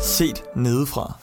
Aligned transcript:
set 0.00 0.42
nedefra. 0.56 1.18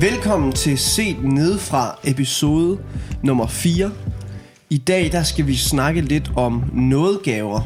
Velkommen 0.00 0.52
til 0.52 0.78
Set 0.78 1.16
Nedefra 1.22 1.98
episode 2.04 2.78
nummer 3.22 3.46
4. 3.46 3.90
I 4.70 4.78
dag 4.78 5.12
der 5.12 5.22
skal 5.22 5.46
vi 5.46 5.56
snakke 5.56 6.00
lidt 6.00 6.32
om 6.36 6.64
nådegaver. 6.72 7.60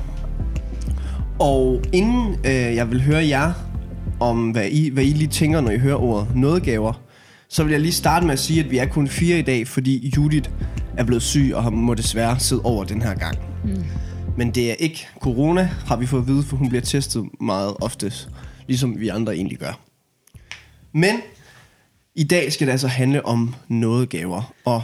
Og 1.38 1.82
inden 1.92 2.34
øh, 2.44 2.52
jeg 2.52 2.90
vil 2.90 3.02
høre 3.02 3.28
jer 3.28 3.52
om, 4.20 4.50
hvad 4.50 4.66
I, 4.66 4.90
hvad 4.90 5.04
I 5.04 5.10
lige 5.10 5.28
tænker, 5.28 5.60
når 5.60 5.70
I 5.70 5.78
hører 5.78 6.02
ordet 6.02 6.36
nådegaver, 6.36 7.07
så 7.48 7.64
vil 7.64 7.70
jeg 7.70 7.80
lige 7.80 7.92
starte 7.92 8.26
med 8.26 8.32
at 8.32 8.38
sige, 8.38 8.64
at 8.64 8.70
vi 8.70 8.78
er 8.78 8.86
kun 8.86 9.08
fire 9.08 9.38
i 9.38 9.42
dag, 9.42 9.68
fordi 9.68 10.12
Judith 10.16 10.50
er 10.96 11.04
blevet 11.04 11.22
syg 11.22 11.52
og 11.54 11.72
må 11.72 11.94
desværre 11.94 12.40
sidde 12.40 12.62
over 12.62 12.84
den 12.84 13.02
her 13.02 13.14
gang. 13.14 13.38
Mm. 13.64 13.84
Men 14.36 14.50
det 14.50 14.70
er 14.70 14.74
ikke 14.74 15.08
corona, 15.20 15.62
har 15.86 15.96
vi 15.96 16.06
fået 16.06 16.20
at 16.20 16.26
vide, 16.26 16.42
for 16.42 16.56
hun 16.56 16.68
bliver 16.68 16.82
testet 16.82 17.24
meget 17.40 17.74
oftest, 17.80 18.28
ligesom 18.66 19.00
vi 19.00 19.08
andre 19.08 19.36
egentlig 19.36 19.58
gør. 19.58 19.80
Men 20.92 21.20
i 22.14 22.24
dag 22.24 22.52
skal 22.52 22.66
det 22.66 22.72
altså 22.72 22.88
handle 22.88 23.26
om 23.26 23.54
nådegaver, 23.68 24.54
og 24.64 24.82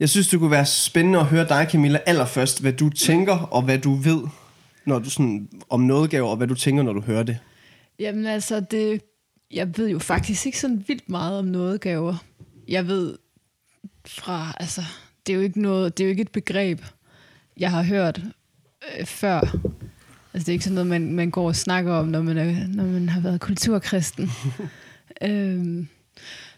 jeg 0.00 0.08
synes, 0.08 0.28
det 0.28 0.38
kunne 0.38 0.50
være 0.50 0.66
spændende 0.66 1.18
at 1.18 1.26
høre 1.26 1.48
dig, 1.48 1.68
Camilla, 1.70 1.98
allerførst, 2.06 2.60
hvad 2.60 2.72
du 2.72 2.90
tænker 2.90 3.34
og 3.34 3.62
hvad 3.62 3.78
du 3.78 3.94
ved 3.94 4.22
når 4.86 4.98
du 4.98 5.10
sådan, 5.10 5.48
om 5.70 5.80
nådegaver, 5.80 6.28
og 6.28 6.36
hvad 6.36 6.46
du 6.46 6.54
tænker, 6.54 6.82
når 6.82 6.92
du 6.92 7.00
hører 7.00 7.22
det. 7.22 7.38
Jamen 7.98 8.26
altså, 8.26 8.60
det, 8.60 9.02
jeg 9.52 9.78
ved 9.78 9.88
jo 9.88 9.98
faktisk 9.98 10.46
ikke 10.46 10.58
sådan 10.58 10.84
vildt 10.86 11.08
meget 11.08 11.38
om 11.38 11.44
nådegaver. 11.44 12.24
Jeg 12.68 12.86
ved 12.86 13.18
fra, 14.06 14.56
altså, 14.60 14.82
det 15.26 15.32
er 15.32 15.36
jo 15.36 15.42
ikke, 15.42 15.62
noget, 15.62 15.98
det 15.98 16.04
er 16.04 16.08
jo 16.08 16.10
ikke 16.10 16.22
et 16.22 16.32
begreb, 16.32 16.80
jeg 17.56 17.70
har 17.70 17.82
hørt 17.82 18.22
øh, 18.98 19.06
før. 19.06 19.40
Altså, 20.34 20.46
det 20.46 20.48
er 20.48 20.52
ikke 20.52 20.64
sådan 20.64 20.74
noget, 20.74 20.86
man, 20.86 21.12
man 21.12 21.30
går 21.30 21.46
og 21.46 21.56
snakker 21.56 21.92
om, 21.92 22.08
når 22.08 22.22
man, 22.22 22.38
er, 22.38 22.66
når 22.68 22.84
man 22.84 23.08
har 23.08 23.20
været 23.20 23.40
kulturkristen. 23.40 24.30
øhm, 25.28 25.88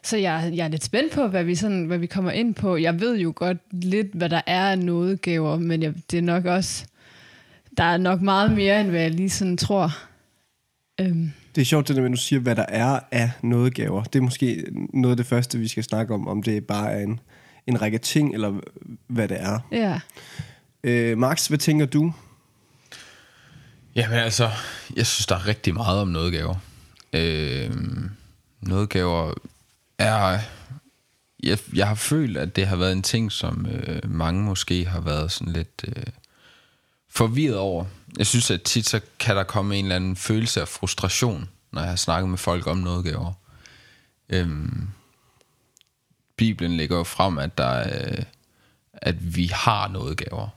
så 0.03 0.17
jeg, 0.17 0.53
jeg 0.55 0.65
er 0.65 0.69
lidt 0.69 0.85
spændt 0.85 1.13
på, 1.13 1.27
hvad 1.27 1.45
vi, 1.45 1.55
sådan, 1.55 1.85
hvad 1.85 1.99
vi 1.99 2.07
kommer 2.07 2.31
ind 2.31 2.55
på. 2.55 2.77
Jeg 2.77 3.01
ved 3.01 3.19
jo 3.19 3.33
godt 3.37 3.59
lidt, 3.85 4.13
hvad 4.13 4.29
der 4.29 4.41
er 4.47 4.71
af 4.71 4.79
nådegaver, 4.79 5.59
men 5.59 5.83
jeg, 5.83 5.95
det 6.11 6.19
er 6.19 6.23
nok 6.23 6.45
også... 6.45 6.87
Der 7.77 7.85
er 7.85 7.97
nok 7.97 8.21
meget 8.21 8.53
mere, 8.53 8.81
end 8.81 8.91
hvad 8.91 9.01
jeg 9.01 9.11
lige 9.11 9.31
sådan 9.31 9.57
tror. 9.57 9.91
Øhm. 11.01 11.33
Det 11.55 11.61
er 11.61 11.65
sjovt, 11.65 11.89
det 11.89 11.97
der 11.97 12.03
med, 12.03 12.11
at 12.11 12.17
du 12.17 12.23
siger, 12.23 12.41
hvad 12.41 12.57
der 12.57 12.67
er 12.69 13.01
af 13.11 13.31
nådegaver. 13.43 14.03
Det 14.05 14.19
er 14.19 14.23
måske 14.23 14.65
noget 14.93 15.13
af 15.13 15.17
det 15.17 15.27
første, 15.27 15.59
vi 15.59 15.69
skal 15.69 15.85
snakke 15.85 16.15
om, 16.15 16.29
om 16.29 16.43
det 16.43 16.67
bare 16.67 16.93
er 16.93 17.01
en, 17.01 17.21
en 17.67 17.83
række 17.83 17.99
ting, 17.99 18.35
eller 18.35 18.61
hvad 19.07 19.29
det 19.29 19.37
er. 19.41 19.59
Ja. 19.73 20.01
Øh, 20.85 21.19
Max, 21.19 21.47
hvad 21.47 21.59
tænker 21.59 21.87
du? 21.87 22.13
Jamen 23.95 24.19
altså, 24.19 24.51
jeg 24.97 25.07
synes, 25.07 25.27
der 25.27 25.35
er 25.35 25.47
rigtig 25.47 25.75
meget 25.75 26.01
om 26.01 26.09
nådegaver. 26.09 26.55
Øh, 27.13 27.71
nådegaver 28.61 29.35
er... 29.99 30.39
Jeg, 31.43 31.59
jeg 31.75 31.89
har 31.89 31.95
følt, 31.95 32.37
at 32.37 32.57
det 32.57 32.67
har 32.67 32.77
været 32.77 32.93
en 32.93 33.03
ting, 33.03 33.33
som 33.33 33.67
øh, 33.67 34.11
mange 34.11 34.43
måske 34.43 34.85
har 34.85 35.01
været 35.01 35.33
sådan 35.33 35.53
lidt 35.53 35.85
øh, 35.89 36.05
forvirret 37.11 37.59
over. 37.59 37.85
Jeg 38.19 38.27
synes, 38.27 38.51
at 38.51 38.63
tit 38.63 38.87
så 38.87 39.01
kan 39.19 39.37
der 39.37 39.43
komme 39.43 39.77
en 39.77 39.85
eller 39.85 39.97
anden 39.97 40.17
følelse 40.17 40.61
af 40.61 40.69
frustration, 40.69 41.49
når 41.73 41.81
jeg 41.81 41.91
har 41.91 41.97
snakket 41.97 42.31
med 42.31 42.39
folk 42.39 42.67
om 42.67 42.77
nådegaver. 42.77 43.33
Øh, 44.29 44.49
Bibelen 46.37 46.77
lægger 46.77 46.97
jo 46.97 47.05
frem, 47.05 47.39
at 47.39 47.59
der 47.59 47.81
øh, 47.81 48.25
at 48.93 49.37
vi 49.37 49.47
har 49.47 49.89
nådegaver. 49.89 50.49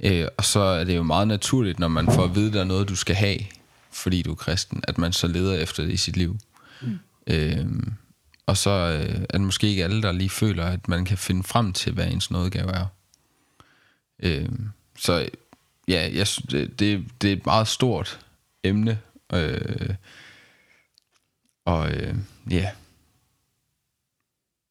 Øh, 0.00 0.28
og 0.36 0.44
så 0.44 0.60
er 0.60 0.84
det 0.84 0.96
jo 0.96 1.02
meget 1.02 1.28
naturligt, 1.28 1.78
når 1.78 1.88
man 1.88 2.12
får 2.12 2.24
at 2.24 2.34
vide, 2.34 2.46
at 2.46 2.52
der 2.52 2.60
er 2.60 2.64
noget, 2.64 2.88
du 2.88 2.96
skal 2.96 3.16
have, 3.16 3.38
fordi 3.92 4.22
du 4.22 4.30
er 4.30 4.34
kristen, 4.34 4.82
at 4.88 4.98
man 4.98 5.12
så 5.12 5.26
leder 5.26 5.54
efter 5.54 5.82
det 5.82 5.92
i 5.92 5.96
sit 5.96 6.16
liv. 6.16 6.38
Mm. 6.82 6.98
Øh, 7.26 7.66
og 8.46 8.56
så 8.56 8.70
øh, 8.70 9.20
er 9.20 9.38
det 9.38 9.40
måske 9.40 9.68
ikke 9.68 9.84
alle, 9.84 10.02
der 10.02 10.12
lige 10.12 10.30
føler, 10.30 10.64
at 10.64 10.88
man 10.88 11.04
kan 11.04 11.18
finde 11.18 11.42
frem 11.42 11.72
til, 11.72 11.92
hvad 11.92 12.06
ens 12.06 12.30
nådegave 12.30 12.72
er. 12.72 12.86
Øh, 14.22 14.48
så 14.98 15.28
ja, 15.88 16.10
jeg, 16.14 16.26
det, 16.50 16.80
det, 16.80 17.04
det 17.22 17.28
er 17.28 17.36
et 17.36 17.46
meget 17.46 17.68
stort 17.68 18.26
emne. 18.64 19.00
Øh, 19.32 19.94
og 21.64 21.90
øh, 21.90 22.14
ja, 22.50 22.70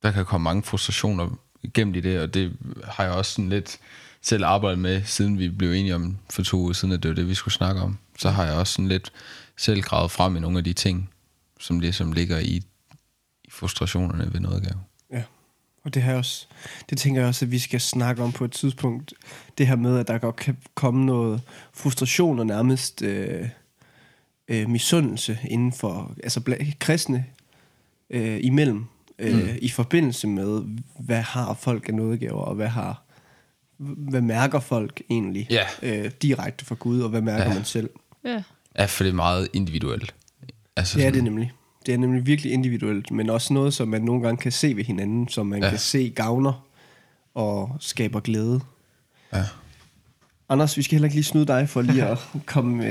der 0.03 0.11
kan 0.11 0.25
komme 0.25 0.43
mange 0.43 0.63
frustrationer 0.63 1.29
igennem 1.63 1.95
i 1.95 1.99
det, 1.99 2.19
og 2.19 2.33
det 2.33 2.57
har 2.83 3.03
jeg 3.03 3.13
også 3.13 3.31
sådan 3.31 3.49
lidt 3.49 3.79
selv 4.21 4.45
arbejdet 4.45 4.79
med, 4.79 5.03
siden 5.03 5.39
vi 5.39 5.49
blev 5.49 5.71
enige 5.71 5.95
om 5.95 6.17
for 6.29 6.43
to 6.43 6.57
uger 6.57 6.73
siden, 6.73 6.93
at 6.93 7.03
det 7.03 7.09
var 7.09 7.15
det, 7.15 7.27
vi 7.27 7.33
skulle 7.33 7.53
snakke 7.53 7.81
om. 7.81 7.97
Så 8.19 8.29
har 8.29 8.45
jeg 8.45 8.53
også 8.53 8.73
sådan 8.73 8.87
lidt 8.87 9.11
selv 9.57 9.81
gravet 9.81 10.11
frem 10.11 10.35
i 10.35 10.39
nogle 10.39 10.57
af 10.57 10.63
de 10.63 10.73
ting, 10.73 11.09
som 11.59 11.79
ligesom 11.79 12.11
ligger 12.11 12.39
i, 12.39 12.61
i 13.43 13.49
frustrationerne 13.49 14.33
ved 14.33 14.39
noget 14.39 14.63
gave. 14.63 14.79
Og 15.85 15.93
det 15.93 16.03
her 16.03 16.15
også, 16.15 16.47
det 16.89 16.97
tænker 16.97 17.21
jeg 17.21 17.27
også, 17.27 17.45
at 17.45 17.51
vi 17.51 17.59
skal 17.59 17.81
snakke 17.81 18.23
om 18.23 18.31
på 18.31 18.45
et 18.45 18.51
tidspunkt. 18.51 19.13
Det 19.57 19.67
her 19.67 19.75
med, 19.75 19.99
at 19.99 20.07
der 20.07 20.17
godt 20.17 20.35
kan 20.35 20.57
komme 20.75 21.05
noget 21.05 21.41
frustration 21.73 22.39
og 22.39 22.45
nærmest 22.45 23.01
øh, 23.01 23.49
øh, 24.47 24.69
misundelse 24.69 25.39
inden 25.43 25.73
for, 25.73 26.13
altså 26.23 26.41
kristne 26.79 27.25
øh, 28.09 28.39
imellem, 28.41 28.85
øh, 29.19 29.43
mm. 29.43 29.49
i 29.61 29.69
forbindelse 29.69 30.27
med, 30.27 30.61
hvad 30.99 31.21
har 31.21 31.53
folk 31.53 31.89
af 31.89 31.93
nådegaver, 31.93 32.41
og 32.41 32.55
hvad 32.55 32.67
har 32.67 33.01
hvad 33.77 34.21
mærker 34.21 34.59
folk 34.59 35.01
egentlig 35.09 35.47
ja. 35.49 35.65
øh, 35.81 36.11
direkte 36.21 36.65
fra 36.65 36.75
Gud, 36.75 37.01
og 37.01 37.09
hvad 37.09 37.21
mærker 37.21 37.47
ja. 37.47 37.53
man 37.53 37.65
selv? 37.65 37.89
Ja. 38.25 38.43
ja, 38.79 38.85
for 38.85 39.03
det 39.03 39.11
er 39.11 39.15
meget 39.15 39.47
individuelt. 39.53 40.15
Altså 40.75 40.99
ja, 40.99 41.09
det 41.09 41.17
er 41.17 41.21
nemlig. 41.21 41.51
Det 41.85 41.93
er 41.93 41.97
nemlig 41.97 42.25
virkelig 42.25 42.51
individuelt, 42.51 43.11
men 43.11 43.29
også 43.29 43.53
noget, 43.53 43.73
som 43.73 43.87
man 43.87 44.01
nogle 44.01 44.21
gange 44.21 44.37
kan 44.41 44.51
se 44.51 44.75
ved 44.75 44.83
hinanden, 44.83 45.27
som 45.27 45.45
man 45.47 45.63
ja. 45.63 45.69
kan 45.69 45.79
se 45.79 46.13
gavner 46.15 46.65
og 47.35 47.77
skaber 47.79 48.19
glæde. 48.19 48.61
Ja. 49.33 49.43
Anders, 50.49 50.77
vi 50.77 50.83
skal 50.83 50.95
heller 50.95 51.05
ikke 51.05 51.15
lige 51.15 51.23
snyde 51.23 51.45
dig 51.45 51.69
for 51.69 51.81
lige 51.81 52.05
at 52.05 52.17
komme, 52.45 52.85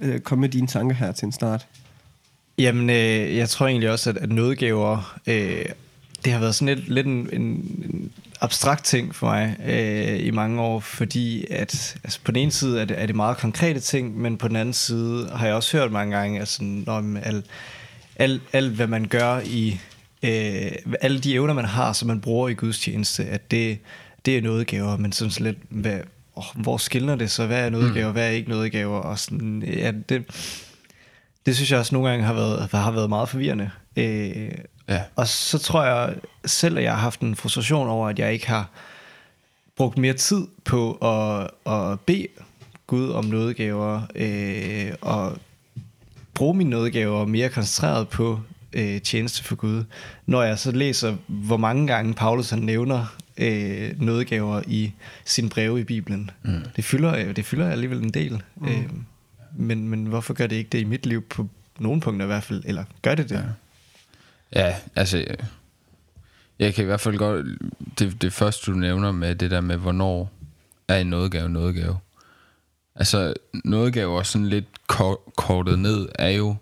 øh, 0.00 0.20
komme 0.20 0.40
med 0.40 0.48
dine 0.48 0.66
tanker 0.66 0.96
her 0.96 1.12
til 1.12 1.26
en 1.26 1.32
start. 1.32 1.66
Jamen, 2.58 2.90
øh, 2.90 3.36
jeg 3.36 3.48
tror 3.48 3.66
egentlig 3.66 3.90
også, 3.90 4.10
at, 4.10 4.16
at 4.16 4.32
nådegaver, 4.32 5.18
øh, 5.26 5.64
det 6.24 6.32
har 6.32 6.40
været 6.40 6.54
sådan 6.54 6.76
lidt, 6.76 6.88
lidt 6.88 7.06
en, 7.06 7.28
en, 7.32 7.42
en 7.42 8.12
abstrakt 8.40 8.84
ting 8.84 9.14
for 9.14 9.26
mig 9.26 9.56
øh, 9.66 10.26
i 10.26 10.30
mange 10.30 10.60
år, 10.62 10.80
fordi 10.80 11.46
at 11.50 11.96
altså 12.04 12.20
på 12.24 12.32
den 12.32 12.42
ene 12.42 12.52
side 12.52 12.80
er 12.80 12.84
det, 12.84 13.02
er 13.02 13.06
det 13.06 13.16
meget 13.16 13.36
konkrete 13.36 13.80
ting, 13.80 14.18
men 14.18 14.36
på 14.36 14.48
den 14.48 14.56
anden 14.56 14.74
side 14.74 15.30
har 15.34 15.46
jeg 15.46 15.54
også 15.54 15.76
hørt 15.76 15.92
mange 15.92 16.16
gange, 16.16 16.40
altså, 16.40 16.64
når 16.64 17.18
alt, 17.22 17.44
alt, 18.18 18.42
alt 18.52 18.72
hvad 18.72 18.86
man 18.86 19.04
gør 19.04 19.40
i, 19.44 19.80
øh, 20.22 20.72
alle 21.00 21.20
de 21.20 21.34
evner 21.34 21.54
man 21.54 21.64
har, 21.64 21.92
som 21.92 22.08
man 22.08 22.20
bruger 22.20 22.48
i 22.48 22.54
Guds 22.54 22.78
tjeneste, 22.78 23.24
at 23.24 23.50
det, 23.50 23.78
det 24.24 24.38
er 24.38 24.42
nådegaver, 24.42 24.96
men 24.96 25.12
sådan 25.12 25.44
lidt, 25.44 25.58
hvad, 25.68 26.00
oh, 26.34 26.44
hvor 26.54 26.76
skiller 26.76 27.16
det 27.16 27.30
så? 27.30 27.46
Hvad 27.46 27.66
er 27.66 27.70
nådegaver, 27.70 28.08
mm. 28.08 28.12
hvad 28.12 28.26
er 28.26 28.30
ikke 28.30 28.50
nådegaver? 28.50 28.98
Og 28.98 29.18
sådan, 29.18 29.62
ja, 29.66 29.92
det, 30.08 30.24
det 31.46 31.56
synes 31.56 31.70
jeg 31.70 31.78
også 31.78 31.94
nogle 31.94 32.10
gange 32.10 32.24
har 32.24 32.32
været, 32.32 32.70
har 32.70 32.90
været 32.90 33.08
meget 33.08 33.28
forvirrende. 33.28 33.70
Øh, 33.96 34.50
ja. 34.88 35.02
Og 35.16 35.28
så 35.28 35.58
tror 35.58 35.84
jeg 35.84 36.14
selv, 36.44 36.78
at 36.78 36.84
jeg 36.84 36.92
har 36.92 37.00
haft 37.00 37.20
en 37.20 37.36
frustration 37.36 37.88
over, 37.88 38.08
at 38.08 38.18
jeg 38.18 38.32
ikke 38.32 38.48
har 38.48 38.70
brugt 39.76 39.98
mere 39.98 40.12
tid 40.12 40.46
på 40.64 40.92
at, 40.92 41.50
at 41.72 42.00
bede 42.00 42.26
Gud 42.86 43.10
om 43.10 43.24
nådegaver, 43.24 44.02
øh, 44.14 44.92
og 45.00 45.36
bruge 46.38 46.56
mine 46.56 46.70
nådegaver 46.70 47.26
mere 47.26 47.48
koncentreret 47.48 48.08
på 48.08 48.40
øh, 48.72 49.00
tjeneste 49.00 49.44
for 49.44 49.54
Gud. 49.54 49.84
Når 50.26 50.42
jeg 50.42 50.58
så 50.58 50.72
læser, 50.72 51.16
hvor 51.26 51.56
mange 51.56 51.86
gange 51.86 52.14
Paulus 52.14 52.50
han 52.50 52.58
nævner 52.58 53.16
øh, 53.36 54.00
nådegaver 54.00 54.62
i 54.66 54.92
sin 55.24 55.48
breve 55.48 55.80
i 55.80 55.84
Bibelen. 55.84 56.30
Mm. 56.42 56.60
Det, 56.76 56.84
fylder, 56.84 57.32
det 57.32 57.44
fylder 57.44 57.70
alligevel 57.70 58.02
en 58.02 58.10
del. 58.10 58.42
Mm. 58.56 58.68
Øh, 58.68 58.84
men, 59.56 59.88
men 59.88 60.06
hvorfor 60.06 60.34
gør 60.34 60.46
det 60.46 60.56
ikke 60.56 60.70
det 60.70 60.80
i 60.80 60.84
mit 60.84 61.06
liv 61.06 61.22
på 61.22 61.48
nogle 61.78 62.00
punkter 62.00 62.26
i 62.26 62.26
hvert 62.26 62.42
fald? 62.42 62.62
Eller 62.66 62.84
gør 63.02 63.14
det 63.14 63.28
det? 63.28 63.44
Ja, 64.54 64.66
ja 64.66 64.74
altså... 64.96 65.24
Jeg 66.58 66.74
kan 66.74 66.84
i 66.84 66.86
hvert 66.86 67.00
fald 67.00 67.16
godt... 67.16 67.46
Det, 67.98 68.22
det 68.22 68.32
første, 68.32 68.70
du 68.70 68.76
nævner 68.76 69.12
med 69.12 69.34
det 69.34 69.50
der 69.50 69.60
med, 69.60 69.76
hvornår 69.76 70.30
er 70.88 70.96
en 70.96 71.06
nådegave 71.06 71.48
nådegave. 71.48 71.98
Altså, 72.98 73.34
noget 73.64 73.92
gav 73.92 74.08
også 74.08 74.32
sådan 74.32 74.48
lidt 74.48 74.66
kortet 75.36 75.78
ned, 75.78 76.08
er 76.14 76.30
jo... 76.30 76.56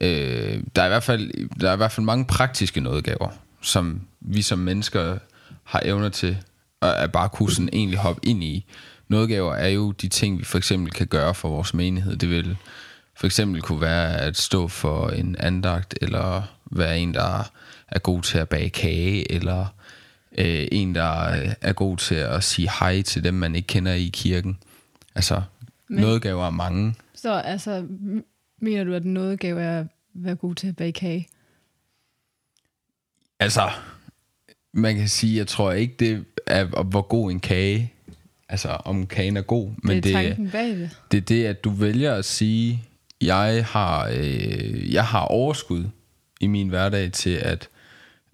Øh, 0.00 0.62
der, 0.76 0.82
er 0.82 0.86
i 0.86 0.88
hvert 0.88 1.02
fald, 1.02 1.48
der 1.60 1.68
er 1.68 1.74
i 1.74 1.76
hvert 1.76 1.92
fald 1.92 2.04
mange 2.04 2.24
praktiske 2.24 2.80
nådegaver, 2.80 3.28
som 3.62 4.00
vi 4.20 4.42
som 4.42 4.58
mennesker 4.58 5.18
har 5.64 5.82
evner 5.84 6.08
til 6.08 6.36
at 6.82 7.12
bare 7.12 7.28
kunne 7.28 7.50
sådan 7.50 7.68
egentlig 7.72 7.98
hoppe 7.98 8.20
ind 8.26 8.44
i. 8.44 8.66
Nådegaver 9.08 9.54
er 9.54 9.68
jo 9.68 9.92
de 9.92 10.08
ting, 10.08 10.38
vi 10.38 10.44
for 10.44 10.58
eksempel 10.58 10.92
kan 10.92 11.06
gøre 11.06 11.34
for 11.34 11.48
vores 11.48 11.74
menighed. 11.74 12.16
Det 12.16 12.30
vil 12.30 12.56
for 13.16 13.26
eksempel 13.26 13.62
kunne 13.62 13.80
være 13.80 14.16
at 14.16 14.36
stå 14.36 14.68
for 14.68 15.08
en 15.08 15.36
andagt, 15.38 15.98
eller 16.02 16.42
være 16.70 16.98
en, 16.98 17.14
der 17.14 17.50
er 17.88 17.98
god 17.98 18.22
til 18.22 18.38
at 18.38 18.48
bage 18.48 18.70
kage, 18.70 19.32
eller 19.32 19.66
øh, 20.38 20.68
en, 20.72 20.94
der 20.94 21.10
er 21.60 21.72
god 21.72 21.96
til 21.96 22.14
at 22.14 22.44
sige 22.44 22.70
hej 22.80 23.02
til 23.02 23.24
dem, 23.24 23.34
man 23.34 23.54
ikke 23.54 23.66
kender 23.66 23.92
i 23.92 24.10
kirken. 24.12 24.58
Altså, 25.18 25.42
Men- 25.88 26.00
noget 26.00 26.22
gaver 26.22 26.50
mange. 26.50 26.94
Så 27.14 27.32
altså, 27.32 27.86
mener 28.58 28.84
du, 28.84 28.94
at 28.94 29.04
noget 29.04 29.40
gave 29.40 29.60
er 29.62 29.80
at 29.80 29.86
være 30.14 30.34
god 30.34 30.54
til 30.54 30.68
at 30.68 30.76
bage 30.76 30.92
kage? 30.92 31.28
Altså, 33.40 33.70
man 34.72 34.96
kan 34.96 35.08
sige, 35.08 35.36
jeg 35.36 35.46
tror 35.46 35.72
ikke, 35.72 35.94
det 35.98 36.24
er, 36.46 36.82
hvor 36.82 37.02
god 37.02 37.30
en 37.30 37.40
kage, 37.40 37.92
altså 38.48 38.68
om 38.68 39.06
kagen 39.06 39.36
er 39.36 39.42
god, 39.42 39.70
men 39.82 39.96
det 39.96 40.04
det, 40.04 40.14
er 40.14 40.18
det, 40.18 40.26
tanken 40.28 40.50
bag 40.50 40.68
det. 40.68 40.90
det 41.10 41.16
er 41.16 41.22
det, 41.22 41.44
at 41.44 41.64
du 41.64 41.70
vælger 41.70 42.14
at 42.14 42.24
sige, 42.24 42.82
jeg 43.20 43.64
har, 43.66 44.08
øh, 44.12 44.92
jeg 44.92 45.06
har 45.06 45.20
overskud 45.24 45.84
i 46.40 46.46
min 46.46 46.68
hverdag 46.68 47.12
til 47.12 47.34
at 47.34 47.68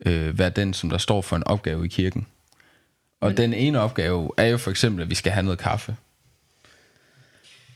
øh, 0.06 0.38
være 0.38 0.50
den, 0.50 0.74
som 0.74 0.90
der 0.90 0.98
står 0.98 1.22
for 1.22 1.36
en 1.36 1.44
opgave 1.46 1.84
i 1.84 1.88
kirken. 1.88 2.26
Og 3.20 3.28
men, 3.28 3.36
den 3.36 3.54
ene 3.54 3.80
opgave 3.80 4.30
er 4.36 4.46
jo 4.46 4.56
for 4.56 4.70
eksempel, 4.70 5.02
at 5.02 5.10
vi 5.10 5.14
skal 5.14 5.32
have 5.32 5.44
noget 5.44 5.58
kaffe. 5.58 5.96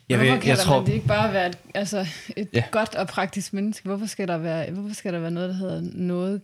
Jeg, 0.08 0.18
Hvorfor 0.18 0.36
kan 0.40 0.48
jeg 0.48 0.56
der 0.56 0.62
tror, 0.62 0.76
man 0.76 0.86
det 0.86 0.92
ikke 0.92 1.06
bare 1.06 1.32
være 1.32 1.48
et, 1.48 1.58
altså 1.74 2.06
et 2.36 2.48
Ja. 2.54 2.64
godt 2.70 2.94
og 2.94 3.06
praktisk 3.08 3.52
menneske? 3.52 3.86
Hvorfor 3.88 4.06
skal, 4.06 4.28
der 4.28 4.38
være, 4.38 4.70
hvorfor 4.70 4.94
skal 4.94 5.12
der 5.12 5.18
være 5.20 5.30
noget, 5.30 5.48
der 5.48 5.54
hedder 5.54 5.80
noget 5.94 6.40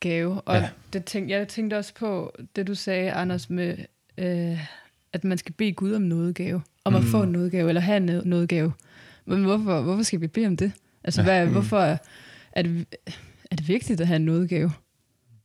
gave? 0.00 0.40
Og 0.40 0.56
Ja. 0.56 0.68
det 0.92 1.04
tænk, 1.04 1.30
jeg 1.30 1.48
tænkte 1.48 1.78
også 1.78 1.94
på 1.94 2.34
det, 2.56 2.66
du 2.66 2.74
sagde, 2.74 3.12
Anders, 3.12 3.50
med 3.50 3.76
øh, 4.18 4.66
at 5.12 5.24
man 5.24 5.38
skal 5.38 5.52
bede 5.52 5.72
Gud 5.72 5.92
om 5.92 6.02
noget 6.02 6.34
gave. 6.34 6.62
Om 6.84 6.94
at 6.94 7.04
få 7.04 7.22
en 7.22 7.28
noget 7.32 7.50
gave, 7.52 7.68
eller 7.68 7.80
have 7.80 7.96
en 7.96 8.20
noget 8.28 8.48
gave. 8.48 8.72
Men 9.24 9.44
hvorfor, 9.44 9.80
hvorfor 9.80 10.02
skal 10.02 10.20
vi 10.20 10.26
bede 10.26 10.46
om 10.46 10.56
det? 10.56 10.72
Altså, 11.04 11.20
Ja. 11.20 11.24
hvad, 11.24 11.46
hvorfor 11.46 11.78
er, 11.78 11.96
er, 12.52 12.62
det, 12.62 12.86
er 13.50 13.56
det 13.56 13.68
vigtigt 13.68 14.00
at 14.00 14.06
have 14.06 14.16
en 14.16 14.24
noget 14.24 14.48
gave? 14.48 14.72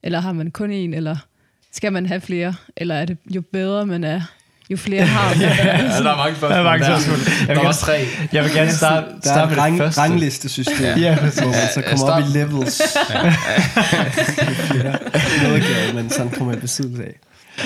Eller 0.03 0.19
har 0.19 0.33
man 0.33 0.51
kun 0.51 0.71
en, 0.71 0.93
eller 0.93 1.17
skal 1.71 1.93
man 1.93 2.05
have 2.05 2.21
flere? 2.21 2.55
Eller 2.77 2.95
er 2.95 3.05
det 3.05 3.17
jo 3.35 3.41
bedre 3.41 3.85
man 3.85 4.03
er, 4.03 4.21
jo 4.69 4.77
flere 4.77 5.05
har 5.05 5.29
man? 5.35 5.41
Ja, 5.41 5.47
der 6.03 6.11
er 6.11 6.17
mange 6.17 6.35
spørgsmål. 6.35 6.49
Der 6.51 6.55
er 6.57 6.63
mange 6.63 6.85
spørgsmål. 6.85 7.17
Jeg 7.39 7.47
vil 7.47 7.55
Der 7.55 7.63
var 7.63 7.71
tre. 7.71 8.05
jeg 8.33 8.43
vil 8.43 8.53
gerne 8.53 8.71
starte, 8.71 9.05
Der 9.07 9.15
er 9.15 9.19
starte 9.21 9.49
med 9.49 9.57
rang, 9.57 9.73
det 9.73 9.81
første. 9.83 10.01
ranglistesystem, 10.01 10.75
Ja, 10.97 11.15
hvor 11.15 11.23
man 11.23 11.31
så 11.31 11.41
Ja, 11.79 11.89
kommer 11.89 12.05
op 12.05 12.21
start- 12.21 12.23
i 12.35 12.37
levels. 12.37 12.81
Noget 15.43 15.63
gave, 15.63 15.93
men 15.93 16.09
sådan 16.09 16.31
kommer 16.31 16.53
i 16.53 16.57
besiddelse 16.57 17.03
af. 17.03 17.13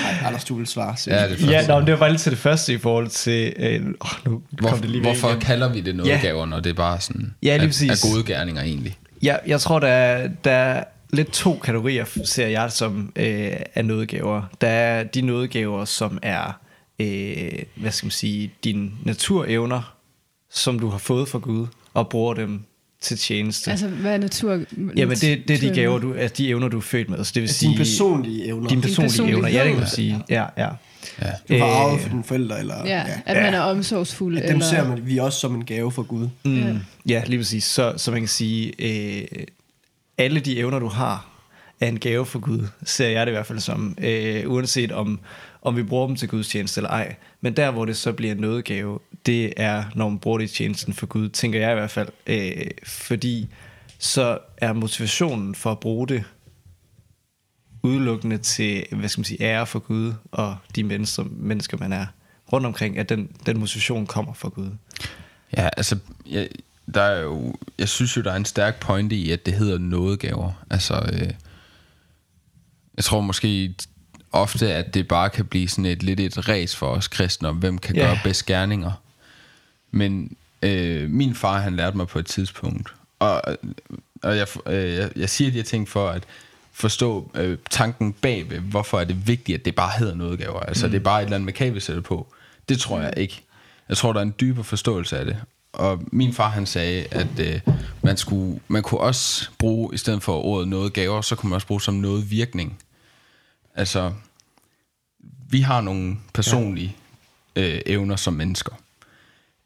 Nej, 0.00 0.14
Anders, 0.26 0.44
du 0.44 0.54
vil 0.54 0.66
svare. 0.66 0.96
Ja, 1.06 1.28
det 1.28 1.42
er 1.44 1.50
Ja, 1.62 1.76
men 1.78 1.86
det 1.86 1.92
var 1.92 1.98
bare 1.98 2.10
lige 2.10 2.18
til 2.18 2.32
det 2.32 2.38
første 2.38 2.72
i 2.72 2.78
forhold 2.78 3.08
til... 3.08 3.52
Øh, 3.56 3.80
oh, 4.00 4.08
nu 4.26 4.42
Hvor, 4.50 4.68
kom 4.70 4.78
det 4.78 4.90
lige 4.90 5.02
hvorfor 5.02 5.28
igen. 5.28 5.40
kalder 5.40 5.72
vi 5.72 5.80
det 5.80 5.96
noget 5.96 6.10
Ja. 6.10 6.18
gaver, 6.22 6.46
når 6.46 6.60
det 6.60 6.70
er 6.70 6.74
bare 6.74 7.00
sådan 7.00 7.34
Ja, 7.42 7.56
lige 7.56 7.64
er, 7.64 7.68
præcis. 7.68 8.04
er 8.04 8.14
gode 8.14 8.24
gerninger 8.24 8.62
egentlig? 8.62 8.96
Ja, 9.22 9.36
jeg 9.46 9.60
tror, 9.60 9.78
der 9.78 9.88
er, 9.88 10.28
der 10.44 10.50
er 10.52 10.84
lidt 11.12 11.32
to 11.32 11.60
kategorier, 11.64 12.04
ser 12.24 12.46
jeg 12.46 12.72
som 12.72 13.12
øh, 13.16 13.50
af 13.74 13.84
nådegaver. 13.84 14.42
Der 14.60 14.68
er 14.68 15.02
de 15.04 15.20
nådegaver, 15.20 15.84
som 15.84 16.18
er, 16.22 16.58
øh, 16.98 17.52
hvad 17.74 17.90
skal 17.92 18.06
man 18.06 18.10
sige, 18.10 18.50
dine 18.64 18.90
naturevner, 19.02 19.94
som 20.50 20.78
du 20.78 20.88
har 20.88 20.98
fået 20.98 21.28
fra 21.28 21.38
Gud, 21.38 21.66
og 21.94 22.08
bruger 22.08 22.34
dem 22.34 22.60
til 23.00 23.18
tjeneste. 23.18 23.70
Altså, 23.70 23.86
altså, 23.86 24.00
hvad 24.00 24.12
er 24.14 24.18
natur? 24.18 24.60
Jamen, 24.96 25.16
det, 25.16 25.48
det 25.48 25.54
er 25.54 25.58
de 25.70 25.74
gaver, 25.74 25.98
du, 25.98 26.14
altså 26.14 26.34
de 26.38 26.48
evner, 26.48 26.68
du 26.68 26.76
er 26.76 26.80
født 26.80 27.08
med. 27.10 27.24
Så 27.24 27.32
det 27.34 27.42
vil 27.42 27.48
sige, 27.50 27.68
Dine 27.68 27.78
personlige 27.78 28.46
evner. 28.46 28.68
dine 28.68 28.82
personlige, 28.82 29.10
personlige 29.10 29.36
evner. 29.36 29.48
Ja, 29.48 29.62
det 29.64 29.70
kan 29.70 29.78
man 29.78 29.88
sige. 29.88 30.22
Ja, 30.30 30.44
ja. 30.56 30.68
Ja. 31.22 31.30
du 31.48 31.54
har 31.58 31.66
Øh, 31.66 31.80
arvet 31.80 32.00
for 32.00 32.08
dine 32.08 32.24
forældre, 32.24 32.60
eller... 32.60 32.86
Ja, 32.86 33.04
at 33.26 33.42
man 33.42 33.54
er 33.54 33.60
omsorgsfuld. 33.60 34.38
At 34.38 34.42
dem 34.48 34.50
eller, 34.56 34.66
ser 34.66 34.88
man, 34.88 35.06
vi 35.06 35.18
også 35.18 35.40
som 35.40 35.54
en 35.54 35.64
gave 35.64 35.92
fra 35.92 36.02
Gud. 36.02 36.28
Mm, 36.44 36.56
Ja. 36.58 36.74
ja, 37.08 37.22
lige 37.26 37.38
præcis. 37.38 37.64
Så, 37.64 37.94
så 37.96 38.10
man 38.10 38.20
kan 38.20 38.28
sige, 38.28 38.72
øh, 38.78 39.24
alle 40.18 40.40
de 40.40 40.58
evner, 40.58 40.78
du 40.78 40.88
har, 40.88 41.26
er 41.80 41.86
en 41.88 41.98
gave 41.98 42.26
for 42.26 42.38
Gud, 42.38 42.66
ser 42.84 43.08
jeg 43.08 43.26
det 43.26 43.32
i 43.32 43.34
hvert 43.34 43.46
fald 43.46 43.58
som, 43.60 43.96
øh, 44.00 44.50
uanset 44.50 44.92
om, 44.92 45.20
om 45.64 45.76
vi 45.76 45.82
bruger 45.82 46.06
dem 46.06 46.16
til 46.16 46.28
Guds 46.28 46.48
tjeneste 46.48 46.78
eller 46.78 46.90
ej. 46.90 47.16
Men 47.40 47.56
der, 47.56 47.70
hvor 47.70 47.84
det 47.84 47.96
så 47.96 48.12
bliver 48.12 48.32
en 48.32 48.38
nådegave, 48.38 48.98
det 49.26 49.52
er, 49.56 49.84
når 49.94 50.08
man 50.08 50.18
bruger 50.18 50.38
det 50.38 50.50
i 50.50 50.54
tjenesten 50.54 50.94
for 50.94 51.06
Gud, 51.06 51.28
tænker 51.28 51.60
jeg 51.60 51.70
i 51.70 51.74
hvert 51.74 51.90
fald. 51.90 52.08
Øh, 52.26 52.66
fordi 52.84 53.48
så 53.98 54.38
er 54.56 54.72
motivationen 54.72 55.54
for 55.54 55.72
at 55.72 55.80
bruge 55.80 56.08
det 56.08 56.24
udelukkende 57.82 58.38
til, 58.38 58.86
hvad 58.92 59.08
skal 59.08 59.20
man 59.20 59.24
sige, 59.24 59.42
ære 59.42 59.66
for 59.66 59.78
Gud 59.78 60.12
og 60.32 60.56
de 60.76 60.84
mennesker, 60.84 61.24
mennesker 61.30 61.76
man 61.80 61.92
er 61.92 62.06
rundt 62.52 62.66
omkring, 62.66 62.98
at 62.98 63.08
den, 63.08 63.28
den 63.46 63.58
motivation 63.58 64.06
kommer 64.06 64.34
fra 64.34 64.48
Gud. 64.48 64.70
Ja, 65.56 65.68
altså, 65.76 65.98
jeg, 66.26 66.48
der 66.94 67.02
er 67.02 67.20
jo, 67.20 67.54
jeg 67.78 67.88
synes 67.88 68.16
jo, 68.16 68.22
der 68.22 68.32
er 68.32 68.36
en 68.36 68.44
stærk 68.44 68.80
pointe 68.80 69.16
i, 69.16 69.30
at 69.30 69.46
det 69.46 69.54
hedder 69.54 69.78
nådegaver. 69.78 70.64
Altså, 70.70 71.10
øh, 71.12 71.30
jeg 72.96 73.04
tror 73.04 73.20
måske 73.20 73.74
ofte, 74.34 74.72
at 74.74 74.94
det 74.94 75.08
bare 75.08 75.30
kan 75.30 75.44
blive 75.44 75.68
sådan 75.68 75.86
et 75.86 76.02
lidt 76.02 76.20
et 76.20 76.48
race 76.48 76.76
for 76.76 76.86
os 76.86 77.08
kristne, 77.08 77.48
om 77.48 77.56
hvem 77.56 77.78
kan 77.78 77.96
Ja. 77.96 78.02
gøre 78.06 78.18
bedst 78.24 78.46
gerninger. 78.46 78.92
Men 79.90 80.36
øh, 80.62 81.10
min 81.10 81.34
far, 81.34 81.60
han 81.60 81.76
lærte 81.76 81.96
mig 81.96 82.06
på 82.08 82.18
et 82.18 82.26
tidspunkt, 82.26 82.94
og, 83.18 83.42
og 84.22 84.36
jeg, 84.36 84.46
øh, 84.66 84.94
jeg, 84.94 85.10
jeg 85.16 85.30
siger 85.30 85.50
de 85.50 85.56
her 85.56 85.62
ting 85.64 85.88
for 85.88 86.08
at 86.08 86.22
forstå 86.72 87.30
øh, 87.34 87.58
tanken 87.70 88.12
bag 88.12 88.50
ved, 88.50 88.58
hvorfor 88.58 89.00
er 89.00 89.04
det 89.04 89.26
vigtigt, 89.26 89.58
at 89.58 89.64
det 89.64 89.74
bare 89.74 89.90
hedder 89.98 90.14
nådegaver. 90.14 90.60
Altså, 90.60 90.86
mm. 90.86 90.90
det 90.90 90.98
er 90.98 91.02
bare 91.02 91.20
et 91.20 91.24
eller 91.24 91.36
andet 91.36 91.46
mekabe 91.46 91.80
sætte 91.80 92.02
på. 92.02 92.26
Det 92.68 92.78
tror 92.78 93.00
jeg 93.00 93.12
ikke. 93.16 93.42
Jeg 93.88 93.96
tror, 93.96 94.12
der 94.12 94.20
er 94.20 94.24
en 94.24 94.34
dybere 94.40 94.64
forståelse 94.64 95.18
af 95.18 95.24
det. 95.24 95.36
Og 95.72 96.02
min 96.12 96.32
far, 96.32 96.48
han 96.48 96.66
sagde, 96.66 97.04
at 97.10 97.38
øh, 97.38 97.60
man, 98.02 98.16
skulle, 98.16 98.60
man 98.68 98.82
kunne 98.82 99.00
også 99.00 99.48
bruge, 99.58 99.94
i 99.94 99.96
stedet 99.96 100.22
for 100.22 100.44
ordet 100.44 100.68
noget 100.68 100.92
gaver, 100.92 101.20
så 101.20 101.34
kunne 101.36 101.50
man 101.50 101.54
også 101.54 101.66
bruge 101.66 101.82
som 101.82 101.94
noget 101.94 102.30
virkning. 102.30 102.78
Altså, 103.74 104.12
vi 105.50 105.60
har 105.60 105.80
nogle 105.80 106.16
personlige 106.34 106.96
øh, 107.56 107.80
evner 107.86 108.16
som 108.16 108.34
mennesker. 108.34 108.72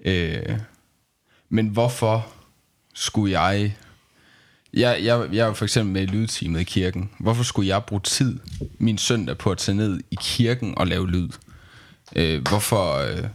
Øh, 0.05 0.58
men 1.49 1.69
hvorfor 1.69 2.26
skulle 2.94 3.40
jeg... 3.40 3.76
Jeg, 4.75 5.05
jeg, 5.05 5.28
jeg 5.32 5.40
er 5.40 5.46
jo 5.46 5.52
for 5.52 5.64
eksempel 5.64 5.93
med 5.93 6.02
i 6.02 6.06
lydteamet 6.06 6.60
i 6.60 6.64
kirken. 6.64 7.10
Hvorfor 7.19 7.43
skulle 7.43 7.69
jeg 7.69 7.84
bruge 7.84 8.02
tid 8.02 8.38
min 8.78 8.99
søndag 8.99 9.38
på 9.38 9.50
at 9.50 9.58
tage 9.58 9.76
ned 9.76 10.00
i 10.10 10.16
kirken 10.20 10.78
og 10.78 10.87
lave 10.87 11.10
lyd? 11.10 11.28
Øh, 12.16 12.49
hvorfor... 12.49 12.94
Øh, 12.94 13.28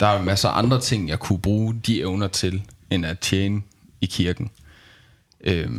der 0.00 0.06
er 0.06 0.22
masser 0.22 0.48
af 0.48 0.58
andre 0.58 0.80
ting, 0.80 1.08
jeg 1.08 1.18
kunne 1.18 1.40
bruge 1.40 1.80
de 1.86 2.00
evner 2.00 2.28
til, 2.28 2.62
end 2.90 3.06
at 3.06 3.18
tjene 3.18 3.62
i 4.00 4.06
kirken. 4.06 4.50
Øh, 5.40 5.70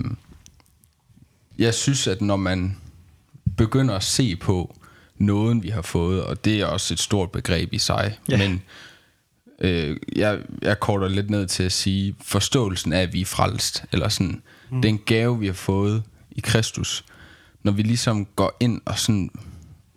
jeg 1.58 1.74
synes, 1.74 2.08
at 2.08 2.22
når 2.22 2.36
man 2.36 2.78
begynder 3.58 3.96
at 3.96 4.04
se 4.04 4.36
på 4.36 4.76
nåden, 5.18 5.64
vi 5.64 5.70
har 5.70 5.82
fået, 5.82 6.24
og 6.24 6.46
det 6.46 6.62
er 6.62 6.66
også 6.66 6.94
et 6.94 7.00
stort 7.00 7.32
begreb 7.32 7.74
i 7.74 7.78
sig, 7.78 8.18
Ja. 8.30 8.38
men 8.38 8.62
øh, 9.62 9.98
jeg, 10.16 10.40
jeg 10.62 10.80
korter 10.80 11.08
lidt 11.08 11.30
ned 11.30 11.48
til 11.48 11.64
at 11.64 11.72
sige, 11.72 12.16
forståelsen 12.22 12.94
af, 12.94 13.02
at 13.02 13.14
vi 13.14 13.22
er 13.22 13.26
frelst, 13.26 13.84
eller 13.92 14.10
sådan, 14.10 14.42
mm. 14.70 14.82
den 14.82 14.98
gave, 14.98 15.40
vi 15.40 15.46
har 15.46 15.54
fået 15.54 16.04
i 16.32 16.40
Kristus, 16.44 17.06
når 17.64 17.72
vi 17.72 17.82
ligesom 17.82 18.26
går 18.26 18.58
ind 18.60 18.82
og 18.86 19.00
sådan, 19.00 19.30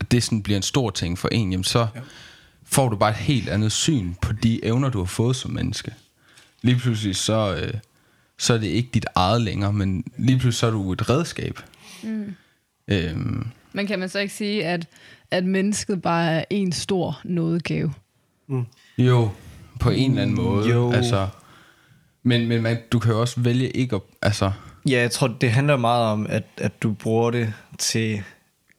at 0.01 0.11
det 0.11 0.23
sådan 0.23 0.43
bliver 0.43 0.57
en 0.57 0.63
stor 0.63 0.91
ting 0.91 1.19
for 1.19 1.29
en, 1.33 1.51
jamen 1.51 1.65
så 1.65 1.79
ja. 1.95 2.01
får 2.65 2.89
du 2.89 2.97
bare 2.97 3.11
et 3.11 3.17
helt 3.17 3.49
andet 3.49 3.73
syn 3.73 4.15
på 4.23 4.33
de 4.33 4.65
evner, 4.65 4.89
du 4.89 4.99
har 4.99 5.05
fået 5.07 5.37
som 5.37 5.51
menneske. 5.51 5.95
Lige 6.63 6.77
pludselig 6.79 7.17
så, 7.17 7.57
øh, 7.63 7.75
så 8.39 8.55
er 8.55 8.59
det 8.59 8.67
ikke 8.67 8.89
dit 8.95 9.07
eget 9.15 9.41
længere, 9.41 9.73
men 9.73 10.05
lige 10.19 10.39
pludselig 10.39 10.59
så 10.59 10.67
er 10.67 10.71
du 10.71 10.93
et 10.93 11.11
redskab. 11.11 11.61
Mm. 12.03 12.35
Øhm, 12.89 13.47
Men 13.73 13.87
kan 13.87 13.99
man 13.99 14.09
så 14.09 14.19
ikke 14.19 14.35
sige, 14.35 14.65
at, 14.67 14.87
at 15.31 15.45
mennesket 15.45 16.03
bare 16.03 16.33
er 16.33 16.45
en 16.51 16.73
stor 16.73 17.21
nådegave? 17.25 17.93
jo, 18.99 19.29
på 19.81 19.91
en 19.91 20.11
eller 20.11 20.23
anden 20.23 20.37
måde. 20.37 20.71
Jo. 20.71 20.93
Altså, 20.93 21.29
men 22.23 22.49
men 22.49 22.63
man, 22.63 22.77
du 22.93 22.99
kan 22.99 23.13
jo 23.13 23.21
også 23.21 23.41
vælge 23.41 23.71
ikke 23.71 23.97
at... 23.97 24.03
Altså, 24.23 24.53
Ja, 24.89 25.01
jeg 25.01 25.11
tror, 25.11 25.29
det 25.29 25.51
handler 25.51 25.77
meget 25.77 26.05
om, 26.07 26.27
at, 26.31 26.45
at 26.57 26.83
du 26.83 26.93
bruger 26.93 27.31
det 27.31 27.53
til 27.79 28.23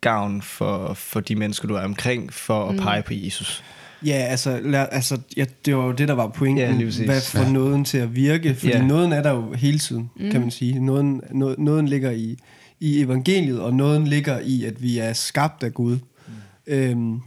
gavn 0.01 0.41
for, 0.41 0.93
for 0.93 1.19
de 1.19 1.35
mennesker, 1.35 1.67
du 1.67 1.75
er 1.75 1.81
omkring, 1.81 2.33
for 2.33 2.69
at 2.69 2.77
pege 2.77 3.01
på 3.03 3.13
Jesus. 3.13 3.63
Ja, 4.05 4.11
altså, 4.13 4.59
lad, 4.63 4.87
altså 4.91 5.19
ja, 5.37 5.45
det 5.65 5.77
var 5.77 5.85
jo 5.85 5.91
det, 5.91 6.07
der 6.07 6.13
var 6.13 6.27
pointen. 6.27 6.81
Ja. 6.81 7.05
Hvad 7.05 7.21
får 7.21 7.39
Ja. 7.39 7.51
nåden 7.51 7.85
til 7.85 7.97
at 7.97 8.15
virke? 8.15 8.55
Fordi 8.55 8.71
Ja. 8.71 8.81
nåden 8.81 9.11
er 9.13 9.23
der 9.23 9.31
jo 9.31 9.53
hele 9.53 9.79
tiden, 9.79 10.09
mm. 10.15 10.31
kan 10.31 10.41
man 10.41 10.51
sige. 10.51 10.79
Nåden, 10.79 11.21
nå, 11.31 11.55
nåden 11.57 11.87
ligger 11.87 12.11
i, 12.11 12.37
i 12.79 13.01
evangeliet, 13.01 13.61
og 13.61 13.73
nåden 13.73 14.07
ligger 14.07 14.39
i, 14.39 14.63
at 14.63 14.81
vi 14.81 14.97
er 14.97 15.13
skabt 15.13 15.63
af 15.63 15.73
Gud. 15.73 15.97
Mm. 16.27 16.33
Øhm, 16.67 17.19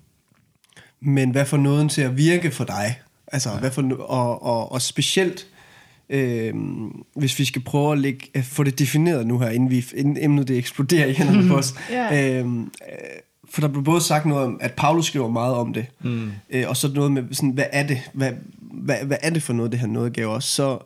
men 1.01 1.31
hvad 1.31 1.47
får 1.47 1.57
nåden 1.57 1.89
til 1.89 2.03
at 2.03 2.17
virke 2.17 2.51
for 2.51 2.65
dig? 2.65 3.01
Altså, 3.33 3.51
ja. 3.51 3.59
hvad 3.59 3.71
for, 3.71 3.95
og, 3.95 4.43
og, 4.43 4.73
og 4.73 4.83
specielt, 4.83 5.47
øhm, 6.11 7.05
hvis 7.17 7.39
vi 7.39 7.45
skal 7.45 7.63
prøve 7.63 7.93
at 7.93 7.99
lægge, 7.99 8.27
at 8.35 8.45
få 8.45 8.63
det 8.63 8.79
defineret 8.79 9.27
nu 9.27 9.39
her, 9.39 9.49
inden, 9.49 9.71
vi, 9.71 9.85
inden 9.95 10.17
emnet 10.21 10.49
det 10.49 10.59
eksploderer 10.59 11.07
i 11.07 11.13
hænderne 11.13 11.49
på 11.49 11.57
os. 11.59 11.75
Ja. 11.91 12.39
øhm, 12.39 12.63
øh, 12.63 12.69
for 13.51 13.61
der 13.61 13.69
blev 13.69 13.85
både 13.85 14.01
sagt 14.01 14.27
noget 14.27 14.45
om, 14.45 14.59
at 14.61 14.73
Paulus 14.73 15.07
skriver 15.07 15.29
meget 15.29 15.55
om 15.55 15.73
det, 15.73 15.87
mm. 16.01 16.31
øh, 16.51 16.69
og 16.69 16.77
så 16.77 16.89
noget 16.95 17.13
med, 17.13 17.23
sådan, 17.33 17.51
hvad 17.51 17.67
er 17.73 17.87
det? 17.87 18.11
Hvad, 18.13 18.33
hvad, 18.61 18.97
hvad 19.05 19.17
er 19.23 19.31
det 19.31 19.43
for 19.43 19.53
noget, 19.53 19.73
det 19.73 19.81
her 19.81 19.87
nådegave 19.87 20.33
også? 20.33 20.49
Så, 20.49 20.79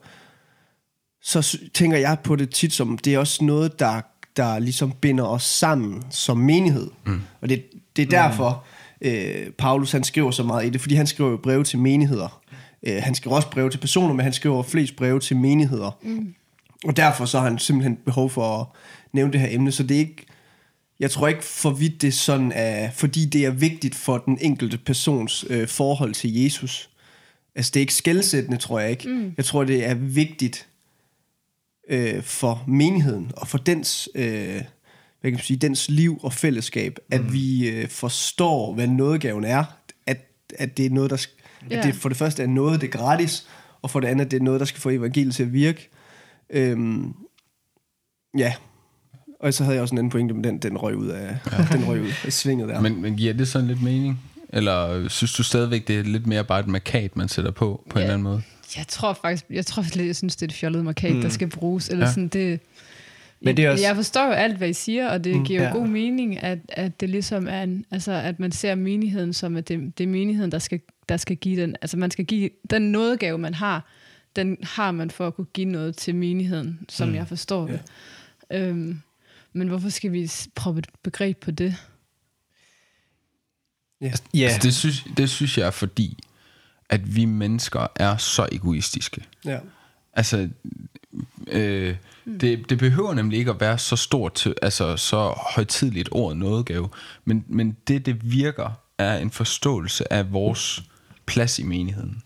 så 1.22 1.42
sy- 1.42 1.56
tænker 1.74 1.96
jeg 1.96 2.16
på 2.24 2.36
det 2.36 2.50
tit 2.50 2.72
som, 2.72 2.98
det 2.98 3.14
er 3.14 3.18
også 3.18 3.44
noget, 3.44 3.78
der, 3.78 4.00
der 4.36 4.58
ligesom 4.58 4.92
binder 5.00 5.24
os 5.24 5.42
sammen 5.42 6.02
som 6.10 6.38
menighed. 6.38 6.90
Mm. 7.06 7.20
Og 7.40 7.48
det, 7.48 7.64
Det 7.96 8.02
er 8.02 8.06
derfor, 8.06 8.64
øh, 9.00 9.50
Paulus 9.58 9.92
han 9.92 10.04
skriver 10.04 10.30
så 10.30 10.42
meget 10.42 10.66
i 10.66 10.70
det, 10.70 10.80
fordi 10.80 10.94
han 10.94 11.06
skriver 11.06 11.30
jo 11.30 11.36
breve 11.36 11.64
til 11.64 11.78
menigheder. 11.78 12.40
Øh, 12.82 13.02
han 13.02 13.14
skriver 13.14 13.36
også 13.36 13.50
breve 13.50 13.70
til 13.70 13.78
personer, 13.78 14.14
men 14.14 14.24
han 14.24 14.32
skriver 14.32 14.62
flest 14.62 14.96
breve 14.96 15.20
til 15.20 15.36
menigheder. 15.36 15.98
Mm. 16.02 16.34
Og 16.84 16.96
derfor 16.96 17.24
så 17.24 17.38
har 17.38 17.48
han 17.48 17.58
simpelthen 17.58 17.96
behov 18.04 18.30
for 18.30 18.60
at 18.60 18.66
nævne 19.12 19.32
det 19.32 19.40
her 19.40 19.48
emne, 19.50 19.72
så 19.72 19.82
det 19.82 19.94
er 19.94 19.98
ikke, 19.98 20.26
jeg 21.00 21.10
tror 21.10 21.28
ikke 21.28 21.44
for 21.44 21.70
vidt 21.70 22.02
det 22.02 22.08
er 22.08 22.12
sådan, 22.12 22.52
at, 22.52 22.92
fordi 22.94 23.24
det 23.24 23.44
er 23.44 23.50
vigtigt 23.50 23.94
for 23.94 24.18
den 24.18 24.38
enkelte 24.40 24.78
persons 24.78 25.44
øh, 25.50 25.68
forhold 25.68 26.14
til 26.14 26.42
Jesus. 26.42 26.90
Altså 27.54 27.70
det 27.74 27.76
er 27.76 27.82
ikke 27.82 27.94
skældsættende, 27.94 28.56
tror 28.56 28.80
jeg 28.80 28.90
ikke. 28.90 29.08
Mm. 29.08 29.32
Jeg 29.36 29.44
tror, 29.44 29.64
det 29.64 29.86
er 29.86 29.94
vigtigt 29.94 30.66
øh, 31.90 32.22
for 32.22 32.64
menigheden 32.68 33.32
og 33.36 33.48
for 33.48 33.58
dens, 33.58 34.08
øh, 34.14 34.24
hvad 35.20 35.30
kan 35.30 35.32
man 35.32 35.38
sige, 35.40 35.56
dens 35.56 35.88
liv 35.90 36.18
og 36.22 36.32
fællesskab, 36.32 36.98
mm. 36.98 37.14
at 37.14 37.32
vi 37.32 37.68
øh, 37.68 37.88
forstår, 37.88 38.74
hvad 38.74 38.86
nådegaven 38.86 39.44
er. 39.44 39.64
At, 40.06 40.26
at 40.58 40.76
det 40.76 40.86
er 40.86 40.90
noget, 40.90 41.10
der 41.10 41.16
sk- 41.16 41.38
Ja. 41.70 41.78
at 41.78 41.84
det 41.84 41.94
for 41.94 42.08
det 42.08 42.18
første 42.18 42.42
er 42.42 42.46
noget, 42.46 42.80
det 42.80 42.86
er 42.86 42.90
gratis, 42.98 43.46
og 43.82 43.90
for 43.90 44.00
det 44.00 44.08
andet, 44.08 44.30
det 44.30 44.36
er 44.36 44.42
noget, 44.44 44.60
der 44.60 44.66
skal 44.66 44.80
få 44.80 44.90
evangeliet 44.90 45.34
til 45.34 45.42
at 45.42 45.52
virke. 45.52 45.90
Øhm, 46.50 47.12
ja, 48.38 48.54
og 49.40 49.54
så 49.54 49.64
havde 49.64 49.74
jeg 49.74 49.82
også 49.82 49.94
en 49.94 49.98
anden 49.98 50.10
pointe, 50.10 50.34
men 50.34 50.44
den, 50.44 50.58
den 50.58 50.78
røg 50.78 50.96
ud 50.96 51.06
af, 51.06 51.36
ja. 51.52 51.66
den 51.76 51.84
røg 51.88 52.00
ud 52.02 52.10
af 52.24 52.32
svinget 52.32 52.68
der. 52.68 52.80
Men, 52.80 53.02
men 53.02 53.16
giver 53.16 53.32
det 53.32 53.48
sådan 53.48 53.66
lidt 53.68 53.82
mening? 53.82 54.20
Eller 54.48 55.08
synes 55.08 55.32
du 55.34 55.42
stadigvæk, 55.42 55.88
det 55.88 55.98
er 55.98 56.02
lidt 56.02 56.26
mere 56.26 56.44
bare 56.44 56.60
et 56.60 56.66
markat, 56.66 57.16
man 57.16 57.28
sætter 57.28 57.50
på, 57.50 57.84
på 57.90 57.98
ja. 57.98 58.04
en 58.04 58.10
eller 58.10 58.14
anden 58.14 58.22
måde? 58.24 58.42
Jeg 58.76 58.86
tror 58.88 59.12
faktisk, 59.12 59.44
jeg 59.50 59.66
tror 59.66 59.82
lidt, 59.94 60.06
jeg 60.06 60.16
synes, 60.16 60.36
det 60.36 60.42
er 60.42 60.50
et 60.50 60.52
fjollet 60.52 60.84
markat, 60.84 61.14
mm. 61.14 61.20
der 61.22 61.28
skal 61.28 61.48
bruges. 61.50 61.88
Eller 61.88 62.04
Ja. 62.04 62.08
ja. 62.08 62.12
sådan, 62.12 62.28
det, 62.28 62.60
Men 63.40 63.56
det 63.56 63.62
er 63.62 63.66
jeg, 63.66 63.72
også- 63.72 63.84
jeg 63.84 63.96
forstår 63.96 64.26
jo 64.26 64.32
alt, 64.32 64.56
hvad 64.56 64.68
I 64.68 64.72
siger, 64.72 65.08
og 65.10 65.24
det 65.24 65.36
mm, 65.36 65.44
giver 65.44 65.60
jo 65.60 65.66
ja. 65.66 65.72
god 65.72 65.86
mening, 65.86 66.42
at, 66.42 66.58
at 66.68 67.00
det 67.00 67.08
ligesom 67.10 67.46
er 67.48 67.62
en, 67.62 67.84
altså, 67.90 68.12
at 68.12 68.40
man 68.40 68.52
ser 68.52 68.74
menigheden 68.74 69.32
som, 69.32 69.56
at 69.56 69.68
det, 69.68 69.98
det 69.98 70.04
er 70.04 70.08
menigheden, 70.08 70.52
der 70.52 70.58
skal, 70.58 70.80
der 71.08 71.16
skal 71.16 71.36
give 71.36 71.62
den, 71.62 71.76
altså 71.82 71.96
man 71.96 72.10
skal 72.10 72.24
give 72.24 72.50
den 72.70 72.82
nådegave, 72.92 73.38
man 73.38 73.54
har, 73.54 73.88
den 74.36 74.56
har 74.62 74.90
man 74.92 75.10
for 75.10 75.26
at 75.26 75.34
kunne 75.34 75.46
give 75.54 75.66
noget 75.68 75.96
til 75.96 76.14
menigheden, 76.14 76.80
som 76.88 77.08
mm. 77.08 77.14
jeg 77.14 77.28
forstår 77.28 77.66
det. 77.66 77.80
Øhm, 78.50 79.00
men 79.52 79.68
hvorfor 79.68 79.88
skal 79.88 80.12
vi 80.12 80.30
proppe 80.54 80.78
et 80.78 80.86
begreb 81.02 81.36
på 81.40 81.50
det? 81.50 81.76
ja. 84.00 84.12
Ja, 84.34 84.44
Altså, 84.44 84.58
det, 84.62 84.74
synes, 84.74 85.04
det 85.16 85.30
synes 85.30 85.58
jeg 85.58 85.66
er 85.66 85.70
fordi, 85.70 86.18
at 86.92 87.16
vi 87.16 87.24
mennesker 87.24 87.86
er 87.96 88.16
så 88.16 88.46
egoistiske. 88.52 89.24
ja. 89.44 89.58
Altså, 90.14 90.48
øh, 91.48 91.96
det, 92.40 92.70
det 92.70 92.78
behøver 92.78 93.14
nemlig 93.14 93.38
ikke 93.38 93.50
at 93.50 93.60
være 93.60 93.78
så 93.78 93.96
stort, 93.96 94.34
til, 94.34 94.54
altså 94.62 94.96
så 94.96 95.34
højtidligt 95.54 96.08
ord 96.12 96.36
nådegave, 96.36 96.88
men, 97.24 97.44
men 97.48 97.76
det, 97.88 98.06
det 98.06 98.32
virker, 98.32 98.70
er 98.98 99.18
en 99.18 99.30
forståelse 99.30 100.12
af 100.12 100.32
vores 100.32 100.82
plads 101.26 101.58
i 101.58 101.62
menigheden. 101.62 102.22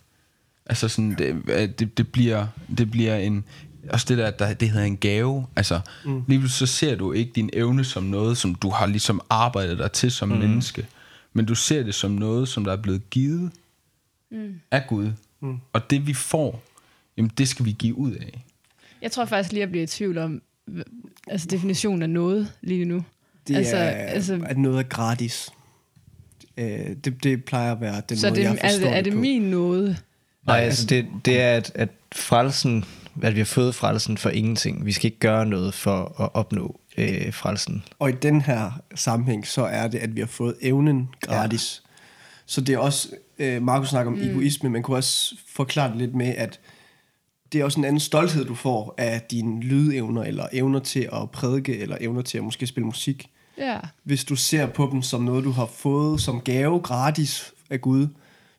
Altså 0.66 0.88
sådan, 0.88 1.14
det, 1.18 1.50
at 1.50 1.78
det, 1.78 1.98
det, 1.98 2.08
bliver, 2.08 2.46
det 2.78 2.90
bliver 2.90 3.16
en, 3.16 3.44
også 3.90 4.06
det 4.08 4.18
der, 4.18 4.30
der 4.30 4.54
det 4.54 4.70
hedder 4.70 4.86
en 4.86 4.96
gave, 4.96 5.46
altså 5.56 5.80
mm. 6.04 6.24
lige 6.26 6.48
så 6.48 6.66
ser 6.66 6.94
du 6.94 7.12
ikke 7.12 7.32
din 7.34 7.50
evne 7.52 7.84
som 7.84 8.02
noget, 8.02 8.38
som 8.38 8.54
du 8.54 8.70
har 8.70 8.86
ligesom 8.86 9.20
arbejdet 9.30 9.78
dig 9.78 9.92
til 9.92 10.10
som 10.10 10.28
mm. 10.28 10.38
menneske, 10.38 10.86
men 11.32 11.44
du 11.44 11.54
ser 11.54 11.82
det 11.82 11.94
som 11.94 12.10
noget, 12.10 12.48
som 12.48 12.64
der 12.64 12.72
er 12.72 12.82
blevet 12.82 13.10
givet 13.10 13.50
mm. 14.30 14.60
af 14.70 14.82
Gud, 14.88 15.12
mm. 15.40 15.58
og 15.72 15.90
det 15.90 16.06
vi 16.06 16.14
får, 16.14 16.62
jamen 17.16 17.30
det 17.38 17.48
skal 17.48 17.64
vi 17.64 17.72
give 17.78 17.94
ud 17.98 18.12
af. 18.12 18.44
Jeg 19.02 19.12
tror 19.12 19.24
faktisk 19.24 19.52
lige, 19.52 19.62
at 19.62 19.66
jeg 19.66 19.70
bliver 19.70 19.82
i 19.84 19.86
tvivl 19.86 20.18
om 20.18 20.42
altså 21.28 21.46
definitionen 21.50 22.02
af 22.02 22.10
noget 22.10 22.52
lige 22.60 22.84
nu. 22.84 23.04
Det 23.48 23.56
Altså- 23.56 23.76
er, 23.76 23.80
altså- 23.90 24.32
altså, 24.32 24.46
at 24.48 24.58
noget 24.58 24.78
er 24.78 24.82
gratis. 24.82 25.48
Øh, 26.56 26.66
det, 27.04 27.22
det 27.24 27.44
plejer 27.44 27.72
at 27.72 27.80
være 27.80 28.02
den 28.08 28.16
Så 28.18 28.26
måde, 28.28 28.36
det, 28.40 28.44
jeg 28.44 28.58
er, 28.60 28.70
forstår 28.70 28.88
er 28.88 29.02
det 29.02 29.12
på. 29.12 29.18
min 29.18 29.42
nåde? 29.42 29.96
Nej, 30.46 30.58
altså 30.60 30.86
det, 30.86 31.06
det 31.24 31.40
er, 31.40 31.56
at, 31.56 31.72
at 31.74 31.88
frelsen, 32.14 32.84
at 33.22 33.34
vi 33.34 33.40
har 33.40 33.44
fået 33.44 33.74
frelsen 33.74 34.18
for 34.18 34.30
ingenting. 34.30 34.86
Vi 34.86 34.92
skal 34.92 35.06
ikke 35.06 35.18
gøre 35.18 35.46
noget 35.46 35.74
for 35.74 36.20
at 36.22 36.30
opnå 36.34 36.80
øh, 36.98 37.32
frelsen. 37.32 37.84
Og 37.98 38.08
i 38.10 38.12
den 38.12 38.40
her 38.40 38.80
sammenhæng, 38.94 39.46
så 39.46 39.62
er 39.62 39.88
det, 39.88 39.98
at 39.98 40.14
vi 40.16 40.20
har 40.20 40.26
fået 40.26 40.54
evnen 40.62 41.08
gratis. 41.20 41.82
Ja. 41.84 41.90
Så 42.46 42.60
det 42.60 42.74
er 42.74 42.78
også, 42.78 43.08
øh, 43.38 43.62
Markus 43.62 43.88
snakker 43.88 44.12
om 44.12 44.18
mm. 44.18 44.30
egoisme, 44.30 44.70
man 44.70 44.82
kunne 44.82 44.96
også 44.96 45.36
forklare 45.48 45.88
det 45.90 45.96
lidt 45.96 46.14
med, 46.14 46.34
at 46.36 46.60
det 47.52 47.60
er 47.60 47.64
også 47.64 47.80
en 47.80 47.84
anden 47.84 48.00
stolthed, 48.00 48.44
du 48.44 48.54
får 48.54 48.94
af 48.98 49.22
dine 49.30 49.60
lydevner, 49.60 50.22
eller 50.22 50.46
evner 50.52 50.78
til 50.78 51.08
at 51.12 51.30
prædike, 51.30 51.78
eller 51.78 51.96
evner 52.00 52.22
til 52.22 52.38
at 52.38 52.44
måske 52.44 52.66
spille 52.66 52.86
musik. 52.86 53.30
Ja. 53.58 53.80
Hvis 54.02 54.24
du 54.24 54.36
ser 54.36 54.66
på 54.66 54.88
dem 54.92 55.02
som 55.02 55.22
noget, 55.22 55.44
du 55.44 55.50
har 55.50 55.66
fået 55.66 56.20
som 56.20 56.40
gave 56.40 56.80
gratis 56.80 57.52
af 57.70 57.80
Gud, 57.80 58.08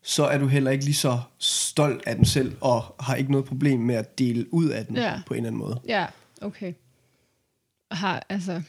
så 0.02 0.26
er 0.26 0.38
du 0.38 0.48
heller 0.48 0.72
ikke 0.72 0.84
lige 0.86 0.96
så 0.96 1.20
stolt 1.38 2.04
af 2.08 2.16
den 2.16 2.26
selv, 2.26 2.56
og 2.62 2.96
har 3.00 3.16
ikke 3.16 3.32
noget 3.32 3.46
problem 3.46 3.80
med 3.80 3.96
at 3.96 4.20
dele 4.20 4.54
ud 4.54 4.70
af 4.70 4.86
den 4.86 4.96
Ja. 4.96 5.22
på 5.28 5.34
en 5.34 5.38
eller 5.38 5.48
anden 5.48 5.60
måde. 5.60 5.80
Ja, 5.88 6.06
okay. 6.42 6.74
Har, 7.92 8.26
altså, 8.30 8.62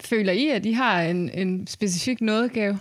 føler 0.00 0.32
I, 0.32 0.48
at 0.48 0.66
I 0.66 0.72
har 0.72 1.02
en, 1.02 1.30
en 1.30 1.66
specifik 1.66 2.20
nådegave? 2.20 2.78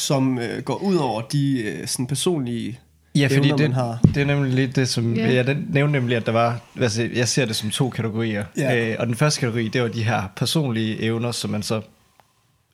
Som 0.00 0.38
øh, 0.38 0.62
går 0.62 0.74
ud 0.74 0.96
over 0.96 1.20
de 1.20 1.62
øh, 1.62 1.86
sådan 1.86 2.06
personlige 2.06 2.78
Ja, 3.14 3.26
fordi 3.26 3.36
evner, 3.48 3.56
det, 3.56 3.60
man 3.70 3.72
har. 3.72 3.98
det 4.14 4.16
er 4.16 4.24
nemlig 4.24 4.52
lidt 4.52 4.76
det, 4.76 4.88
som... 4.88 5.14
Ja. 5.14 5.22
Yeah. 5.22 5.34
Jeg 5.34 5.46
den- 5.46 5.66
nævnte 5.70 5.92
nemlig, 5.92 6.16
at 6.16 6.26
der 6.26 6.32
var... 6.32 6.60
Altså, 6.80 7.08
jeg 7.14 7.28
ser 7.28 7.44
det 7.44 7.56
som 7.56 7.70
to 7.70 7.90
kategorier. 7.90 8.44
Ja. 8.56 8.90
Øh, 8.90 8.96
og 8.98 9.06
den 9.06 9.14
første 9.14 9.40
kategori, 9.40 9.68
det 9.68 9.82
var 9.82 9.88
de 9.88 10.02
her 10.02 10.22
personlige 10.36 11.02
evner, 11.02 11.32
som 11.32 11.50
man 11.50 11.62
så... 11.62 11.80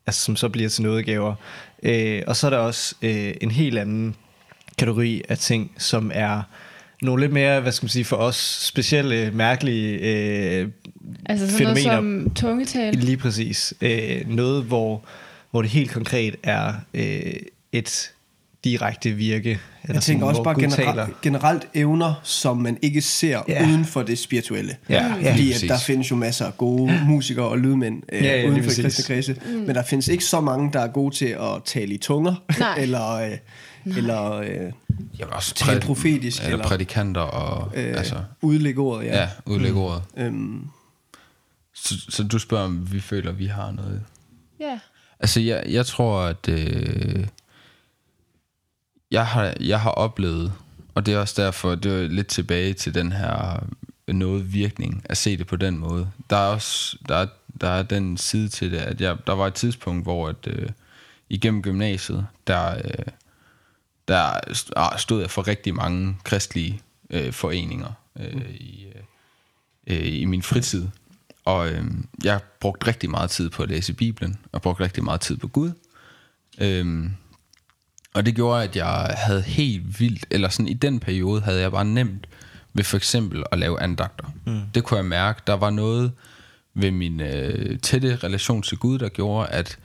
Altså, 0.07 0.23
som 0.25 0.37
så 0.37 0.49
bliver 0.49 0.69
til 0.69 0.83
nådegaver. 0.83 1.35
Øh, 1.83 2.23
og 2.27 2.37
så 2.37 2.47
er 2.47 2.51
der 2.51 2.59
også 2.59 2.95
øh, 3.03 3.35
en 3.41 3.51
helt 3.51 3.79
anden 3.79 4.15
kategori 4.79 5.23
af 5.29 5.39
ting, 5.39 5.71
som 5.79 6.11
er 6.15 6.43
nogle 7.03 7.23
lidt 7.23 7.33
mere, 7.33 7.61
hvad 7.61 7.73
skal 7.73 7.85
man 7.85 7.91
sige, 7.91 8.05
for 8.05 8.17
os 8.17 8.37
specielle, 8.67 9.31
mærkelige 9.35 9.93
øh, 9.99 10.69
Altså 11.27 11.47
sådan 11.51 11.63
noget 11.63 11.79
Fænomener. 11.79 11.97
som 12.25 12.35
tungetal? 12.35 12.95
Lige 12.95 13.17
præcis. 13.17 13.75
Øh, 13.81 14.21
noget, 14.29 14.65
hvor, 14.65 15.05
hvor 15.51 15.63
det 15.63 15.71
helt 15.71 15.91
konkret 15.91 16.37
er 16.43 16.75
øh, 16.95 17.33
et 17.73 18.13
direkte 18.65 19.11
virke. 19.11 19.51
Eller 19.51 19.95
Jeg 19.95 20.03
tænker 20.03 20.03
sådan, 20.03 20.23
også 20.23 20.43
hvor 20.43 20.45
bare 20.45 20.55
generelt, 20.61 20.77
taler. 20.77 21.07
generelt 21.23 21.69
evner, 21.75 22.15
som 22.23 22.57
man 22.57 22.79
ikke 22.83 23.03
ser 23.03 23.29
Ja. 23.49 23.63
ja. 23.63 23.69
uden 23.69 23.85
for 23.85 24.03
det 24.03 24.19
spirituelle. 24.19 24.77
Ja, 24.89 25.15
ja, 25.23 25.31
Fordi 25.31 25.53
at 25.53 25.65
der 25.69 25.79
findes 25.79 26.11
jo 26.11 26.17
masser 26.17 26.47
af 26.47 26.57
gode 26.59 27.01
musikere 27.07 27.47
og 27.49 27.59
lydmænd 27.59 28.03
øh, 28.13 28.23
Ja, 28.25 28.29
ja, 28.29 28.37
lige 28.41 28.51
uden 28.53 28.65
for 28.65 28.83
kristne 28.83 29.05
kredse. 29.15 29.37
Mm. 29.47 29.53
Men 29.53 29.75
der 29.75 29.83
findes 29.83 30.09
ikke 30.09 30.25
så 30.25 30.41
mange, 30.41 30.73
der 30.73 30.81
er 30.81 30.89
gode 30.89 31.15
til 31.15 31.27
at 31.27 31.63
tale 31.65 31.95
i 31.95 31.99
tunger. 31.99 32.35
Nej. 32.59 32.79
eller 32.83 33.11
øh, 33.13 33.31
eller 33.97 34.33
øh, 34.33 34.73
Jeg 35.19 35.27
også 35.27 35.55
Tale 35.55 35.81
profetisk, 35.81 36.43
Eller, 36.43 36.53
eller- 36.53 36.67
prædikanter 36.69 37.21
og 37.21 37.73
øh, 37.77 37.99
altså, 37.99 38.17
udlægge 38.43 38.81
ordet. 38.81 39.07
Ja. 39.07 39.21
ja, 39.21 39.29
udlægge 39.47 39.79
ordet. 39.81 40.03
Øhm, 40.17 40.65
Så, 41.75 41.95
så 42.09 42.23
du 42.23 42.39
spørger, 42.39 42.65
om 42.65 42.93
vi 42.93 43.01
føler, 43.01 43.33
vi 43.33 43.47
har 43.47 43.71
noget? 43.73 44.03
Ja. 44.61 44.79
Altså, 45.21 45.41
jeg, 45.41 45.65
jeg 45.69 45.87
tror, 45.87 46.21
at 46.21 46.49
øh, 46.49 47.27
jeg, 49.11 49.27
har, 49.27 49.55
jeg 49.61 49.81
har 49.81 49.91
oplevet, 49.91 50.53
og 50.95 51.07
det 51.07 51.15
er 51.15 51.19
også 51.19 51.43
derfor, 51.43 51.75
det 51.75 52.05
er 52.05 52.09
lidt 52.09 52.27
tilbage 52.27 52.73
til 52.73 52.95
den 52.95 53.13
her 53.13 53.67
noget 54.09 54.53
virkning, 54.53 55.03
at 55.05 55.17
se 55.17 55.37
det 55.37 55.47
på 55.47 55.57
den 55.57 55.79
måde. 55.79 56.11
Der 56.31 56.37
er 56.37 56.49
også 56.49 56.97
der 57.09 57.15
er, 57.15 57.27
der 57.61 57.69
er 57.69 57.83
den 57.83 58.17
side 58.17 58.49
til 58.49 58.73
det, 58.73 58.79
at 58.79 59.01
jeg, 59.01 59.17
der 59.27 59.33
var 59.33 59.47
et 59.47 59.55
tidspunkt, 59.55 60.05
hvor 60.05 60.29
at, 60.29 60.47
øh, 60.47 60.69
igennem 61.29 61.63
gymnasiet, 61.63 62.27
der, 62.47 62.75
øh, 62.75 63.07
der 64.09 64.41
ah, 64.77 64.99
stod 64.99 65.21
jeg 65.21 65.31
for 65.31 65.49
rigtig 65.49 65.75
mange 65.75 66.17
kristelige 66.25 66.81
øh, 67.11 67.33
foreninger 67.33 67.93
øh, 68.19 68.51
i, 68.51 68.87
øh, 68.87 69.03
øh, 69.87 70.21
i 70.21 70.25
min 70.25 70.43
fritid. 70.43 70.89
Og 71.47 71.69
øh, 71.71 71.85
jeg 72.25 72.41
brugte 72.61 72.87
rigtig 72.87 73.11
meget 73.11 73.31
tid 73.31 73.51
på 73.51 73.63
at 73.63 73.69
læse 73.69 73.93
Bibelen, 73.95 74.37
og 74.53 74.63
brugte 74.63 74.85
rigtig 74.85 75.05
meget 75.05 75.21
tid 75.21 75.37
på 75.37 75.49
Gud. 75.49 75.71
Øhm, 76.61 77.11
og 78.15 78.27
det 78.27 78.35
gjorde, 78.35 78.65
at 78.65 78.77
jeg 78.77 79.15
havde 79.19 79.43
helt 79.43 80.01
vildt, 80.01 80.27
eller 80.31 80.49
sådan 80.49 80.69
i 80.69 80.75
den 80.75 81.01
periode 81.01 81.41
havde 81.41 81.61
jeg 81.61 81.71
bare 81.73 81.85
nemt 81.85 82.27
ved 82.75 82.85
for 82.85 82.97
eksempel 82.97 83.45
at 83.53 83.59
lave 83.59 83.81
andagter. 83.81 84.25
Mm. 84.47 84.61
Det 84.75 84.85
kunne 84.85 84.99
jeg 84.99 85.07
mærke. 85.07 85.41
Der 85.47 85.53
var 85.55 85.71
noget 85.71 86.13
ved 86.75 86.91
min 86.91 87.21
øh, 87.21 87.79
tætte 87.79 88.17
relation 88.17 88.63
til 88.63 88.79
Gud, 88.79 88.99
der 88.99 89.09
gjorde, 89.09 89.49
at 89.49 89.79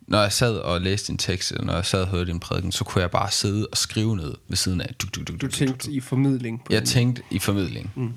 når 0.00 0.20
jeg 0.22 0.32
sad 0.32 0.56
og 0.56 0.80
læste 0.80 1.10
en 1.10 1.18
tekst, 1.18 1.50
eller 1.52 1.64
når 1.64 1.74
jeg 1.74 1.86
sad 1.86 2.02
og 2.02 2.08
hørte 2.08 2.30
en 2.30 2.40
prædiken, 2.40 2.72
så 2.72 2.84
kunne 2.84 3.02
jeg 3.02 3.10
bare 3.10 3.30
sidde 3.30 3.66
og 3.72 3.76
skrive 3.76 4.16
ned 4.16 4.34
ved 4.48 4.56
siden 4.56 4.80
af. 4.80 4.94
Duk, 5.02 5.14
duk, 5.14 5.26
du 5.28 5.32
duk, 5.32 5.40
duk, 5.40 5.50
tænkte 5.50 5.92
i 5.92 6.00
formidling. 6.00 6.64
På 6.64 6.72
jeg 6.72 6.80
den. 6.80 6.86
tænkte 6.88 7.22
i 7.30 7.38
formidling. 7.38 7.92
Mm. 7.96 8.12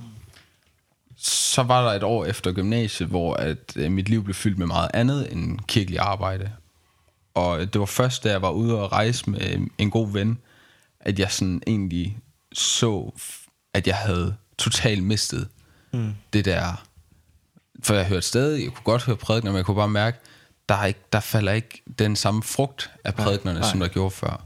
Så 1.28 1.64
var 1.64 1.86
der 1.86 1.92
et 1.92 2.04
år 2.04 2.26
efter 2.26 2.52
gymnasiet, 2.52 3.10
hvor 3.10 3.34
at, 3.34 3.58
øh, 3.76 3.92
mit 3.92 4.10
liv 4.10 4.24
blev 4.24 4.34
fyldt 4.34 4.58
med 4.58 4.68
meget 4.68 4.90
andet 4.94 5.32
end 5.32 5.60
kirkelig 5.68 6.00
arbejde. 6.00 6.52
Og 7.34 7.74
det 7.74 7.80
var 7.80 7.86
først, 7.86 8.24
da 8.24 8.30
jeg 8.32 8.42
var 8.42 8.50
ude 8.50 8.80
og 8.82 8.92
rejse 8.92 9.30
med 9.30 9.42
øh, 9.42 9.62
en 9.78 9.92
god 9.92 10.12
ven, 10.12 10.40
at 11.00 11.20
jeg 11.20 11.32
sådan 11.32 11.62
egentlig 11.68 12.18
så, 12.54 13.12
at 13.74 13.88
jeg 13.88 13.96
havde 13.96 14.36
totalt 14.58 15.04
mistet 15.04 15.48
mm. 15.94 16.14
det 16.34 16.46
der. 16.46 16.86
For 17.84 17.94
jeg 17.94 18.08
hørte 18.08 18.22
stadig, 18.22 18.64
jeg 18.64 18.74
kunne 18.74 18.84
godt 18.84 19.04
høre 19.04 19.16
prædikener, 19.18 19.52
men 19.52 19.58
jeg 19.58 19.66
kunne 19.66 19.76
bare 19.76 19.90
mærke, 19.90 20.20
der, 20.70 20.76
er 20.76 20.86
ikke, 20.86 21.00
der 21.14 21.20
falder 21.20 21.52
ikke 21.52 21.84
den 22.00 22.16
samme 22.16 22.44
frugt 22.44 22.92
af 23.04 23.16
prædiknerne, 23.16 23.60
nej. 23.60 23.70
som 23.70 23.80
der 23.80 23.88
gjorde 23.88 24.12
før. 24.12 24.46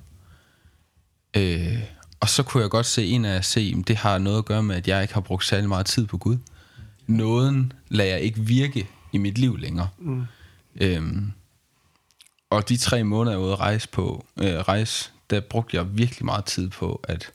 Øh, 1.34 1.80
og 2.20 2.30
så 2.30 2.44
kunne 2.44 2.64
jeg 2.64 2.70
godt 2.70 2.86
se 2.86 3.06
en 3.08 3.26
af 3.26 3.34
jer 3.34 3.42
se, 3.42 3.76
at 3.80 3.88
det 3.88 3.96
har 3.96 4.18
noget 4.18 4.38
at 4.38 4.46
gøre 4.46 4.64
med, 4.64 4.76
at 4.76 4.88
jeg 4.88 5.02
ikke 5.02 5.14
har 5.14 5.22
brugt 5.22 5.46
særlig 5.46 5.70
meget 5.70 5.86
tid 5.86 6.08
på 6.08 6.18
Gud. 6.18 6.38
Nåden 7.10 7.74
lader 7.88 8.12
jeg 8.12 8.22
ikke 8.22 8.40
virke 8.40 8.88
i 9.12 9.18
mit 9.18 9.38
liv 9.38 9.58
længere. 9.58 9.90
Mm. 9.98 10.24
Øhm, 10.76 11.32
og 12.50 12.70
de 12.70 12.78
tre 12.78 13.04
måneder, 13.04 13.36
jeg 13.36 13.40
var 13.40 13.46
ude 13.46 13.54
at 13.54 13.60
rejse, 13.60 13.90
på, 13.90 14.26
øh, 14.38 14.54
rejse, 14.54 15.10
der 15.30 15.40
brugte 15.40 15.78
jeg 15.78 15.98
virkelig 15.98 16.26
meget 16.26 16.46
tid 16.46 16.70
på 16.70 17.02
at 17.04 17.32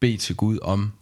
bede 0.00 0.16
til 0.16 0.36
Gud 0.36 0.58
om, 0.62 0.92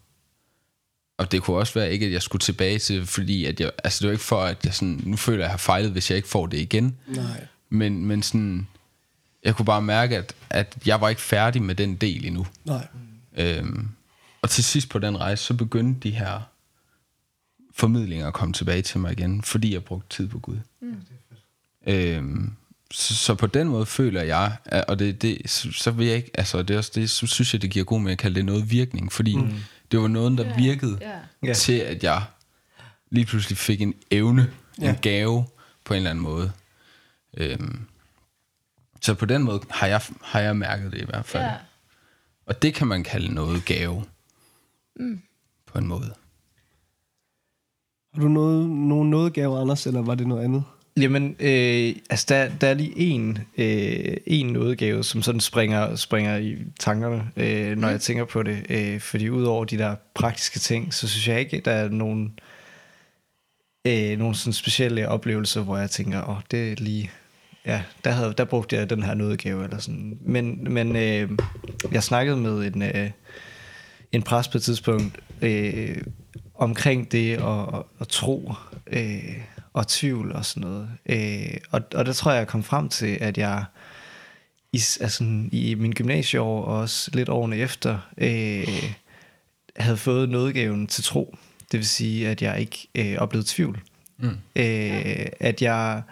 og 1.19 1.33
det 1.33 1.42
kunne 1.42 1.57
også 1.57 1.75
være 1.75 1.92
ikke, 1.92 2.07
at 2.07 2.12
jeg 2.12 2.23
skulle 2.23 2.40
tilbage 2.40 2.78
til, 2.78 3.07
fordi 3.07 3.45
at 3.45 3.61
jeg, 3.61 3.71
altså 3.85 4.00
det 4.00 4.07
var 4.07 4.12
ikke 4.12 4.25
for, 4.25 4.42
at 4.42 4.64
jeg 4.64 4.75
sådan, 4.75 5.00
nu 5.04 5.16
føler 5.16 5.38
jeg, 5.38 5.45
at 5.45 5.49
jeg 5.49 5.52
har 5.52 5.59
fejlet, 5.59 5.90
hvis 5.90 6.11
jeg 6.11 6.16
ikke 6.16 6.28
får 6.28 6.47
det 6.47 6.59
igen. 6.59 6.97
Nej. 7.07 7.47
Men, 7.69 8.07
men 8.07 8.23
sådan, 8.23 8.69
jeg 9.45 9.57
kunne 9.57 9.66
bare 9.66 9.83
mærke, 9.83 10.16
at, 10.16 10.35
at 10.50 10.76
jeg 10.87 11.00
var 11.00 11.09
ikke 11.09 11.23
færdig 11.23 11.62
med 11.62 11.75
den 11.75 11.97
del 11.97 12.26
endnu. 12.26 12.47
Nej. 12.64 12.87
Øhm, 13.37 13.88
og 14.42 14.50
til 14.50 14.64
sidst 14.64 14.88
på 14.88 14.99
den 14.99 15.21
rejse, 15.21 15.45
så 15.45 15.54
begyndte 15.54 16.09
de 16.09 16.14
her 16.14 16.40
formidlinger 17.81 18.27
at 18.27 18.35
komme 18.35 18.53
tilbage 18.55 18.83
til 18.83 19.01
mig 19.01 19.13
igen, 19.13 19.43
fordi 19.43 19.73
jeg 19.73 19.85
brugte 19.85 20.17
tid 20.17 20.29
på 20.29 20.39
Gud. 20.39 20.59
Mm. 20.83 20.97
Øhm, 21.87 22.53
så, 22.91 23.15
så 23.17 23.35
på 23.35 23.47
den 23.47 23.69
måde 23.69 23.87
føler 23.87 24.23
jeg, 24.23 24.57
at- 24.65 24.85
og 24.89 24.99
det, 24.99 25.23
det, 25.23 25.51
så, 25.51 25.73
så 25.73 25.91
vil 25.91 26.07
jeg 26.07 26.17
ikke, 26.17 26.31
altså 26.35 26.63
det 26.63 26.75
er 26.75 26.79
også 26.79 26.93
det, 26.95 27.11
så 27.11 27.27
synes 27.27 27.55
jeg, 27.55 27.63
det 27.63 27.71
giver 27.71 27.85
god 27.85 28.01
med 28.01 28.13
at 28.13 28.19
kalde 28.19 28.35
det 28.37 28.45
noget 28.45 28.71
virkning, 28.71 29.13
fordi 29.13 29.37
mm. 29.37 29.53
det 29.91 30.01
var 30.01 30.09
noget, 30.09 30.39
der 30.39 30.57
virkede 30.57 30.99
Ja. 31.01 31.19
Ja. 31.43 31.53
til, 31.55 31.73
at 31.73 32.05
jeg 32.05 32.23
lige 33.11 33.27
pludselig 33.27 33.59
fik 33.59 33.81
en 33.81 33.95
evne, 34.11 34.51
Ja. 34.81 34.91
en 34.91 34.97
gave 35.03 35.45
på 35.85 35.95
en 35.95 35.97
eller 35.97 36.11
anden 36.11 36.23
måde. 36.25 36.53
Øhm, 37.37 37.81
så 39.01 39.15
på 39.15 39.27
den 39.27 39.43
måde 39.43 39.61
har 39.71 39.87
jeg, 39.87 40.01
har 40.23 40.41
jeg 40.41 40.57
mærket 40.57 40.93
det 40.93 41.01
i 41.01 41.05
hvert 41.05 41.27
fald. 41.27 41.45
Ja. 41.45 41.55
Og 42.47 42.63
det 42.63 42.75
kan 42.75 42.87
man 42.87 43.05
kalde 43.05 43.35
noget 43.35 43.65
gave. 43.65 44.05
Mm. 44.97 45.23
På 45.67 45.79
en 45.79 45.87
måde. 45.87 46.15
Har 48.14 48.23
du 48.23 48.29
noget, 48.29 48.71
nogen 48.71 49.11
nådegave, 49.11 49.61
Anders, 49.61 49.87
eller 49.87 50.02
var 50.02 50.14
det 50.14 50.26
noget 50.26 50.45
andet? 50.45 50.62
Jamen, 50.97 51.37
øh, 51.40 51.95
altså 52.11 52.26
der, 52.29 52.49
der 52.61 52.69
er 52.69 52.75
lige 52.75 52.99
en, 52.99 53.38
øh, 53.59 54.17
en 54.26 54.47
nådegave, 54.47 55.05
som 55.05 55.23
sådan 55.23 55.40
springer, 55.40 55.97
springer 55.97 56.37
i 56.37 56.57
tankerne, 56.81 57.31
øh, 57.37 57.76
når 57.76 57.88
mm. 57.88 57.93
jeg 57.93 58.00
tænker 58.00 58.25
på 58.25 58.43
det. 58.43 58.67
Øh, 58.69 59.00
fordi 59.00 59.29
udover 59.29 59.64
de 59.64 59.79
der 59.79 59.95
praktiske 60.14 60.59
ting, 60.59 60.95
så 60.95 61.09
synes 61.09 61.29
jeg 61.29 61.40
ikke, 61.40 61.62
der 61.64 61.73
er 61.73 61.88
nogen, 61.88 62.38
øh, 63.87 64.19
nogen 64.19 64.35
sådan 64.35 64.52
specielle 64.52 65.09
oplevelser, 65.09 65.62
hvor 65.62 65.79
jeg 65.79 65.90
tænker, 65.90 66.23
åh, 66.23 66.29
oh, 66.29 66.43
det 66.50 66.73
er 66.73 66.76
lige... 66.79 67.11
Ja, 67.67 67.83
der, 68.05 68.11
havde, 68.11 68.35
der 68.38 68.45
brugte 68.45 68.76
jeg 68.76 68.90
den 68.90 69.02
her 69.02 69.14
nådegave, 69.14 69.64
eller 69.64 69.79
sådan. 69.79 70.19
Men, 70.21 70.75
men 70.75 70.97
øh, 70.97 71.31
jeg 71.93 72.02
snakkede 72.02 72.37
med 72.37 72.75
en, 72.75 72.83
øh, 72.83 73.11
en 74.12 74.23
præst 74.23 74.52
på 74.52 74.59
et 74.59 74.62
tidspunkt 74.62 75.21
øh, 75.43 75.97
omkring 76.61 77.12
det 77.12 77.33
at, 77.33 77.75
at, 77.75 77.83
at 78.00 78.09
tro 78.09 78.55
øh, 78.87 79.38
og 79.73 79.88
tvivl 79.88 80.33
og 80.33 80.45
sådan 80.45 80.69
noget. 80.69 80.88
Øh, 81.07 81.57
og, 81.71 81.81
og 81.95 82.07
der 82.07 82.12
tror 82.12 82.31
jeg, 82.31 82.38
jeg 82.38 82.49
kom 82.49 82.62
frem 82.62 82.88
til, 82.88 83.19
at 83.21 83.38
jeg 83.38 83.64
i, 84.73 84.81
altså, 85.00 85.25
i 85.52 85.75
min 85.79 85.93
gymnasieår 85.93 86.64
og 86.64 86.79
også 86.81 87.11
lidt 87.14 87.29
årene 87.29 87.57
efter 87.57 87.99
øh, 88.19 88.93
havde 89.76 89.97
fået 89.97 90.29
nådegaven 90.29 90.87
til 90.87 91.05
tro. 91.05 91.37
Det 91.73 91.79
vil 91.79 91.88
sige, 91.88 92.29
at 92.29 92.43
jeg 92.43 92.61
ikke 92.61 92.88
øh, 92.95 93.19
oplevede 93.19 93.49
tvivl. 93.49 93.81
Mm. 94.19 94.29
Øh, 94.57 95.26
at 95.40 95.62
jeg, 95.62 96.02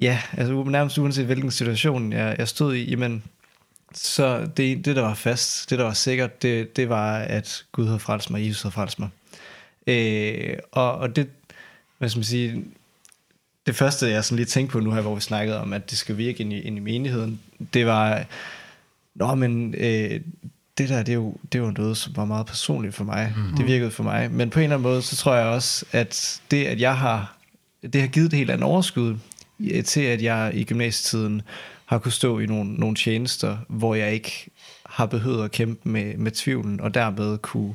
ja, 0.00 0.22
altså 0.32 0.62
nærmest 0.62 0.98
uanset 0.98 1.26
hvilken 1.26 1.50
situation 1.50 2.12
jeg, 2.12 2.36
jeg 2.38 2.48
stod 2.48 2.74
i, 2.74 2.90
jamen, 2.90 3.22
så 3.94 4.48
det, 4.56 4.84
det, 4.84 4.96
der 4.96 5.02
var 5.02 5.14
fast, 5.14 5.70
det, 5.70 5.78
der 5.78 5.84
var 5.84 5.92
sikkert, 5.92 6.42
det, 6.42 6.76
det 6.76 6.88
var, 6.88 7.18
at 7.18 7.64
Gud 7.72 7.86
havde 7.86 7.98
frelst 7.98 8.30
mig, 8.30 8.46
Jesus 8.46 8.62
havde 8.62 8.72
frelst 8.72 8.98
mig. 8.98 9.08
Øh, 9.86 10.58
og, 10.72 10.92
og 10.94 11.16
det, 11.16 11.28
hvad 11.98 12.08
skal 12.08 12.18
man 12.18 12.24
sige, 12.24 12.64
det 13.66 13.76
første, 13.76 14.10
jeg 14.10 14.24
sådan 14.24 14.36
lige 14.36 14.46
tænkte 14.46 14.72
på 14.72 14.80
nu 14.80 14.92
her, 14.92 15.00
hvor 15.00 15.14
vi 15.14 15.20
snakkede 15.20 15.60
om, 15.60 15.72
at 15.72 15.90
det 15.90 15.98
skal 15.98 16.16
virke 16.16 16.40
ind 16.40 16.52
i, 16.52 16.60
ind 16.60 16.76
i 16.76 16.80
menigheden, 16.80 17.40
det 17.74 17.86
var, 17.86 18.24
nå, 19.14 19.34
men 19.34 19.74
øh, 19.74 20.20
det 20.78 20.88
der, 20.88 21.02
det 21.02 21.08
er, 21.08 21.14
jo, 21.14 21.36
det 21.52 21.58
er 21.58 21.62
jo 21.62 21.70
noget, 21.70 21.96
som 21.96 22.16
var 22.16 22.24
meget 22.24 22.46
personligt 22.46 22.94
for 22.94 23.04
mig. 23.04 23.34
Mm. 23.36 23.56
Det 23.56 23.66
virkede 23.66 23.90
for 23.90 24.02
mig. 24.02 24.30
Men 24.30 24.50
på 24.50 24.58
en 24.58 24.64
eller 24.64 24.76
anden 24.76 24.90
måde, 24.90 25.02
så 25.02 25.16
tror 25.16 25.34
jeg 25.34 25.46
også, 25.46 25.84
at 25.92 26.40
det, 26.50 26.64
at 26.64 26.80
jeg 26.80 26.96
har, 26.96 27.36
det 27.82 28.00
har 28.00 28.08
givet 28.08 28.26
et 28.26 28.38
helt 28.38 28.50
andet 28.50 28.64
overskud 28.64 29.16
øh, 29.60 29.84
til, 29.84 30.00
at 30.00 30.22
jeg 30.22 30.50
i 30.54 30.64
gymnasietiden 30.64 31.42
har 31.90 31.98
kunne 31.98 32.12
stå 32.12 32.38
i 32.38 32.46
nogle, 32.46 32.74
nogle 32.74 32.96
tjenester, 32.96 33.58
hvor 33.68 33.94
jeg 33.94 34.12
ikke 34.12 34.50
har 34.86 35.06
behøvet 35.06 35.44
at 35.44 35.50
kæmpe 35.50 35.88
med, 35.88 36.16
med 36.16 36.30
tvivlen, 36.30 36.80
og 36.80 36.94
dermed 36.94 37.38
kunne 37.38 37.74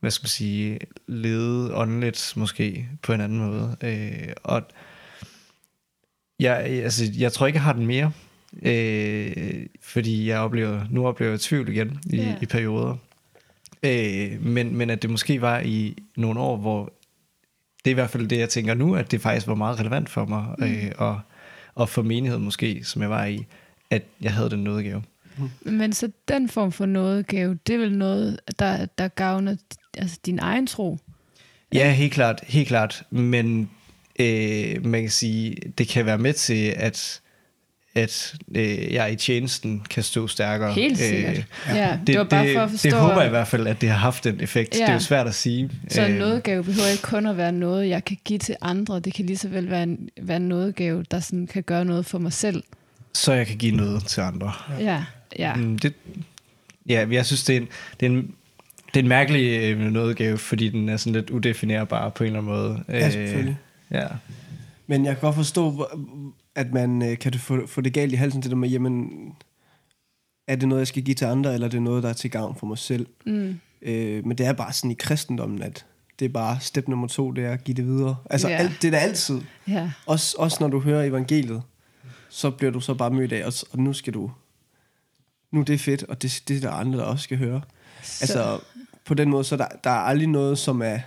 hvad 0.00 0.10
skal 0.10 0.24
man 0.24 0.28
sige, 0.28 0.78
lede 1.06 1.74
åndeligt 1.74 2.32
måske 2.36 2.88
på 3.02 3.12
en 3.12 3.20
anden 3.20 3.38
måde. 3.38 3.76
Øh, 3.82 4.32
og 4.42 4.62
jeg, 6.38 6.56
altså, 6.58 7.04
jeg 7.18 7.32
tror 7.32 7.46
ikke, 7.46 7.56
jeg 7.56 7.62
har 7.62 7.72
den 7.72 7.86
mere, 7.86 8.12
øh, 8.62 9.66
fordi 9.82 10.28
jeg 10.28 10.38
oplever, 10.38 10.80
nu 10.90 11.06
oplever 11.06 11.32
jeg 11.32 11.40
tvivl 11.40 11.68
igen 11.68 12.00
i, 12.10 12.16
yeah. 12.16 12.42
i 12.42 12.46
perioder. 12.46 12.96
Øh, 13.82 14.46
men, 14.46 14.76
men 14.76 14.90
at 14.90 15.02
det 15.02 15.10
måske 15.10 15.40
var 15.40 15.58
i 15.58 15.96
nogle 16.16 16.40
år, 16.40 16.56
hvor 16.56 16.92
det 17.84 17.90
er 17.90 17.94
i 17.94 17.94
hvert 17.94 18.10
fald 18.10 18.28
det, 18.28 18.38
jeg 18.38 18.48
tænker 18.48 18.74
nu, 18.74 18.94
at 18.94 19.10
det 19.10 19.20
faktisk 19.20 19.46
var 19.46 19.54
meget 19.54 19.80
relevant 19.80 20.08
for 20.08 20.24
mig, 20.24 20.46
mm. 20.58 20.64
øh, 20.64 20.92
og, 20.98 21.20
og 21.80 21.88
for 21.88 22.02
menigheden 22.02 22.44
måske, 22.44 22.84
som 22.84 23.02
jeg 23.02 23.10
var 23.10 23.26
i, 23.26 23.46
at 23.90 24.02
jeg 24.20 24.34
havde 24.34 24.50
den 24.50 24.64
nådegave. 24.64 25.02
Men 25.62 25.92
så 25.92 26.10
den 26.28 26.48
form 26.48 26.72
for 26.72 26.86
nådegave, 26.86 27.58
det 27.66 27.74
er 27.74 27.78
vel 27.78 27.98
noget, 27.98 28.40
der, 28.58 28.86
der 28.86 29.08
gavner 29.08 29.56
altså, 29.98 30.18
din 30.26 30.38
egen 30.38 30.66
tro? 30.66 30.98
Ja, 31.74 31.92
helt 31.92 32.12
klart, 32.12 32.40
helt 32.46 32.68
klart. 32.68 33.02
Men 33.10 33.70
øh, 34.20 34.86
man 34.86 35.00
kan 35.00 35.10
sige, 35.10 35.56
det 35.78 35.88
kan 35.88 36.06
være 36.06 36.18
med 36.18 36.32
til, 36.32 36.74
at, 36.76 37.20
at 37.94 38.34
øh, 38.54 38.92
jeg 38.92 39.12
i 39.12 39.16
tjenesten 39.16 39.82
kan 39.90 40.02
stå 40.02 40.26
stærkere. 40.28 40.72
Helt 40.72 40.98
sikkert. 40.98 41.36
Øh, 41.38 41.44
ja, 41.74 41.92
det, 41.92 42.06
det 42.06 42.18
var 42.18 42.24
bare 42.24 42.46
det, 42.46 42.54
for 42.54 42.60
at 42.62 42.70
forstå. 42.70 42.88
det 42.88 42.98
håber 42.98 43.16
jeg 43.20 43.26
i 43.26 43.30
hvert 43.30 43.48
fald, 43.48 43.66
at 43.66 43.80
det 43.80 43.88
har 43.88 43.96
haft 43.96 44.24
den 44.24 44.40
effekt. 44.40 44.74
Ja. 44.74 44.80
Det 44.80 44.88
er 44.88 44.92
jo 44.92 44.98
svært 44.98 45.26
at 45.26 45.34
sige. 45.34 45.70
Så 45.88 46.02
en 46.06 46.12
Øh, 46.12 46.18
nådegave 46.18 46.64
behøver 46.64 46.88
ikke 46.88 47.02
kun 47.02 47.26
at 47.26 47.36
være 47.36 47.52
noget, 47.52 47.88
jeg 47.88 48.04
kan 48.04 48.16
give 48.24 48.38
til 48.38 48.56
andre. 48.60 49.00
Det 49.00 49.14
kan 49.14 49.26
lige 49.26 49.36
så 49.36 49.48
vel 49.48 49.70
være 49.70 49.82
en, 49.82 50.08
være 50.22 50.36
en 50.36 50.48
nådegave, 50.48 51.04
der 51.10 51.20
sådan 51.20 51.46
kan 51.46 51.62
gøre 51.62 51.84
noget 51.84 52.06
for 52.06 52.18
mig 52.18 52.32
selv. 52.32 52.62
Så 53.14 53.32
jeg 53.32 53.46
kan 53.46 53.56
give 53.56 53.76
noget 53.76 54.04
til 54.06 54.20
andre. 54.20 54.52
Ja, 54.80 55.04
ja. 55.38 55.54
Mm, 55.54 55.78
det, 55.78 55.92
ja, 56.88 57.06
jeg 57.10 57.26
synes, 57.26 57.44
det 57.44 57.56
er 57.56 57.60
en, 57.60 57.68
det 58.00 58.06
er 58.06 58.10
en, 58.10 58.34
det 58.94 59.00
er 59.00 59.02
en 59.02 59.08
mærkelig 59.08 59.60
øh, 59.62 59.78
nådegave, 59.80 60.38
fordi 60.38 60.68
den 60.68 60.88
er 60.88 60.96
sådan 60.96 61.12
lidt 61.12 61.30
udefinerbar 61.30 62.08
på 62.08 62.24
en 62.24 62.26
eller 62.26 62.38
anden 62.40 62.52
måde. 62.52 62.80
Ja, 62.88 63.10
selvfølgelig. 63.10 63.56
Ja. 63.90 64.06
Men 64.86 65.04
jeg 65.04 65.14
kan 65.14 65.20
godt 65.20 65.36
forstå, 65.36 65.70
hvor- 65.70 66.00
at 66.60 66.72
man 66.72 67.02
øh, 67.02 67.18
kan 67.18 67.34
få, 67.34 67.66
få 67.66 67.80
det 67.80 67.92
galt 67.92 68.12
i 68.12 68.16
halsen, 68.16 68.42
det 68.42 68.50
der 68.50 68.56
med, 68.56 68.68
jamen, 68.68 69.10
er 70.48 70.56
det 70.56 70.68
noget, 70.68 70.80
jeg 70.80 70.86
skal 70.86 71.02
give 71.02 71.14
til 71.14 71.24
andre, 71.24 71.54
eller 71.54 71.66
er 71.66 71.70
det 71.70 71.82
noget, 71.82 72.02
der 72.02 72.08
er 72.08 72.12
til 72.12 72.30
gavn 72.30 72.56
for 72.56 72.66
mig 72.66 72.78
selv? 72.78 73.06
Mm. 73.26 73.60
Øh, 73.82 74.26
men 74.26 74.38
det 74.38 74.46
er 74.46 74.52
bare 74.52 74.72
sådan 74.72 74.90
i 74.90 74.94
kristendommen, 74.94 75.62
at 75.62 75.86
det 76.18 76.24
er 76.24 76.28
bare 76.28 76.60
step 76.60 76.88
nummer 76.88 77.06
to, 77.08 77.30
det 77.30 77.44
er 77.44 77.52
at 77.52 77.64
give 77.64 77.74
det 77.74 77.86
videre. 77.86 78.16
Altså, 78.30 78.48
Ja. 78.48 78.56
alt, 78.56 78.72
det 78.82 78.88
er 78.88 78.92
da 78.92 78.96
altid. 78.98 79.40
ja. 79.68 79.90
Også, 80.06 80.36
også 80.38 80.56
når 80.60 80.68
du 80.68 80.80
hører 80.80 81.04
evangeliet, 81.04 81.62
så 82.28 82.50
bliver 82.50 82.72
du 82.72 82.80
så 82.80 82.94
bare 82.94 83.10
mødt 83.10 83.32
af, 83.32 83.46
og, 83.46 83.52
og 83.72 83.78
nu 83.78 83.92
skal 83.92 84.14
du, 84.14 84.30
nu 85.52 85.60
er 85.60 85.64
det 85.64 85.80
fedt, 85.80 86.02
og 86.02 86.22
det, 86.22 86.42
det 86.48 86.56
er 86.56 86.60
der 86.60 86.70
andre, 86.70 86.98
der 86.98 87.04
også 87.04 87.22
skal 87.22 87.38
høre. 87.38 87.60
Så, 88.02 88.22
Altså, 88.24 88.60
på 89.04 89.14
den 89.14 89.28
måde, 89.30 89.44
så 89.44 89.56
der, 89.56 89.66
der 89.84 89.90
er 89.90 89.94
aldrig 89.94 90.28
noget, 90.28 90.58
som 90.58 90.82
er... 90.82 90.98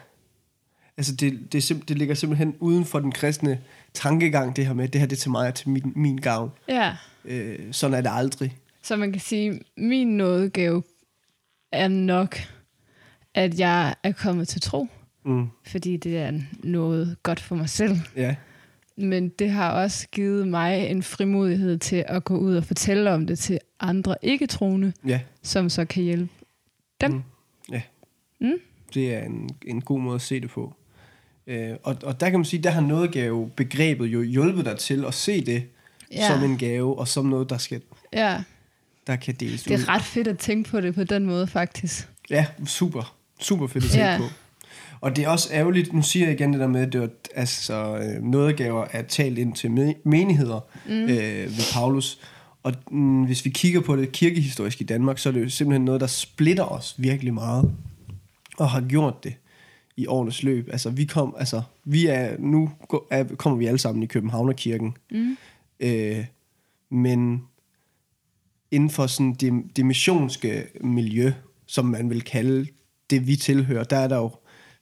Altså, 0.98 1.16
det, 1.16 1.40
det, 1.54 1.58
er 1.70 1.76
simp- 1.76 1.84
det 1.88 1.98
ligger 1.98 2.16
simpelthen 2.16 2.56
uden 2.60 2.86
for 2.86 3.00
den 3.00 3.12
kristne 3.12 3.60
tankegang, 3.94 4.56
det 4.56 4.66
her 4.66 4.74
med, 4.74 4.88
det 4.88 5.02
her 5.02 5.08
det 5.08 5.16
er 5.16 5.20
til 5.20 5.32
mig 5.32 5.48
og 5.48 5.56
til 5.56 5.70
min, 5.70 5.94
min 5.96 6.18
gavn. 6.18 6.52
ja. 6.68 6.96
Øh, 7.26 7.60
sådan 7.72 7.94
er 7.98 8.02
det 8.02 8.10
aldrig. 8.14 8.58
Så 8.82 8.96
man 8.96 9.12
kan 9.12 9.22
sige, 9.22 9.62
min 9.78 10.18
nådegave 10.18 10.84
er 11.72 11.88
nok, 11.88 12.38
at 13.34 13.60
jeg 13.60 13.96
er 14.04 14.12
kommet 14.12 14.48
til 14.48 14.62
tro, 14.62 14.88
Mm. 15.26 15.48
fordi 15.68 15.98
det 15.98 16.18
er 16.18 16.32
noget 16.64 17.16
godt 17.24 17.40
for 17.40 17.56
mig 17.56 17.70
selv. 17.70 17.96
Ja, 18.16 18.36
Men 18.98 19.30
det 19.30 19.50
har 19.50 19.72
også 19.72 20.08
givet 20.12 20.48
mig 20.48 20.88
en 20.88 21.04
frimodighed 21.04 21.78
til 21.78 22.06
at 22.08 22.24
gå 22.24 22.38
ud 22.38 22.56
og 22.56 22.64
fortælle 22.64 23.12
om 23.12 23.28
det 23.28 23.40
til 23.40 23.60
andre 23.80 24.16
ikke-troende, 24.22 24.94
ja. 25.08 25.20
som 25.42 25.70
så 25.70 25.86
kan 25.86 26.04
hjælpe 26.04 26.32
dem. 27.02 27.12
Mm. 27.12 27.22
Ja. 27.72 27.82
Mm. 28.42 28.54
Det 28.94 29.14
er 29.16 29.24
en, 29.24 29.50
en 29.66 29.82
god 29.82 30.00
måde 30.00 30.16
at 30.16 30.22
se 30.22 30.40
det 30.42 30.50
på. 30.50 30.74
Øh, 31.48 31.70
og, 31.84 31.96
og 32.04 32.20
der 32.20 32.30
kan 32.30 32.40
man 32.40 32.46
sige, 32.46 32.64
der 32.64 32.70
har 32.70 32.82
nådegave 32.82 33.50
begrebet 33.56 34.06
jo 34.08 34.22
hjulpet 34.22 34.66
dig 34.66 34.78
til 34.78 35.06
at 35.06 35.14
se 35.14 35.46
det 35.46 35.64
Ja. 36.12 36.28
som 36.28 36.44
en 36.44 36.58
gave, 36.58 37.00
og 37.00 37.08
som 37.08 37.26
noget, 37.26 37.50
der, 37.50 37.58
skal, 37.58 37.82
Ja, 38.14 38.44
der 39.08 39.16
kan 39.16 39.36
deles 39.36 39.64
det 39.64 39.72
ud. 39.76 39.82
er 39.84 39.90
ret 39.90 40.02
fedt 40.02 40.28
at 40.28 40.38
tænke 40.38 40.70
på 40.70 40.82
det 40.82 40.96
på 40.96 41.04
den 41.04 41.26
måde, 41.26 41.48
faktisk. 41.48 42.08
Ja, 42.30 42.46
super. 42.68 43.16
Super 43.40 43.68
fedt 43.68 43.84
at 43.86 43.90
tænke 43.92 44.06
Ja. 44.08 44.18
på. 44.18 44.24
Og 45.02 45.16
det 45.16 45.24
er 45.24 45.30
også 45.30 45.50
ærgerligt, 45.54 45.94
nu 45.94 46.02
siger 46.02 46.26
jeg 46.26 46.34
igen 46.40 46.52
det 46.54 46.60
der 46.60 46.68
med, 46.68 46.82
at 46.82 46.94
det 46.94 47.02
var, 47.02 47.10
altså, 47.36 47.98
øh, 47.98 48.24
nådegaver 48.24 48.86
er 48.92 49.02
talt 49.02 49.38
ind 49.38 49.54
til 49.54 49.68
me- 49.68 50.02
menigheder 50.10 50.60
mm. 50.86 50.92
øh, 51.04 51.10
ved 51.58 51.74
Paulus. 51.74 52.20
Og 52.64 52.74
mm, 52.92 53.24
hvis 53.24 53.46
vi 53.46 53.50
kigger 53.50 53.82
på 53.82 53.96
det 53.96 54.12
kirkehistorisk 54.12 54.82
i 54.82 54.84
Danmark, 54.84 55.18
så 55.18 55.30
er 55.30 55.34
det 55.34 55.44
jo 55.44 55.50
simpelthen 55.50 55.86
noget, 55.86 56.02
der 56.02 56.08
splitter 56.08 56.64
os 56.64 56.96
virkelig 56.98 57.34
meget. 57.34 57.72
Og 58.58 58.70
har 58.70 58.82
gjort 58.82 59.24
det 59.24 59.34
i 59.98 60.08
årenes 60.08 60.44
løb. 60.44 60.70
Altså, 60.72 60.90
vi 60.90 61.06
kom, 61.06 61.36
altså, 61.38 61.62
vi 61.86 62.08
er, 62.08 62.36
nu 62.40 62.70
er, 63.12 63.24
kommer 63.24 63.58
vi 63.58 63.66
alle 63.66 63.80
sammen 63.80 64.04
i 64.04 64.06
Københavnerkirken. 64.06 64.98
Mm. 65.12 65.38
Øh, 65.80 66.26
men 66.90 67.44
inden 68.72 68.90
for 68.90 69.08
sådan 69.08 69.34
det, 69.34 69.64
det 69.76 69.86
missionske 69.86 70.64
miljø, 70.82 71.32
som 71.66 71.86
man 71.86 72.10
vil 72.10 72.22
kalde 72.22 72.68
det, 73.10 73.28
vi 73.28 73.36
tilhører, 73.36 73.84
der 73.84 73.98
er 73.98 74.08
der 74.08 74.18
jo 74.18 74.32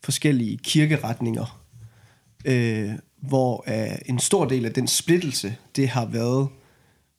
forskellige 0.04 0.58
kirkeretninger, 0.58 1.64
øh, 2.46 2.90
hvor 3.22 3.64
øh, 3.68 3.98
en 4.06 4.20
stor 4.20 4.46
del 4.46 4.66
af 4.66 4.74
den 4.74 4.88
splittelse, 4.88 5.56
det 5.76 5.90
har 5.90 6.06
været, 6.06 6.48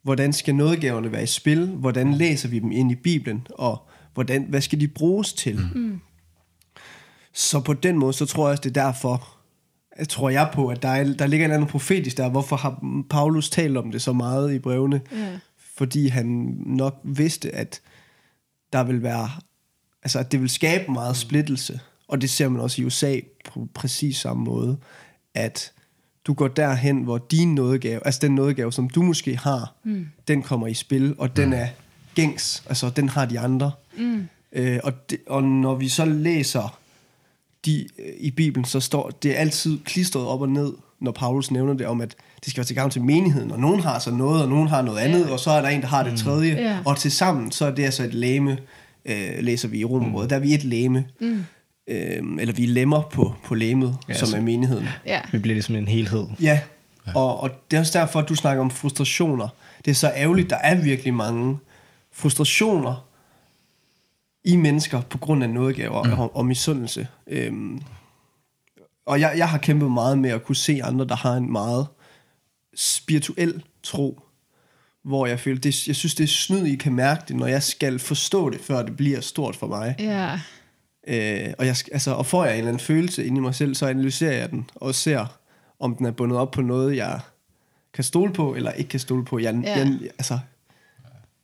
hvordan 0.02 0.33
skal 0.33 0.55
nådegaverne 0.55 1.12
være 1.12 1.22
i 1.22 1.26
spil, 1.26 1.66
hvordan 1.66 2.14
læser 2.14 2.48
vi 2.48 2.59
dem 2.59 2.72
ind 2.72 2.92
i 2.92 2.94
Bibelen, 2.94 3.46
og 3.50 3.88
hvordan, 4.14 4.42
hvad 4.42 4.61
skal 4.61 4.81
de 4.81 4.88
bruges 4.88 5.33
til? 5.33 5.61
Mm. 5.74 6.00
Så 7.33 7.61
på 7.61 7.73
den 7.73 7.99
måde, 7.99 8.12
så 8.12 8.27
tror 8.27 8.47
jeg 8.47 8.51
også, 8.51 8.61
det 8.61 8.77
er 8.77 8.85
derfor, 8.85 9.29
jeg 9.99 10.09
tror 10.09 10.31
jeg 10.31 10.51
på, 10.55 10.68
at 10.68 10.83
der, 10.83 10.88
er, 10.88 11.05
der 11.05 11.27
ligger 11.27 11.47
en 11.47 11.51
eller 11.51 11.55
anden 11.55 11.71
profetisk 11.71 12.16
der. 12.16 12.29
Hvorfor 12.29 12.57
har 12.57 12.85
Paulus 13.11 13.51
talt 13.51 13.77
om 13.77 13.92
det 13.92 14.03
så 14.03 14.12
meget 14.12 14.55
i 14.55 14.59
brevene? 14.59 15.01
Ja. 15.12 15.38
Fordi 15.77 16.09
han 16.09 16.57
nok 16.66 17.01
vidste, 17.05 17.55
at 17.55 17.81
der 18.73 18.85
vil 18.85 19.03
være, 19.03 19.31
altså 20.03 20.18
at 20.18 20.33
det 20.33 20.40
vil 20.40 20.51
skabe 20.51 20.92
meget 20.92 21.16
splittelse. 21.16 21.81
Og 22.09 22.21
det 22.21 22.31
ser 22.31 22.49
man 22.49 22.61
også 22.61 22.83
i 22.83 22.85
USA 22.85 23.21
på 23.53 23.68
præcis 23.75 24.16
samme 24.16 24.45
måde, 24.45 24.77
at 25.35 25.73
du 26.27 26.35
går 26.35 26.49
derhen, 26.49 27.03
hvor 27.03 27.18
din 27.18 27.55
nådegave, 27.55 28.07
altså 28.07 28.21
den 28.23 28.35
nådegave, 28.35 28.73
som 28.73 28.88
du 28.88 29.03
måske 29.03 29.37
har, 29.37 29.75
mm. 29.85 30.09
den 30.29 30.42
kommer 30.42 30.66
i 30.66 30.75
spil, 30.75 31.14
og 31.18 31.37
den 31.37 31.53
er 31.53 31.68
gængs, 32.14 32.62
altså 32.68 32.90
den 32.90 33.09
har 33.09 33.27
de 33.27 33.40
andre. 33.40 33.73
Mm. 33.99 34.29
Øh, 34.53 34.81
og, 34.85 35.11
det, 35.11 35.18
og 35.27 35.42
når 35.42 35.75
vi 35.75 35.88
så 35.88 36.05
læser 36.05 36.79
de, 37.66 37.87
øh, 37.98 38.05
i 38.18 38.31
Bibelen, 38.31 38.64
så 38.64 38.81
står 38.81 39.11
det 39.22 39.31
er 39.31 39.37
altid 39.40 39.79
klistret 39.85 40.27
op 40.27 40.40
og 40.40 40.48
ned, 40.48 40.72
når 41.01 41.12
Paulus 41.12 41.51
nævner 41.51 41.75
det 41.75 41.87
om, 41.87 42.01
at 42.01 42.14
det 42.44 42.51
skal 42.51 42.57
være 42.61 42.66
til 42.66 42.77
gavn 42.77 42.90
til 42.90 43.03
menigheden, 43.03 43.51
og 43.51 43.61
nogen 43.61 43.81
har 43.81 43.98
så 43.98 44.11
noget, 44.11 44.42
og 44.42 44.48
nogen 44.48 44.68
har 44.68 44.83
noget 44.83 44.98
andet, 44.98 45.31
og 45.31 45.40
så 45.40 45.51
er 45.51 45.62
der 45.62 45.68
en, 45.68 45.81
der 45.81 45.87
har 45.87 46.03
det 46.03 46.18
tredje, 46.18 46.55
Ja. 46.55 46.79
og 46.85 46.96
til 46.98 47.11
sammen, 47.12 47.51
så 47.53 47.66
er 47.66 47.70
det 47.70 47.85
altså 47.85 48.03
et 48.05 48.14
læme, 48.14 48.59
øh, 49.05 49.31
læser 49.40 49.68
vi 49.68 49.79
i 49.79 49.85
Romerbrødet, 49.85 50.31
der 50.31 50.37
er 50.37 50.40
vi 50.40 50.55
et 50.55 50.64
læme, 50.64 51.05
mm. 51.20 51.44
øh, 51.87 52.22
eller 52.38 52.55
vi 52.55 52.64
er 52.64 52.68
lemmer 52.68 53.01
på, 53.12 53.35
på 53.44 53.55
læmet, 53.55 53.96
ja, 54.09 54.14
som 54.14 54.29
så- 54.29 54.37
er 54.37 54.40
menigheden. 54.40 54.88
Ja. 55.07 55.20
Vi 55.33 55.38
bliver 55.38 55.55
ligesom 55.55 55.75
en 55.77 55.88
helhed. 55.88 56.27
Ja, 56.40 56.61
og, 57.14 57.40
og 57.40 57.51
det 57.70 57.77
er 57.77 57.81
også 57.81 57.98
derfor, 57.98 58.20
at 58.20 58.29
du 58.29 58.35
snakker 58.35 58.61
om 58.64 58.70
frustrationer. 58.70 59.48
Det 59.85 59.90
er 59.90 59.94
så 59.94 60.12
ærgerligt, 60.16 60.51
der 60.51 60.57
er 60.57 60.75
virkelig 60.83 61.14
mange 61.14 61.59
frustrationer 62.12 63.05
i 64.44 64.57
mennesker 64.57 65.00
på 65.00 65.18
grund 65.18 65.42
af 65.42 65.50
nådegaver 65.50 66.02
mm. 66.02 66.12
og, 66.12 66.37
og 66.37 66.46
misundelse. 66.46 67.09
Øhm, 67.26 67.83
og 69.07 69.20
jeg, 69.20 69.35
jeg 69.37 69.48
har 69.48 69.59
kæmpet 69.59 69.90
meget 69.90 70.18
med 70.18 70.31
at 70.31 70.44
kunne 70.44 70.57
se 70.57 70.81
andre, 70.85 71.05
der 71.07 71.16
har 71.16 71.33
en 71.35 71.52
meget 71.52 71.87
spirituel 72.74 73.62
tro, 73.83 74.20
hvor 75.05 75.26
jeg 75.26 75.40
føler, 75.40 75.61
det, 75.61 75.87
jeg 75.88 75.96
synes, 75.96 76.14
det 76.14 76.24
er 76.24 76.28
snyd, 76.28 76.64
I 76.66 76.76
kan 76.76 76.92
mærke 76.94 77.22
det, 77.28 77.37
når 77.37 77.46
jeg 77.46 77.62
skal 77.62 77.98
forstå 77.98 78.50
det, 78.50 78.61
før 78.61 78.83
det 78.83 78.96
bliver 78.96 79.20
stort 79.20 79.57
for 79.57 79.66
mig. 79.66 79.94
Ja. 79.98 80.40
Øh, 81.07 81.55
og, 81.59 81.66
jeg, 81.66 81.76
skal- 81.76 81.92
altså, 81.92 82.11
og 82.11 82.26
får 82.26 82.44
jeg 82.44 82.52
en 82.52 82.59
eller 82.59 82.68
anden 82.68 82.81
følelse 82.81 83.24
inde 83.24 83.37
i 83.37 83.40
mig 83.40 83.55
selv, 83.55 83.74
så 83.74 83.87
analyserer 83.87 84.33
jeg 84.33 84.50
den 84.50 84.70
og 84.74 84.94
ser, 84.94 85.26
om 85.81 85.96
den 85.96 86.07
er 86.07 86.11
bundet 86.11 86.38
op 86.38 86.50
på 86.50 86.62
noget, 86.62 86.96
jeg 86.96 87.20
kan 87.94 88.05
stole 88.05 88.33
på, 88.33 88.55
eller 88.55 88.70
ikke 88.72 88.88
kan 88.88 89.00
stole 89.00 89.24
på. 89.24 89.38
Jeg, 89.38 89.55
ja. 89.64 89.78
jeg, 89.78 89.98
altså, 90.02 90.38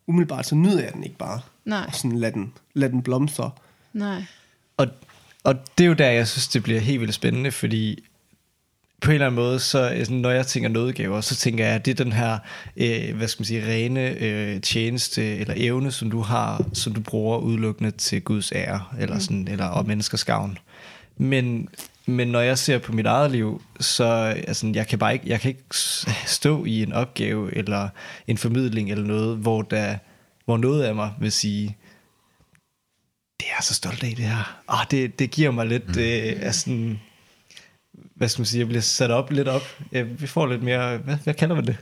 umiddelbart 0.06 0.46
så 0.46 0.54
nyder 0.54 0.82
jeg 0.82 0.92
den 0.92 1.04
ikke 1.04 1.16
bare. 1.16 1.40
Nej. 1.68 1.84
Og 1.88 1.94
sådan 1.94 2.18
lad 2.18 2.32
den, 2.32 2.52
lad 2.74 2.88
den 2.88 3.02
blomstre. 3.02 3.50
Nej. 3.92 4.22
Og, 4.76 4.86
og 5.44 5.54
det 5.78 5.84
er 5.84 5.88
jo 5.88 5.94
der, 5.94 6.10
jeg 6.10 6.28
synes, 6.28 6.48
det 6.48 6.62
bliver 6.62 6.80
helt 6.80 7.00
vildt 7.00 7.14
spændende, 7.14 7.50
fordi 7.50 8.04
på 9.00 9.10
en 9.10 9.14
eller 9.14 9.26
anden 9.26 9.40
måde, 9.42 9.60
så 9.60 9.90
øh, 9.90 10.10
når 10.10 10.30
jeg 10.30 10.46
tænker 10.46 10.68
nådegaver, 10.68 11.20
så 11.20 11.36
tænker 11.36 11.66
jeg, 11.66 11.74
at 11.74 11.84
det 11.84 12.00
er 12.00 12.04
den 12.04 12.12
her, 12.12 12.38
øh, 12.76 13.16
hvad 13.16 13.28
skal 13.28 13.40
man 13.40 13.46
sige, 13.46 13.66
rene 13.66 14.10
øh, 14.10 14.60
tjeneste 14.60 15.36
eller 15.36 15.54
evne, 15.56 15.92
som 15.92 16.10
du 16.10 16.20
har, 16.20 16.64
som 16.72 16.94
du 16.94 17.00
bruger 17.00 17.38
udelukkende 17.38 17.90
til 17.90 18.22
Guds 18.22 18.52
ære, 18.52 18.84
eller, 18.98 19.18
sådan, 19.18 19.48
eller 19.48 19.66
og 19.66 19.86
menneskers 19.86 20.24
gavn. 20.24 20.58
Men, 21.16 21.68
men 22.06 22.28
når 22.28 22.40
jeg 22.40 22.58
ser 22.58 22.78
på 22.78 22.92
mit 22.92 23.06
eget 23.06 23.30
liv, 23.30 23.62
så 23.80 24.04
altså, 24.46 24.72
jeg 24.74 24.86
kan 24.86 24.98
bare 24.98 25.12
ikke, 25.12 25.28
jeg 25.28 25.40
kan 25.40 25.48
ikke 25.48 25.64
stå 26.26 26.64
i 26.64 26.82
en 26.82 26.92
opgave, 26.92 27.56
eller 27.56 27.88
en 28.26 28.38
formidling, 28.38 28.90
eller 28.90 29.04
noget, 29.04 29.36
hvor, 29.36 29.62
der, 29.62 29.98
hvor 30.48 30.56
noget 30.56 30.82
af 30.82 30.94
mig 30.94 31.12
vil 31.20 31.32
sige, 31.32 31.76
det 33.40 33.46
er 33.46 33.54
jeg 33.56 33.64
så 33.64 33.74
stolt 33.74 34.02
af 34.02 34.14
det 34.16 34.24
her. 34.24 34.62
Ah, 34.68 34.86
det, 34.90 35.18
det 35.18 35.30
giver 35.30 35.50
mig 35.50 35.66
lidt 35.66 35.88
mm. 35.88 36.02
øh, 36.02 36.36
af 36.40 36.54
sådan, 36.54 37.00
hvad 38.14 38.28
skal 38.28 38.40
man 38.40 38.46
sige, 38.46 38.58
jeg 38.58 38.66
bliver 38.66 38.80
sat 38.80 39.10
op 39.10 39.30
lidt 39.30 39.48
op. 39.48 39.62
Vi 39.90 40.26
får 40.26 40.46
lidt 40.46 40.62
mere, 40.62 40.96
hvad, 40.96 41.16
hvad 41.24 41.34
kalder 41.34 41.54
man 41.54 41.66
det? 41.66 41.76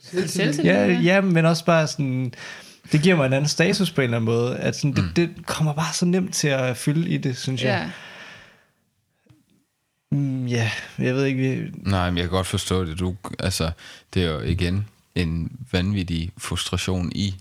Selvtillid. 0.00 0.64
Ja, 0.64 0.86
ja, 0.86 1.20
men 1.20 1.46
også 1.46 1.64
bare 1.64 1.86
sådan, 1.86 2.34
det 2.92 3.02
giver 3.02 3.16
mig 3.16 3.26
en 3.26 3.32
anden 3.32 3.48
status 3.48 3.90
på 3.90 4.00
en 4.00 4.04
eller 4.04 4.16
anden 4.16 4.26
måde, 4.26 4.56
at 4.56 4.76
sådan, 4.76 4.92
det, 4.92 5.16
det 5.16 5.46
kommer 5.46 5.72
bare 5.72 5.92
så 5.92 6.04
nemt 6.06 6.34
til 6.34 6.48
at 6.48 6.76
fylde 6.76 7.08
i 7.08 7.16
det, 7.16 7.36
synes 7.36 7.64
jeg. 7.64 7.90
Ja. 10.12 10.16
Mm, 10.16 10.46
ja, 10.46 10.70
jeg 10.98 11.14
ved 11.14 11.24
ikke, 11.24 11.40
vi, 11.40 11.70
Nej, 11.90 12.10
men 12.10 12.16
jeg 12.16 12.24
kan 12.24 12.30
godt 12.30 12.46
forstå 12.46 12.84
det. 12.84 12.98
Du, 12.98 13.16
altså, 13.38 13.70
det 14.14 14.24
er 14.24 14.32
jo 14.32 14.40
igen 14.40 14.86
en 15.14 15.52
vanvittig 15.72 16.32
frustration 16.38 17.12
i 17.14 17.34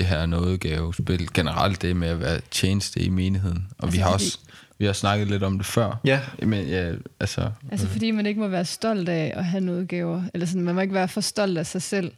det 0.00 0.08
her 0.08 0.26
nådegavespil. 0.26 1.28
Generelt 1.34 1.82
det 1.82 1.96
med 1.96 2.08
at 2.08 2.20
være 2.20 2.40
tjeneste 2.50 3.00
i 3.00 3.08
menigheden. 3.08 3.66
Og 3.78 3.84
altså, 3.84 3.98
vi 3.98 4.02
har 4.02 4.10
fordi- 4.10 4.24
også 4.24 4.38
vi 4.78 4.86
har 4.86 4.92
snakket 4.92 5.28
lidt 5.28 5.42
om 5.42 5.56
det 5.58 5.66
før. 5.66 6.00
Ja. 6.04 6.20
Men 6.42 6.66
ja, 6.66 6.92
altså... 7.20 7.50
Altså 7.70 7.86
fordi 7.86 8.10
man 8.10 8.26
ikke 8.26 8.40
må 8.40 8.48
være 8.48 8.64
stolt 8.64 9.08
af 9.08 9.32
at 9.36 9.44
have 9.44 9.60
noget 9.60 9.88
gaver. 9.88 10.22
Eller 10.34 10.46
sådan, 10.46 10.62
man 10.62 10.74
må 10.74 10.80
ikke 10.80 10.94
være 10.94 11.08
for 11.08 11.20
stolt 11.20 11.58
af 11.58 11.66
sig 11.66 11.82
selv 11.82 12.12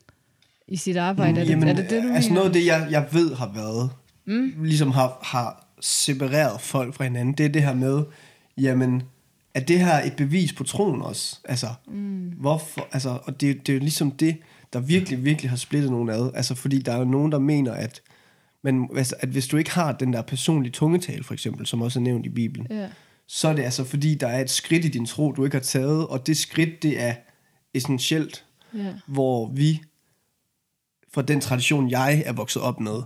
i 0.68 0.76
sit 0.76 0.96
arbejde. 0.96 1.40
Er 1.40 1.44
det, 1.44 1.50
Jamen, 1.50 1.68
er 1.68 1.72
det 1.72 1.90
det, 1.90 2.02
du 2.02 2.08
altså 2.14 2.30
mener? 2.30 2.34
noget 2.40 2.48
af 2.48 2.52
det, 2.60 2.66
jeg, 2.66 2.86
jeg 2.90 3.06
ved 3.12 3.34
har 3.34 3.50
været, 3.54 3.90
mm. 4.26 4.62
ligesom 4.64 4.90
har, 4.90 5.18
har 5.22 5.66
separeret 5.80 6.60
folk 6.60 6.94
fra 6.94 7.04
hinanden, 7.04 7.34
det 7.34 7.46
er 7.46 7.50
det 7.50 7.62
her 7.62 7.74
med, 7.74 8.02
jamen, 8.58 9.02
er 9.54 9.60
det 9.60 9.78
her 9.78 10.02
et 10.04 10.16
bevis 10.16 10.52
på 10.52 10.64
troen 10.64 11.02
også? 11.02 11.38
Altså, 11.44 11.66
mm. 11.88 12.32
hvorfor, 12.40 12.88
altså, 12.92 13.18
og 13.24 13.40
det, 13.40 13.66
det 13.66 13.72
er 13.72 13.76
jo 13.76 13.80
ligesom 13.80 14.10
det, 14.10 14.36
der 14.72 14.80
virkelig, 14.80 15.24
virkelig 15.24 15.50
har 15.50 15.56
splittet 15.56 15.90
nogen 15.90 16.08
ad. 16.10 16.30
Altså, 16.34 16.54
fordi 16.54 16.78
der 16.78 16.92
er 16.92 16.98
jo 16.98 17.04
nogen, 17.04 17.32
der 17.32 17.38
mener, 17.38 17.72
at, 17.72 18.02
men, 18.62 18.88
altså, 18.96 19.14
at 19.20 19.28
hvis 19.28 19.46
du 19.48 19.56
ikke 19.56 19.70
har 19.70 19.92
den 19.92 20.12
der 20.12 20.22
personlige 20.22 20.72
tungetal, 20.72 21.24
for 21.24 21.34
eksempel, 21.34 21.66
som 21.66 21.82
også 21.82 21.98
er 21.98 22.02
nævnt 22.02 22.26
i 22.26 22.28
Bibelen, 22.28 22.66
Ja. 22.70 22.88
så 23.26 23.48
er 23.48 23.52
det 23.52 23.62
altså 23.62 23.84
fordi, 23.84 24.14
der 24.14 24.26
er 24.26 24.40
et 24.40 24.50
skridt 24.50 24.84
i 24.84 24.88
din 24.88 25.06
tro, 25.06 25.32
du 25.32 25.44
ikke 25.44 25.56
har 25.56 25.62
taget, 25.62 26.06
og 26.06 26.26
det 26.26 26.36
skridt, 26.36 26.82
det 26.82 27.00
er 27.02 27.14
essentielt, 27.74 28.44
Ja. 28.74 28.92
hvor 29.06 29.50
vi, 29.54 29.82
fra 31.14 31.22
den 31.22 31.40
tradition, 31.40 31.90
jeg 31.90 32.22
er 32.26 32.32
vokset 32.32 32.62
op 32.62 32.80
med, 32.80 33.02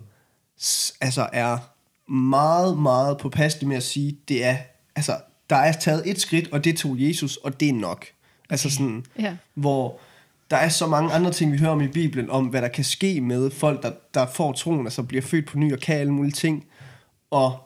altså 1.01 1.29
er 1.33 1.59
meget, 2.13 2.79
meget 2.79 3.19
påpasselig 3.19 3.69
med 3.69 3.77
at 3.77 3.83
sige, 3.83 4.19
det 4.29 4.45
er, 4.45 4.57
altså, 4.97 5.21
der 5.51 5.57
er 5.57 5.73
taget 5.73 6.11
et 6.11 6.21
skridt, 6.21 6.53
og 6.53 6.65
det 6.65 6.77
tog 6.77 6.97
Jesus, 6.99 7.37
og 7.37 7.61
det 7.61 7.69
er 7.69 7.73
nok. 7.73 8.07
Altså 8.51 8.71
sådan, 8.71 9.05
Ja. 9.19 9.37
hvor 9.55 10.01
der 10.51 10.57
er 10.57 10.69
så 10.69 10.87
mange 10.87 11.13
andre 11.13 11.33
ting, 11.33 11.53
vi 11.53 11.59
hører 11.59 11.71
om 11.71 11.81
i 11.81 11.89
Bibelen, 11.89 12.31
om 12.31 12.47
hvad 12.47 12.63
der 12.63 12.69
kan 12.69 12.85
ske 12.85 13.21
med 13.21 13.51
folk, 13.51 13.83
der, 13.83 13.93
der 14.15 14.27
får 14.27 14.53
troen, 14.53 14.87
altså 14.87 15.03
bliver 15.03 15.23
født 15.23 15.47
på 15.47 15.59
ny 15.59 15.73
og 15.73 15.79
kan 15.79 15.97
alle 15.97 16.13
mulige 16.13 16.33
ting. 16.33 16.67
Og 17.31 17.59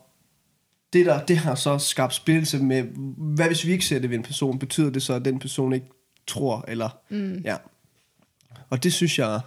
det, 0.92 1.06
der, 1.06 1.24
det 1.24 1.36
har 1.36 1.54
så 1.54 1.78
skabt 1.78 2.14
splittelse 2.14 2.58
med, 2.58 2.82
hvad 3.16 3.46
hvis 3.46 3.66
vi 3.66 3.72
ikke 3.72 3.84
ser 3.84 3.98
det 3.98 4.10
ved 4.10 4.16
en 4.16 4.22
person, 4.22 4.58
betyder 4.58 4.90
det 4.90 5.02
så, 5.02 5.14
at 5.14 5.24
den 5.24 5.38
person 5.38 5.72
ikke 5.72 5.86
tror, 6.26 6.64
eller, 6.68 6.88
mm. 7.10 7.38
ja. 7.44 7.56
Og 8.70 8.82
det 8.82 8.92
synes 8.92 9.18
jeg 9.18 9.40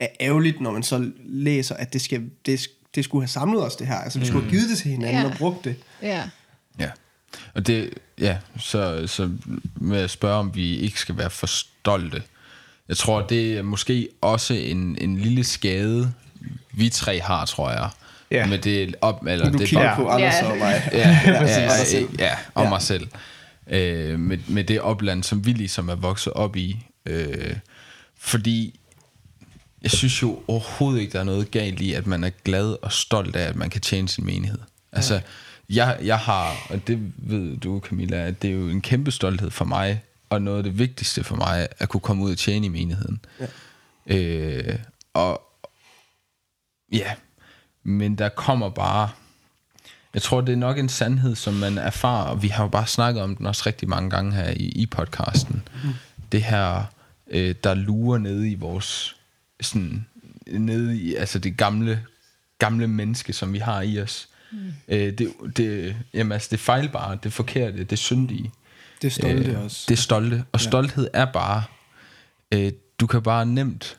er 0.00 0.08
ærgerligt, 0.20 0.60
når 0.60 0.70
man 0.70 0.82
så 0.82 1.10
læser, 1.24 1.74
at 1.74 1.92
det, 1.92 2.00
skal, 2.00 2.30
det, 2.46 2.60
det 2.94 3.04
skulle 3.04 3.22
have 3.22 3.28
samlet 3.28 3.64
os 3.66 3.76
det 3.76 3.86
her. 3.86 3.96
Altså, 3.96 4.18
vi 4.18 4.26
skulle 4.26 4.44
have 4.44 4.50
givet 4.50 4.70
det 4.70 4.78
til 4.78 4.90
hinanden 4.90 5.22
Ja. 5.22 5.30
og 5.30 5.36
brugt 5.38 5.64
det. 5.64 5.76
Ja. 6.02 6.30
Ja. 6.78 6.90
Og 7.54 7.66
det, 7.66 7.94
ja, 8.18 8.38
så, 8.58 9.06
så 9.06 9.30
med 9.76 10.00
at 10.00 10.10
spørge, 10.10 10.34
om 10.38 10.54
vi 10.54 10.76
ikke 10.76 11.00
skal 11.00 11.16
være 11.16 11.30
for 11.30 11.46
stolte. 11.46 12.22
Jeg 12.88 12.96
tror, 12.96 13.20
det 13.22 13.58
er 13.58 13.62
måske 13.62 14.08
også 14.20 14.54
en, 14.54 14.98
en 15.00 15.18
lille 15.18 15.44
skade, 15.44 16.12
vi 16.72 16.88
tre 16.88 17.20
har, 17.20 17.44
tror 17.46 17.70
jeg. 17.70 17.88
Ja. 18.30 18.46
Med 18.46 18.58
det 18.58 18.94
op, 19.00 19.26
eller 19.26 19.50
Du 19.50 19.58
det 19.58 19.68
kigger 19.68 19.96
på 19.96 20.08
Anders 20.08 20.34
Ja. 20.34 20.50
og 20.50 20.58
mig. 20.58 20.88
ja, 20.92 20.98
ja, 21.26 21.42
ja, 21.44 21.68
ja, 22.18 22.30
og 22.54 22.62
Ja. 22.64 22.68
mig 22.68 22.82
selv. 22.82 23.08
Øh, 23.70 24.20
med, 24.20 24.38
med 24.48 24.64
det 24.64 24.80
opland, 24.80 25.22
som 25.22 25.46
vi 25.46 25.52
ligesom 25.52 25.88
er 25.88 25.94
vokset 25.94 26.32
op 26.32 26.56
i. 26.56 26.76
Øh, 27.06 27.56
fordi 28.18 28.80
jeg 29.82 29.90
synes 29.90 30.22
jo 30.22 30.38
overhovedet 30.48 31.00
ikke, 31.00 31.12
der 31.12 31.20
er 31.20 31.24
noget 31.24 31.50
galt 31.50 31.80
i, 31.80 31.92
at 31.92 32.06
man 32.06 32.24
er 32.24 32.30
glad 32.44 32.76
og 32.82 32.92
stolt 32.92 33.36
af, 33.36 33.48
at 33.48 33.56
man 33.56 33.70
kan 33.70 33.80
tjene 33.80 34.08
sin 34.08 34.26
menighed. 34.26 34.58
Altså, 34.92 35.20
jeg, 35.70 35.96
jeg 36.04 36.18
har, 36.18 36.66
og 36.70 36.86
det 36.86 37.12
ved 37.16 37.56
du 37.56 37.80
Camilla, 37.88 38.16
at 38.16 38.42
det 38.42 38.50
er 38.50 38.54
jo 38.54 38.68
en 38.68 38.80
kæmpe 38.80 39.10
stolthed 39.10 39.50
for 39.50 39.64
mig, 39.64 40.02
og 40.30 40.42
noget 40.42 40.58
af 40.58 40.64
det 40.64 40.78
vigtigste 40.78 41.24
for 41.24 41.36
mig, 41.36 41.68
at 41.78 41.88
kunne 41.88 42.00
komme 42.00 42.24
ud 42.24 42.32
og 42.32 42.38
tjene 42.38 42.66
i 42.66 42.68
menigheden. 42.68 43.20
Ja. 43.40 43.46
Øh, 44.16 44.78
og 45.14 45.42
ja, 46.92 47.12
men 47.82 48.18
der 48.18 48.28
kommer 48.28 48.68
bare, 48.68 49.10
jeg 50.14 50.22
tror 50.22 50.40
det 50.40 50.52
er 50.52 50.56
nok 50.56 50.78
en 50.78 50.88
sandhed, 50.88 51.34
som 51.34 51.54
man 51.54 51.78
erfarer, 51.78 52.24
og 52.24 52.42
vi 52.42 52.48
har 52.48 52.64
jo 52.64 52.68
bare 52.68 52.86
snakket 52.86 53.22
om 53.22 53.36
den 53.36 53.46
også 53.46 53.62
rigtig 53.66 53.88
mange 53.88 54.10
gange 54.10 54.32
her 54.32 54.50
i, 54.50 54.68
i 54.68 54.86
podcasten. 54.86 55.62
Mm. 55.84 55.90
Det 56.32 56.42
her, 56.42 56.84
øh, 57.30 57.54
der 57.64 57.74
lurer 57.74 58.18
nede 58.18 58.50
i 58.50 58.54
vores, 58.54 59.16
sådan, 59.60 60.06
nede 60.46 60.96
i, 60.96 61.14
altså 61.14 61.38
det 61.38 61.56
gamle, 61.56 62.04
gamle 62.58 62.88
menneske, 62.88 63.32
som 63.32 63.52
vi 63.52 63.58
har 63.58 63.82
i 63.82 64.00
os. 64.00 64.28
Mm. 64.52 64.58
Øh, 64.88 65.18
det, 65.18 65.32
det, 65.56 65.96
jamen, 66.14 66.32
altså 66.32 66.48
det 66.50 66.60
fejlbare, 66.60 67.18
det 67.22 67.32
forkerte, 67.32 67.84
det 67.84 67.98
syndige. 67.98 68.52
Det 69.02 69.12
stolte 69.12 69.50
øh, 69.50 69.64
også. 69.64 69.84
Det 69.88 69.98
stolte. 69.98 70.44
Og 70.52 70.60
ja. 70.60 70.68
stolthed 70.68 71.08
er 71.12 71.24
bare, 71.24 71.62
øh, 72.54 72.72
du 73.00 73.06
kan 73.06 73.22
bare 73.22 73.46
nemt 73.46 73.98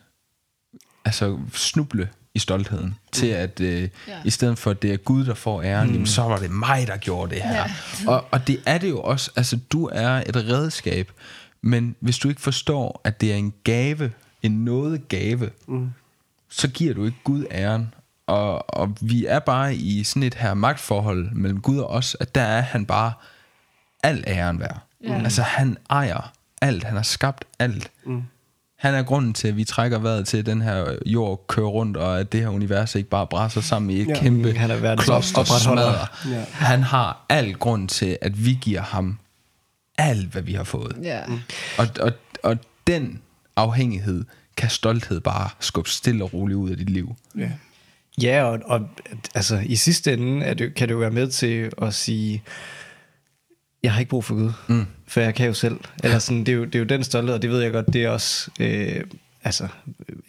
altså 1.04 1.38
snuble 1.52 2.08
i 2.34 2.38
stoltheden 2.38 2.86
mm. 2.86 2.94
til 3.12 3.26
at 3.26 3.60
øh, 3.60 3.88
ja. 4.08 4.18
i 4.24 4.30
stedet 4.30 4.58
for 4.58 4.70
at 4.70 4.82
det 4.82 4.92
er 4.92 4.96
Gud 4.96 5.24
der 5.24 5.34
får 5.34 5.62
æren, 5.62 5.86
mm. 5.86 5.92
jamen, 5.92 6.06
så 6.06 6.22
var 6.22 6.38
det 6.38 6.50
mig 6.50 6.86
der 6.86 6.96
gjorde 6.96 7.34
det 7.34 7.42
her. 7.42 7.54
Ja. 7.54 7.70
Og, 8.06 8.24
og 8.30 8.46
det 8.46 8.62
er 8.66 8.78
det 8.78 8.88
jo 8.88 9.00
også. 9.00 9.30
Altså 9.36 9.58
du 9.72 9.86
er 9.92 10.10
et 10.10 10.36
redskab, 10.36 11.12
men 11.62 11.96
hvis 12.00 12.18
du 12.18 12.28
ikke 12.28 12.40
forstår 12.40 13.00
at 13.04 13.20
det 13.20 13.32
er 13.32 13.36
en 13.36 13.52
gave, 13.64 14.12
en 14.42 14.64
noget 14.64 15.08
gave, 15.08 15.50
mm. 15.66 15.92
så 16.48 16.68
giver 16.68 16.94
du 16.94 17.04
ikke 17.04 17.18
Gud 17.24 17.44
æren. 17.50 17.94
Og, 18.26 18.74
og 18.74 18.96
vi 19.00 19.26
er 19.26 19.38
bare 19.38 19.74
i 19.74 20.04
sådan 20.04 20.22
et 20.22 20.34
her 20.34 20.54
magtforhold 20.54 21.30
mellem 21.30 21.60
Gud 21.60 21.78
og 21.78 21.88
os, 21.88 22.16
at 22.20 22.34
der 22.34 22.42
er 22.42 22.60
han 22.60 22.86
bare 22.86 23.12
al 24.02 24.24
æren 24.26 24.60
værd. 24.60 24.89
Ja. 25.04 25.22
Altså 25.22 25.42
han 25.42 25.76
ejer 25.90 26.32
alt, 26.62 26.84
han 26.84 26.96
har 26.96 27.02
skabt 27.02 27.44
alt. 27.58 27.90
Mm. 28.04 28.22
Han 28.78 28.94
er 28.94 29.02
grunden 29.02 29.34
til, 29.34 29.48
at 29.48 29.56
vi 29.56 29.64
trækker 29.64 29.98
vejret 29.98 30.26
til, 30.26 30.38
at 30.38 30.46
den 30.46 30.62
her 30.62 30.96
jord 31.06 31.44
kører 31.46 31.66
rundt, 31.66 31.96
og 31.96 32.20
at 32.20 32.32
det 32.32 32.40
her 32.40 32.48
univers 32.48 32.94
ikke 32.94 33.08
bare 33.08 33.26
brænder 33.26 33.60
sammen 33.60 33.90
i 33.90 34.00
et 34.00 34.08
ja. 34.08 34.14
kæmpe 34.14 34.52
han 34.52 34.70
er 34.70 34.96
klods 34.96 35.32
og 35.32 35.46
smadrer. 35.46 36.30
Ja. 36.30 36.44
Han 36.52 36.82
har 36.82 37.24
al 37.28 37.54
grund 37.54 37.88
til, 37.88 38.18
at 38.20 38.44
vi 38.44 38.58
giver 38.60 38.82
ham 38.82 39.18
alt, 39.98 40.26
hvad 40.26 40.42
vi 40.42 40.52
har 40.52 40.64
fået. 40.64 40.96
Ja. 41.02 41.26
Mm. 41.26 41.38
Og, 41.78 41.86
og, 42.00 42.12
og 42.42 42.56
den 42.86 43.22
afhængighed 43.56 44.24
kan 44.56 44.70
stolthed 44.70 45.20
bare 45.20 45.48
skubbe 45.60 45.90
stille 45.90 46.24
og 46.24 46.34
roligt 46.34 46.56
ud 46.56 46.70
af 46.70 46.76
dit 46.76 46.90
liv. 46.90 47.16
Ja, 47.38 47.50
ja 48.22 48.42
og, 48.42 48.58
og 48.64 48.88
altså, 49.34 49.62
i 49.66 49.76
sidste 49.76 50.12
ende 50.12 50.46
er 50.46 50.54
det, 50.54 50.74
kan 50.74 50.88
det 50.88 50.94
jo 50.94 50.98
være 50.98 51.10
med 51.10 51.28
til 51.28 51.70
at 51.82 51.94
sige, 51.94 52.42
jeg 53.82 53.92
har 53.92 54.00
ikke 54.00 54.10
brug 54.10 54.24
for 54.24 54.34
Gud, 54.34 54.52
mm. 54.68 54.86
for 55.06 55.20
jeg 55.20 55.34
kan 55.34 55.46
jo 55.46 55.54
selv. 55.54 55.80
Eller 56.04 56.18
sådan, 56.18 56.40
det, 56.40 56.48
er 56.48 56.56
jo, 56.56 56.64
det 56.64 56.74
er 56.74 56.78
jo 56.78 56.84
den 56.84 57.04
stolthed, 57.04 57.34
og 57.34 57.42
det 57.42 57.50
ved 57.50 57.60
jeg 57.60 57.72
godt, 57.72 57.86
det 57.86 58.04
er 58.04 58.08
også 58.08 58.50
øh, 58.60 59.04
altså, 59.44 59.68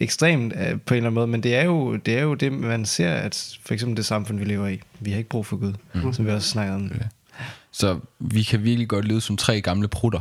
ekstremt 0.00 0.52
øh, 0.56 0.60
på 0.60 0.94
en 0.94 0.96
eller 0.96 1.06
anden 1.06 1.14
måde, 1.14 1.26
men 1.26 1.42
det 1.42 1.54
er, 1.54 1.64
jo, 1.64 1.96
det 1.96 2.18
er 2.18 2.22
jo 2.22 2.34
det, 2.34 2.52
man 2.52 2.86
ser, 2.86 3.14
at 3.14 3.56
for 3.62 3.74
eksempel 3.74 3.96
det 3.96 4.06
samfund, 4.06 4.38
vi 4.38 4.44
lever 4.44 4.68
i, 4.68 4.80
vi 5.00 5.10
har 5.10 5.18
ikke 5.18 5.30
brug 5.30 5.46
for 5.46 5.56
Gud, 5.56 5.72
mm. 5.94 6.12
som 6.12 6.26
vi 6.26 6.30
også 6.30 6.48
snakker 6.48 6.74
om. 6.74 6.84
Okay. 6.94 7.04
Så 7.72 7.98
vi 8.18 8.42
kan 8.42 8.64
virkelig 8.64 8.88
godt 8.88 9.04
lyde 9.04 9.20
som 9.20 9.36
tre 9.36 9.60
gamle 9.60 9.88
prutter, 9.88 10.20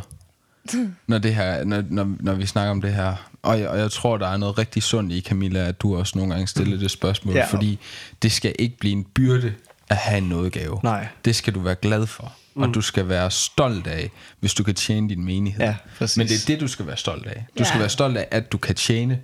når, 1.08 1.18
det 1.18 1.36
her, 1.36 1.64
når, 1.64 1.84
når, 1.90 2.16
når 2.20 2.34
vi 2.34 2.46
snakker 2.46 2.72
om 2.72 2.82
det 2.82 2.94
her. 2.94 3.16
Og 3.42 3.60
jeg, 3.60 3.70
og 3.70 3.80
jeg 3.80 3.92
tror, 3.92 4.18
der 4.18 4.28
er 4.28 4.38
noget 4.38 4.58
rigtig 4.58 4.84
sundt 4.84 5.12
i, 5.12 5.22
Camilla, 5.22 5.60
at 5.60 5.82
du 5.82 5.98
også 5.98 6.18
nogle 6.18 6.34
gange 6.34 6.48
stiller 6.48 6.78
det 6.78 6.92
spørgsmål, 6.92 7.36
ja. 7.36 7.46
fordi 7.46 7.80
det 8.22 8.32
skal 8.32 8.56
ikke 8.60 8.78
blive 8.78 8.92
en 8.92 9.04
byrde 9.04 9.54
at 9.90 9.98
have 9.98 10.18
en 10.18 10.24
nådegave. 10.24 10.80
Nej. 10.84 11.08
Det 11.26 11.36
skal 11.36 11.54
du 11.54 11.60
være 11.60 11.76
glad 11.76 12.08
for 12.08 12.34
mm. 12.56 12.62
og 12.62 12.74
du 12.74 12.82
skal 12.82 13.10
være 13.10 13.32
stolt 13.32 13.88
af, 13.88 14.12
hvis 14.40 14.54
du 14.54 14.64
kan 14.64 14.76
tjene 14.76 15.10
din 15.10 15.26
menighed. 15.26 15.62
Ja, 15.66 15.76
Men 16.18 16.28
det 16.28 16.42
er 16.42 16.46
det, 16.48 16.60
du 16.60 16.68
skal 16.68 16.88
være 16.88 16.98
stolt 16.98 17.28
af. 17.28 17.46
Du 17.58 17.64
ja. 17.64 17.64
skal 17.64 17.80
være 17.80 17.90
stolt 17.90 18.18
af, 18.18 18.28
at 18.32 18.52
du 18.52 18.58
kan 18.58 18.76
tjene. 18.76 19.20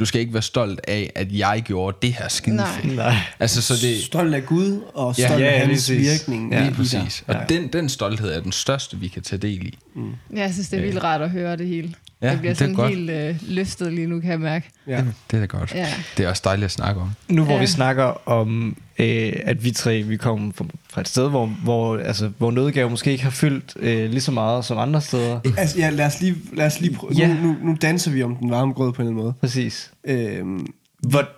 Du 0.00 0.04
skal 0.04 0.20
ikke 0.20 0.32
være 0.32 0.42
stolt 0.42 0.80
af, 0.88 1.12
at 1.14 1.32
jeg 1.32 1.62
gjorde 1.66 1.96
det 2.02 2.12
her 2.12 2.28
skide 2.28 2.56
Nej. 2.56 2.84
Nej. 2.84 3.16
Altså, 3.40 3.62
så 3.62 3.86
det, 3.86 4.02
stolt 4.02 4.34
af 4.34 4.46
Gud, 4.46 4.80
og 4.94 5.14
stolt 5.14 5.30
ja, 5.30 5.38
ja, 5.38 5.52
af 5.52 5.66
hans 5.66 5.90
virkning. 5.90 6.52
Ja, 6.52 6.62
lige 6.62 6.74
præcis. 6.74 7.24
Og 7.26 7.34
ja. 7.34 7.40
den, 7.48 7.68
den 7.68 7.88
stolthed 7.88 8.32
er 8.32 8.40
den 8.40 8.52
største, 8.52 8.96
vi 8.96 9.08
kan 9.08 9.22
tage 9.22 9.40
del 9.40 9.66
i. 9.66 9.78
Mm. 9.94 10.12
Jeg 10.36 10.52
synes, 10.52 10.68
det 10.68 10.78
er 10.78 10.82
vildt 10.82 11.04
rart 11.04 11.22
at 11.22 11.30
høre 11.30 11.56
det 11.56 11.66
hele. 11.66 11.94
Ja, 12.22 12.30
jeg 12.30 12.38
bliver 12.38 12.54
sådan 12.54 12.74
godt. 12.74 12.94
helt 12.94 13.10
øh, 13.10 13.36
løftet 13.42 13.92
lige 13.92 14.06
nu, 14.06 14.20
kan 14.20 14.30
jeg 14.30 14.40
mærke. 14.40 14.70
Ja. 14.86 14.96
Det, 14.96 15.14
det 15.30 15.36
er 15.36 15.40
da 15.40 15.46
godt. 15.46 15.74
Ja. 15.74 15.86
Det 16.16 16.24
er 16.24 16.28
også 16.28 16.42
dejligt 16.44 16.64
at 16.64 16.70
snakke 16.70 17.00
om. 17.00 17.10
Nu 17.28 17.44
hvor 17.44 17.54
ja. 17.54 17.60
vi 17.60 17.66
snakker 17.66 18.28
om, 18.28 18.76
øh, 18.98 19.32
at 19.44 19.64
vi 19.64 19.70
tre 19.70 20.02
vi 20.02 20.16
kommer 20.16 20.52
fra 20.90 21.00
et 21.00 21.08
sted, 21.08 21.28
hvor, 21.28 21.46
hvor, 21.46 21.96
altså, 21.98 22.30
hvor 22.38 22.50
nødgave 22.50 22.90
måske 22.90 23.12
ikke 23.12 23.24
har 23.24 23.30
fyldt 23.30 23.72
øh, 23.76 24.10
lige 24.10 24.20
så 24.20 24.32
meget 24.32 24.64
som 24.64 24.78
andre 24.78 25.00
steder. 25.00 25.40
Altså, 25.56 25.78
ja, 25.78 25.90
lad 25.90 26.06
os 26.06 26.20
lige, 26.20 26.36
lad 26.52 26.66
os 26.66 26.80
lige 26.80 26.94
prøve. 26.94 27.12
Ja. 27.12 27.28
Nu, 27.28 27.34
nu, 27.34 27.56
nu 27.62 27.76
danser 27.82 28.10
vi 28.10 28.22
om 28.22 28.36
den 28.36 28.50
varme 28.50 28.72
grød 28.72 28.92
på 28.92 29.02
en 29.02 29.08
eller 29.08 29.10
anden 29.10 29.24
måde. 29.24 29.34
Præcis. 29.40 29.90
Øhm, 30.04 30.66
hvor, 30.98 31.28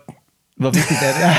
hvor 0.57 0.71
vigtigt 0.71 1.01
er 1.03 1.13
det? 1.13 1.37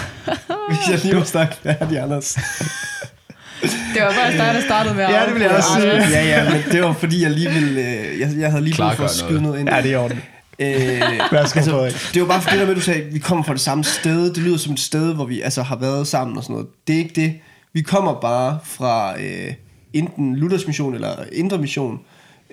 Hvis 0.68 0.90
jeg 0.90 1.04
lige 1.04 1.14
må 1.14 1.24
snakke 1.24 1.54
færdig, 1.54 1.98
Anders. 1.98 2.36
Det 3.62 4.02
var 4.02 4.14
bare 4.14 4.32
dig, 4.32 4.54
der 4.54 4.60
startede 4.60 4.94
med 4.94 5.04
at 5.04 5.12
Ja, 5.12 5.26
det 5.26 5.34
vil 5.34 5.42
jeg 5.42 5.50
også 5.50 5.68
sige. 5.80 6.08
Ja, 6.10 6.24
ja, 6.24 6.50
men 6.52 6.62
det 6.72 6.82
var 6.82 6.92
fordi, 6.92 7.22
jeg 7.22 7.30
lige 7.30 7.50
ville... 7.50 7.80
Øh, 7.80 8.20
jeg, 8.20 8.30
jeg 8.38 8.50
havde 8.50 8.64
lige 8.64 8.76
brug 8.76 8.92
for 8.96 9.04
at 9.04 9.10
skyde 9.10 9.42
noget 9.42 9.60
ind. 9.60 9.68
Ja, 9.68 9.82
det 9.82 9.92
er 9.92 9.98
ordentligt. 9.98 10.26
Øh, 10.58 11.32
altså, 11.32 11.92
det 12.14 12.22
var 12.22 12.28
bare 12.28 12.42
fordi, 12.42 12.58
der 12.58 12.66
med, 12.66 12.74
du 12.74 12.80
sagde, 12.80 13.02
at 13.02 13.14
vi 13.14 13.18
kommer 13.18 13.44
fra 13.44 13.52
det 13.52 13.60
samme 13.60 13.84
sted. 13.84 14.34
Det 14.34 14.38
lyder 14.42 14.56
som 14.56 14.72
et 14.72 14.80
sted, 14.80 15.14
hvor 15.14 15.24
vi 15.24 15.40
altså, 15.40 15.62
har 15.62 15.76
været 15.76 16.06
sammen 16.06 16.36
og 16.36 16.42
sådan 16.42 16.54
noget. 16.54 16.68
Det 16.86 16.94
er 16.94 16.98
ikke 16.98 17.14
det. 17.14 17.34
Vi 17.72 17.82
kommer 17.82 18.20
bare 18.20 18.58
fra 18.64 19.20
øh, 19.20 19.54
enten 19.92 20.36
Luthers 20.36 20.66
mission 20.66 20.94
eller 20.94 21.24
Indre 21.32 21.58
mission, 21.58 22.00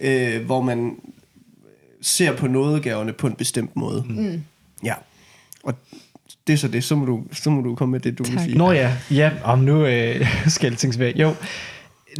øh, 0.01 0.45
hvor 0.45 0.61
man 0.61 0.95
ser 2.01 2.35
på 2.35 2.47
nådegaverne 2.47 3.13
på 3.13 3.27
en 3.27 3.35
bestemt 3.35 3.75
måde. 3.75 4.03
Mm. 4.09 4.43
Ja. 4.83 4.93
Og 5.63 5.73
det 6.47 6.53
er 6.53 6.57
så 6.57 6.67
det. 6.67 6.83
Så 6.83 6.95
må 6.95 7.05
du, 7.05 7.23
så 7.31 7.49
må 7.49 7.61
du 7.61 7.75
komme 7.75 7.91
med 7.91 7.99
det, 7.99 8.17
du 8.17 8.23
tak. 8.23 8.33
vil 8.33 8.41
sige. 8.43 8.57
Nå 8.57 8.71
ja, 8.71 8.93
ja 9.11 9.31
om 9.43 9.59
nu 9.59 9.85
øh, 9.85 10.27
skal 10.47 10.71
jeg 10.71 10.77
Jo, 11.19 11.35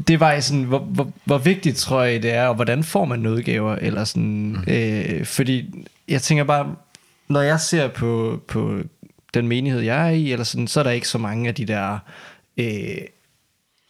det 0.07 0.19
var 0.19 0.39
sådan, 0.39 0.63
hvor, 0.63 0.79
hvor, 0.79 1.11
hvor 1.23 1.37
vigtigt 1.37 1.77
tror 1.77 2.03
jeg 2.03 2.23
det 2.23 2.33
er, 2.33 2.47
og 2.47 2.55
hvordan 2.55 2.83
får 2.83 3.05
man 3.05 3.19
nødgaver, 3.19 3.75
eller 3.75 4.03
sådan, 4.03 4.57
mm. 4.67 4.73
øh, 4.73 5.25
fordi 5.25 5.85
jeg 6.07 6.21
tænker 6.21 6.43
bare, 6.43 6.75
når 7.27 7.41
jeg 7.41 7.59
ser 7.59 7.87
på, 7.87 8.41
på 8.47 8.79
den 9.33 9.47
menighed, 9.47 9.81
jeg 9.81 10.07
er 10.07 10.11
i, 10.11 10.31
eller 10.31 10.43
sådan, 10.43 10.67
så 10.67 10.79
er 10.79 10.83
der 10.83 10.91
ikke 10.91 11.07
så 11.07 11.17
mange 11.17 11.47
af 11.47 11.55
de 11.55 11.65
der, 11.65 11.99
øh, 12.57 12.97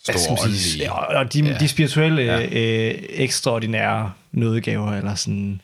Store 0.08 0.52
sige, 0.54 0.94
og 0.94 1.34
de, 1.34 1.46
ja. 1.46 1.58
de 1.58 1.68
spirituelle, 1.68 2.22
ja. 2.22 2.44
øh, 2.44 2.96
ekstraordinære 3.10 4.12
nødgaver, 4.32 4.92
eller 4.92 5.16
sådan, 5.16 5.62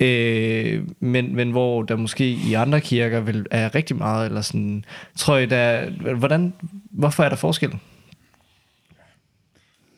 Øh, 0.00 0.82
men, 1.00 1.36
men 1.36 1.50
hvor 1.50 1.82
der 1.82 1.96
måske 1.96 2.30
i 2.30 2.54
andre 2.54 2.80
kirker 2.80 3.20
vil, 3.20 3.46
er 3.50 3.74
rigtig 3.74 3.96
meget, 3.96 4.26
eller 4.26 4.40
sådan, 4.40 4.84
tror 5.16 5.36
jeg, 5.36 5.50
der, 5.50 5.90
hvordan, 6.14 6.54
hvorfor 6.90 7.24
er 7.24 7.28
der 7.28 7.36
forskel? 7.36 7.70
Det 7.70 7.78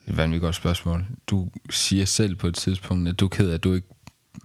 er 0.06 0.12
et 0.12 0.16
vanvittigt 0.16 0.42
godt 0.42 0.54
spørgsmål. 0.54 1.04
Du 1.26 1.48
siger 1.70 2.04
selv 2.04 2.36
på 2.36 2.46
et 2.46 2.54
tidspunkt, 2.54 3.08
at 3.08 3.20
du 3.20 3.24
er 3.24 3.28
ked 3.28 3.50
af, 3.50 3.54
at 3.54 3.64
du 3.64 3.74
ikke 3.74 3.88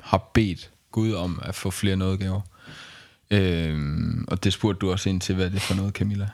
har 0.01 0.29
bedt 0.33 0.71
Gud 0.91 1.13
om 1.13 1.39
at 1.43 1.55
få 1.55 1.71
flere 1.71 1.95
nådegaver. 1.95 2.41
Øh, 3.31 3.77
og 4.27 4.43
det 4.43 4.53
spurgte 4.53 4.79
du 4.79 4.91
også 4.91 5.09
ind 5.09 5.21
til, 5.21 5.35
hvad 5.35 5.45
er 5.45 5.49
det 5.49 5.61
for 5.61 5.75
noget, 5.75 5.93
Camilla? 5.93 6.29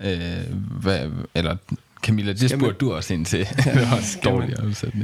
Øh, 0.00 0.56
hvad, 0.80 1.10
eller 1.34 1.56
Camilla, 2.02 2.32
det 2.32 2.50
spurgte 2.50 2.66
man, 2.66 2.74
du 2.80 2.92
også 2.92 3.14
ind 3.14 3.26
til. 3.26 3.38
det 3.64 3.74
var 3.74 4.20
dårlig 4.24 4.56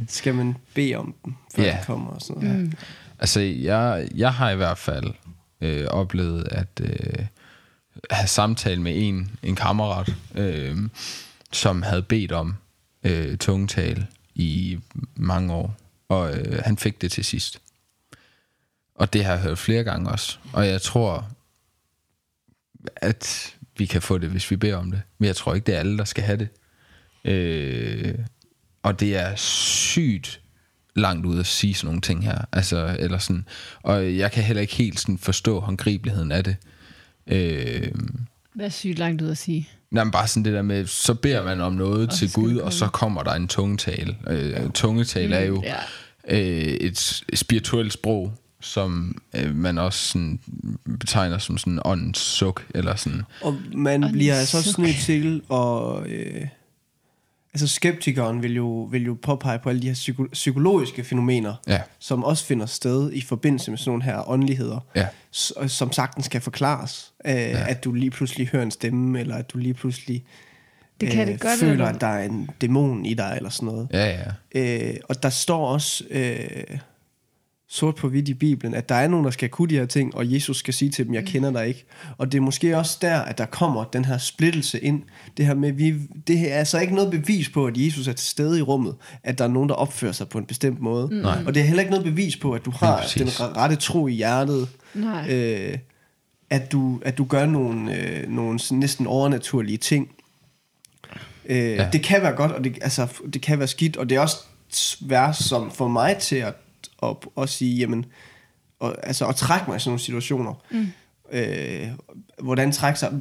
Skal 0.09 0.35
man 0.35 0.57
bede 0.75 0.95
om 0.95 1.15
dem, 1.25 1.35
før 1.57 1.63
ja. 1.63 1.79
de 1.81 1.87
kommer 1.87 2.11
og 2.11 2.21
sådan 2.21 2.43
noget? 2.43 2.65
Mm. 2.65 2.73
Altså, 3.21 3.41
jeg, 3.41 4.09
jeg 4.15 4.35
har 4.35 4.51
i 4.51 4.57
hvert 4.57 4.79
fald 4.79 5.15
øh, 5.61 5.87
oplevet 5.87 6.49
at 6.51 6.81
øh, 6.83 7.27
have 8.11 8.29
samtale 8.29 8.83
med 8.83 8.93
en, 8.97 9.31
en 9.43 9.57
kammerat, 9.57 10.15
øh, 10.35 10.79
som 11.53 11.83
havde 11.83 12.03
bedt 12.03 12.33
om 12.33 12.55
øh, 13.05 13.39
tungetal 13.39 14.07
i 14.35 14.79
mange 15.15 15.55
år, 15.55 15.77
og 16.09 16.39
øh, 16.39 16.63
han 16.65 16.79
fik 16.79 17.03
det 17.03 17.13
til 17.13 17.25
sidst. 17.25 17.61
Og 18.95 19.13
det 19.13 19.25
har 19.25 19.33
jeg 19.33 19.43
hørt 19.43 19.59
flere 19.59 19.85
gange 19.85 20.11
også. 20.11 20.39
Og 20.53 20.67
jeg 20.67 20.83
tror, 20.83 21.29
at 22.97 23.55
vi 23.77 23.87
kan 23.87 24.03
få 24.03 24.19
det, 24.19 24.31
hvis 24.31 24.51
vi 24.51 24.57
beder 24.57 24.77
om 24.77 24.91
det. 24.91 25.03
Men 25.19 25.27
jeg 25.27 25.37
tror 25.37 25.55
ikke, 25.55 25.67
det 25.67 25.75
er 25.75 25.79
alle, 25.79 25.99
der 25.99 26.05
skal 26.05 26.25
have 26.25 26.39
det. 26.39 26.49
Øh, 27.25 28.19
og 28.83 29.01
det 29.01 29.17
er 29.17 29.37
sygt 29.37 30.40
langt 30.97 31.27
ud 31.27 31.41
at 31.41 31.47
sige 31.47 31.75
sådan 31.75 31.87
nogle 31.87 32.01
ting 32.01 32.25
her. 32.25 32.39
Altså, 32.53 32.97
eller 32.99 33.19
sådan. 33.19 33.45
Og 33.83 34.17
jeg 34.17 34.33
kan 34.33 34.43
heller 34.43 34.61
ikke 34.61 34.75
helt 34.75 35.01
sådan 35.01 35.19
forstå 35.19 35.61
håndgribeligheden 35.61 36.33
af 36.33 36.45
det. 36.45 36.57
Øh, 37.27 37.89
Hvad 38.55 38.67
er 38.67 38.71
sygt 38.71 38.99
langt 38.99 39.23
ud 39.23 39.31
at 39.31 39.39
sige? 39.39 39.69
Nej, 39.91 40.05
men 40.05 40.11
bare 40.11 40.29
sådan 40.29 40.45
det 40.45 40.53
der 40.53 40.63
med, 40.63 40.87
så 40.87 41.15
beder 41.15 41.45
man 41.45 41.61
om 41.61 41.73
noget 41.73 42.09
og 42.09 42.15
til 42.15 42.33
Gud, 42.33 42.57
og 42.57 42.73
så 42.73 42.87
kommer 42.87 43.23
der 43.23 43.33
en 43.33 43.49
tungetale. 43.49 44.17
Øh, 44.27 44.71
tungetale 44.71 45.27
mm, 45.27 45.33
er 45.33 45.41
jo 45.41 45.63
ja. 45.65 45.77
øh, 46.29 46.75
et 46.75 47.25
spirituelt 47.35 47.93
sprog, 47.93 48.33
som 48.61 49.23
øh, 49.37 49.55
man 49.57 49.79
også 49.79 50.09
sådan 50.09 50.41
betegner 51.01 51.39
som 51.39 51.59
sådan 51.59 51.81
åndens 51.85 52.19
suk, 52.19 52.67
eller 52.75 52.97
sådan. 52.97 53.23
Og 53.41 53.57
man 53.75 53.95
åndens 54.05 54.13
bliver 54.13 54.35
altså 54.35 54.57
også 54.57 54.81
nødt 54.81 54.97
til 54.97 55.43
at... 55.53 56.07
Øh 56.07 56.47
Altså 57.55 57.69
skeptikeren 57.69 58.43
vil 58.43 58.55
jo, 58.57 58.83
vil 58.83 59.05
jo 59.05 59.17
påpege 59.23 59.59
på 59.59 59.69
alle 59.69 59.83
de 59.83 59.87
her 59.87 59.95
psyko- 59.95 60.29
psykologiske 60.33 61.05
fænomener, 61.05 61.55
Ja. 61.67 61.81
som 61.99 62.25
også 62.25 62.45
finder 62.45 62.67
sted 62.67 63.13
i 63.13 63.21
forbindelse 63.21 63.71
med 63.71 63.79
sådan 63.79 63.91
nogle 63.91 64.03
her 64.05 64.29
åndeligheder, 64.31 64.81
Ja. 64.97 65.07
som 65.69 65.93
sagtens 65.93 66.29
kan 66.29 66.43
forklares. 66.43 67.13
Øh, 67.27 67.35
ja. 67.35 67.69
At 67.71 67.85
du 67.85 67.93
lige 67.93 68.11
pludselig 68.11 68.49
hører 68.49 68.63
en 68.63 68.71
stemme, 68.71 69.21
eller 69.21 69.37
at 69.37 69.51
du 69.53 69.59
lige 69.59 69.75
pludselig 69.75 70.25
Det 71.01 71.11
kan 71.11 71.27
det 71.29 71.41
godt 71.41 71.61
føler, 71.61 71.77
være. 71.85 71.95
at 71.95 72.01
der 72.01 72.07
er 72.07 72.25
en 72.25 72.51
dæmon 72.61 73.07
i 73.07 73.15
dig, 73.15 73.33
eller 73.37 73.51
sådan 73.51 73.67
noget. 73.67 73.89
Ja, 73.93 74.07
ja. 74.55 74.91
Øh, 74.91 74.95
og 75.09 75.23
der 75.23 75.31
står 75.31 75.67
også 75.67 76.05
øh, 76.11 76.79
sort 77.73 77.95
på 77.95 78.09
hvidt 78.09 78.29
i 78.29 78.35
Bibelen, 78.35 78.75
at 78.75 78.89
der 78.89 78.95
er 78.95 79.09
nogen, 79.09 79.25
der 79.25 79.31
skal 79.31 79.49
kunne 79.49 79.69
de 79.69 79.75
her 79.75 79.87
ting, 79.87 80.15
og 80.15 80.33
Jesus 80.33 80.57
skal 80.57 80.75
sige 80.75 80.91
til 80.91 81.07
dem, 81.07 81.15
jeg 81.15 81.25
kender 81.25 81.51
dig 81.51 81.69
ikke. 81.69 81.85
Og 82.19 82.33
det 82.33 82.39
er 82.39 82.43
måske 82.43 82.77
også 82.77 82.99
der, 83.01 83.19
at 83.21 83.39
der 83.39 83.47
kommer 83.47 83.85
den 83.85 84.05
her 84.05 84.19
splittelse 84.19 84.81
ind. 84.81 85.03
Det 85.37 85.47
her 85.47 85.55
med, 85.55 85.73
vi, 85.73 85.95
det 86.27 86.39
her 86.39 86.55
er 86.55 86.59
altså 86.59 86.79
ikke 86.79 86.95
noget 86.95 87.11
bevis 87.11 87.49
på, 87.49 87.67
at 87.67 87.77
Jesus 87.77 88.09
er 88.09 88.13
til 88.13 88.27
stede 88.27 88.59
i 88.59 88.63
rummet, 88.63 88.95
at 89.23 89.39
der 89.39 89.45
er 89.45 89.49
nogen, 89.49 89.69
der 89.69 89.75
opfører 89.75 90.13
sig 90.13 90.29
på 90.29 90.39
en 90.39 90.47
bestemt 90.47 90.81
måde. 90.81 91.07
Mm. 91.07 91.15
Nej. 91.15 91.43
Og 91.47 91.55
det 91.55 91.61
er 91.61 91.65
heller 91.65 91.81
ikke 91.81 91.91
noget 91.91 92.05
bevis 92.05 92.37
på, 92.37 92.53
at 92.53 92.65
du 92.65 92.71
har 92.71 93.05
Lige 93.17 93.25
den 93.25 93.57
rette 93.57 93.77
tro 93.77 94.07
i 94.09 94.13
hjertet. 94.13 94.69
Nej. 94.95 95.31
Øh, 95.31 95.79
at, 96.51 96.73
du, 96.73 97.01
at 97.05 97.19
du 97.19 97.25
gør 97.25 97.47
nogle, 97.47 97.97
øh, 97.97 98.29
nogle 98.29 98.59
sådan 98.59 98.79
næsten 98.79 99.07
overnaturlige 99.07 99.79
ting. 99.79 100.11
Øh, 101.47 101.57
ja. 101.57 101.83
Ja. 101.83 101.89
Det 101.93 102.03
kan 102.03 102.23
være 102.23 102.33
godt, 102.33 102.53
og 102.53 102.65
det, 102.65 102.79
altså, 102.83 103.07
det 103.33 103.43
kan 103.43 103.59
være 103.59 103.69
skidt, 103.69 103.97
og 103.97 104.09
det 104.09 104.17
er 104.17 104.21
også 104.21 104.37
svært 104.73 105.37
som 105.37 105.71
for 105.71 105.89
mig 105.89 106.17
til 106.17 106.37
at, 106.37 106.55
at, 107.03 107.17
at 107.43 107.49
sige, 107.49 107.77
jamen, 107.79 108.05
og, 108.81 108.97
altså 109.03 109.27
at 109.27 109.37
trække 109.37 109.65
mig 109.69 109.77
i 109.77 109.81
sådan 109.81 109.91
nogle 109.91 110.01
situationer. 110.01 110.55
Mm. 110.71 110.87
Øh, 111.33 111.89
hvordan 112.43 112.73
trække 112.73 112.99
sig? 112.99 113.13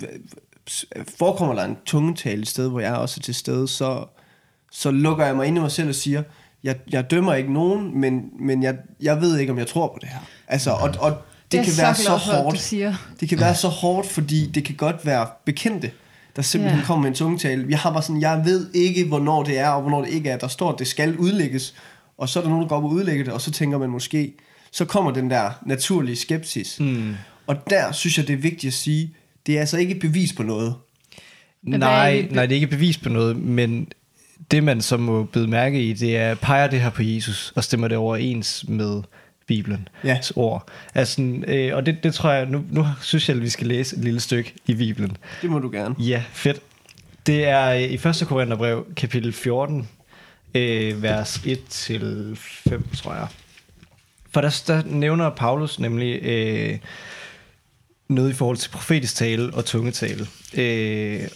Forekommer 1.18 1.56
der 1.56 1.64
en 1.64 1.78
tungetale 1.86 2.42
et 2.42 2.48
sted, 2.48 2.70
hvor 2.70 2.80
jeg 2.80 2.96
også 2.96 3.20
er 3.20 3.22
til 3.24 3.36
stede, 3.36 3.68
så, 3.68 4.06
så 4.72 4.92
lukker 4.92 5.26
jeg 5.26 5.36
mig 5.36 5.48
ind 5.48 5.58
i 5.58 5.62
mig 5.62 5.72
selv 5.72 5.90
og 5.90 5.96
siger, 5.96 6.24
jeg, 6.64 6.76
jeg 6.92 7.12
dømmer 7.12 7.34
ikke 7.34 7.54
nogen, 7.54 8.00
men, 8.02 8.22
men 8.40 8.64
jeg, 8.64 8.78
jeg 9.02 9.22
ved 9.22 9.38
ikke, 9.38 9.52
om 9.52 9.58
jeg 9.60 9.68
tror 9.68 9.88
på 9.88 9.98
det 10.02 10.10
her. 10.10 10.20
Altså, 10.48 10.72
og, 10.72 10.94
og 11.00 11.18
det, 11.52 11.60
er 11.60 11.64
kan 11.64 11.74
så 11.74 11.82
være 11.82 11.96
så 11.96 12.16
hårdt. 12.16 12.60
siger. 12.60 12.94
Det 13.20 13.30
kan 13.30 13.40
være 13.40 13.56
så 13.56 13.68
hårdt, 13.68 14.08
fordi 14.08 14.52
det 14.52 14.66
kan 14.66 14.76
godt 14.76 15.06
være 15.06 15.28
bekendte, 15.46 15.92
der 16.36 16.42
simpelthen 16.42 16.80
Ja. 16.80 16.86
kommer 16.86 17.02
med 17.02 17.10
en 17.10 17.16
tungetale. 17.16 17.66
Jeg 17.70 17.80
har 17.80 17.92
bare 17.92 18.02
sådan, 18.02 18.22
jeg 18.22 18.42
ved 18.46 18.70
ikke, 18.74 19.06
hvornår 19.06 19.44
det 19.44 19.58
er, 19.60 19.70
og 19.70 19.82
hvornår 19.82 20.02
det 20.02 20.10
ikke 20.10 20.30
er. 20.30 20.38
Der 20.38 20.48
står, 20.48 20.74
at 20.74 20.80
det 20.80 20.88
skal 20.88 21.18
udlægges, 21.18 21.76
og 22.20 22.30
så 22.30 22.40
er 22.40 22.44
der 22.44 22.50
nogen, 22.50 22.64
der 22.64 22.70
går 22.70 22.76
op 22.78 22.84
og 22.84 22.90
udlægger 22.90 23.24
det, 23.24 23.34
og 23.34 23.42
så 23.42 23.52
tænker 23.52 23.78
man 23.78 23.90
måske, 23.90 24.34
så 24.72 24.86
kommer 24.86 25.12
den 25.12 25.30
der 25.30 25.52
naturlige 25.66 26.16
skepsis. 26.16 26.80
Mm. 26.80 27.16
Og 27.48 27.70
der 27.70 27.92
synes 27.92 28.18
jeg, 28.18 28.28
det 28.28 28.34
er 28.34 28.38
vigtigt 28.38 28.66
at 28.72 28.74
sige, 28.74 29.14
det 29.46 29.56
er 29.56 29.60
altså 29.60 29.78
ikke 29.78 29.94
et 29.96 30.00
bevis 30.02 30.34
på 30.34 30.44
noget. 30.44 30.76
Nej, 31.64 32.12
det? 32.12 32.32
nej, 32.32 32.46
det 32.46 32.52
er 32.52 32.56
ikke 32.56 32.68
bevis 32.68 32.98
på 32.98 33.10
noget, 33.10 33.36
men 33.38 33.88
det 34.52 34.64
man 34.64 34.82
så 34.82 34.98
må 34.98 35.24
bide 35.24 35.48
mærke 35.48 35.84
i, 35.84 35.94
det 35.94 36.18
er, 36.18 36.36
peger 36.36 36.68
det 36.68 36.82
her 36.82 36.90
på 36.90 37.04
Jesus, 37.04 37.54
og 37.56 37.64
stemmer 37.64 37.88
det 37.88 37.98
overens 37.98 38.66
med 38.68 39.02
Bibelens 39.48 39.88
Ja. 40.04 40.20
ord. 40.36 40.70
Altså, 40.96 41.22
øh, 41.48 41.76
og 41.76 41.86
det, 41.86 42.04
det 42.04 42.14
tror 42.14 42.32
jeg, 42.32 42.46
nu, 42.46 42.64
nu 42.72 42.86
synes 43.02 43.30
jeg, 43.30 43.38
at 43.38 43.44
vi 43.44 43.50
skal 43.50 43.68
læse 43.68 43.98
et 43.98 44.04
lille 44.04 44.20
stykke 44.20 44.54
i 44.68 44.74
Bibelen. 44.74 45.18
Det 45.42 45.50
må 45.50 45.60
du 45.60 45.70
gerne. 45.72 45.96
Ja, 46.00 46.24
fedt. 46.32 46.62
Det 47.26 47.48
er 47.48 47.66
øh, 47.70 47.82
i 47.82 47.94
1. 47.94 48.24
Korintherbrev, 48.28 48.86
kapitel 48.96 49.34
14, 49.34 49.88
øh, 50.56 51.04
vers 51.04 51.38
1-5, 51.38 52.98
tror 52.98 53.14
jeg. 53.14 53.28
For 54.32 54.42
der, 54.42 54.64
der 54.68 54.84
nævner 54.86 55.30
Paulus 55.30 55.80
nemlig 55.80 56.24
øh, 56.24 56.78
noget 58.08 58.30
i 58.30 58.34
forhold 58.34 58.58
til 58.58 58.70
profetisk 58.70 59.16
tale 59.16 59.54
og 59.54 59.66
tungetale. 59.66 60.28
Øh, 60.54 61.28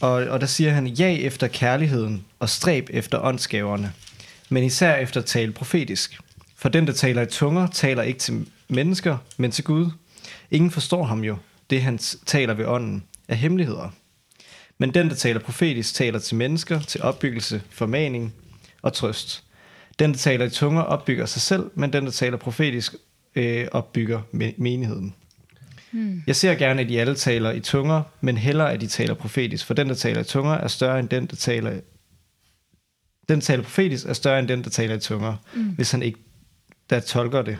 og, 0.00 0.12
og 0.12 0.40
der 0.40 0.46
siger 0.46 0.70
han, 0.70 0.86
ja 0.86 1.12
efter 1.14 1.46
kærligheden 1.46 2.24
og 2.38 2.48
stræb 2.48 2.90
efter 2.92 3.24
åndsgaverne, 3.24 3.92
men 4.48 4.64
især 4.64 4.94
efter 4.94 5.20
at 5.20 5.26
tale 5.26 5.52
profetisk. 5.52 6.20
For 6.56 6.68
den, 6.68 6.86
der 6.86 6.92
taler 6.92 7.22
i 7.22 7.26
tunger, 7.26 7.66
taler 7.66 8.02
ikke 8.02 8.20
til 8.20 8.46
mennesker, 8.68 9.18
men 9.36 9.50
til 9.50 9.64
Gud. 9.64 9.90
Ingen 10.50 10.70
forstår 10.70 11.04
ham 11.04 11.24
jo. 11.24 11.36
Det, 11.70 11.82
han 11.82 11.98
taler 12.26 12.54
ved 12.54 12.66
ånden, 12.66 13.04
er 13.28 13.34
hemmeligheder. 13.34 13.90
Men 14.82 14.94
den, 14.94 15.08
der 15.08 15.14
taler 15.14 15.40
profetisk, 15.40 15.94
taler 15.94 16.18
til 16.18 16.36
mennesker, 16.36 16.80
til 16.80 17.02
opbyggelse, 17.02 17.62
formaning 17.70 18.34
og 18.82 18.92
trøst. 18.92 19.44
Den, 19.98 20.12
der 20.12 20.18
taler 20.18 20.44
i 20.44 20.50
tunger, 20.50 20.82
opbygger 20.82 21.26
sig 21.26 21.42
selv, 21.42 21.70
men 21.74 21.92
den, 21.92 22.04
der 22.04 22.10
taler 22.10 22.36
profetisk, 22.36 22.94
øh, 23.34 23.68
opbygger 23.72 24.20
me- 24.20 24.54
menigheden. 24.56 25.14
Hmm. 25.90 26.22
Jeg 26.26 26.36
ser 26.36 26.54
gerne, 26.54 26.80
at 26.80 26.88
de 26.88 27.00
alle 27.00 27.14
taler 27.14 27.50
i 27.50 27.60
tunger, 27.60 28.02
men 28.20 28.36
hellere, 28.36 28.72
at 28.72 28.80
de 28.80 28.86
taler 28.86 29.14
profetisk. 29.14 29.66
For 29.66 29.74
den, 29.74 29.88
der 29.88 29.94
taler 29.94 30.20
i 30.20 30.24
tunger, 30.24 30.52
er 30.52 30.68
større 30.68 31.00
end 31.00 31.08
den, 31.08 31.26
der 31.26 31.36
taler... 31.36 31.70
Den, 33.28 33.34
der 33.34 33.40
taler 33.40 33.62
profetisk, 33.62 34.06
er 34.06 34.12
større 34.12 34.38
end 34.38 34.48
den, 34.48 34.64
der 34.64 34.70
taler 34.70 34.94
i 34.94 35.00
tunger, 35.00 35.36
mm. 35.54 35.62
hvis 35.62 35.90
han 35.90 36.02
ikke 36.02 36.18
der 36.90 37.00
tolker 37.00 37.42
det. 37.42 37.58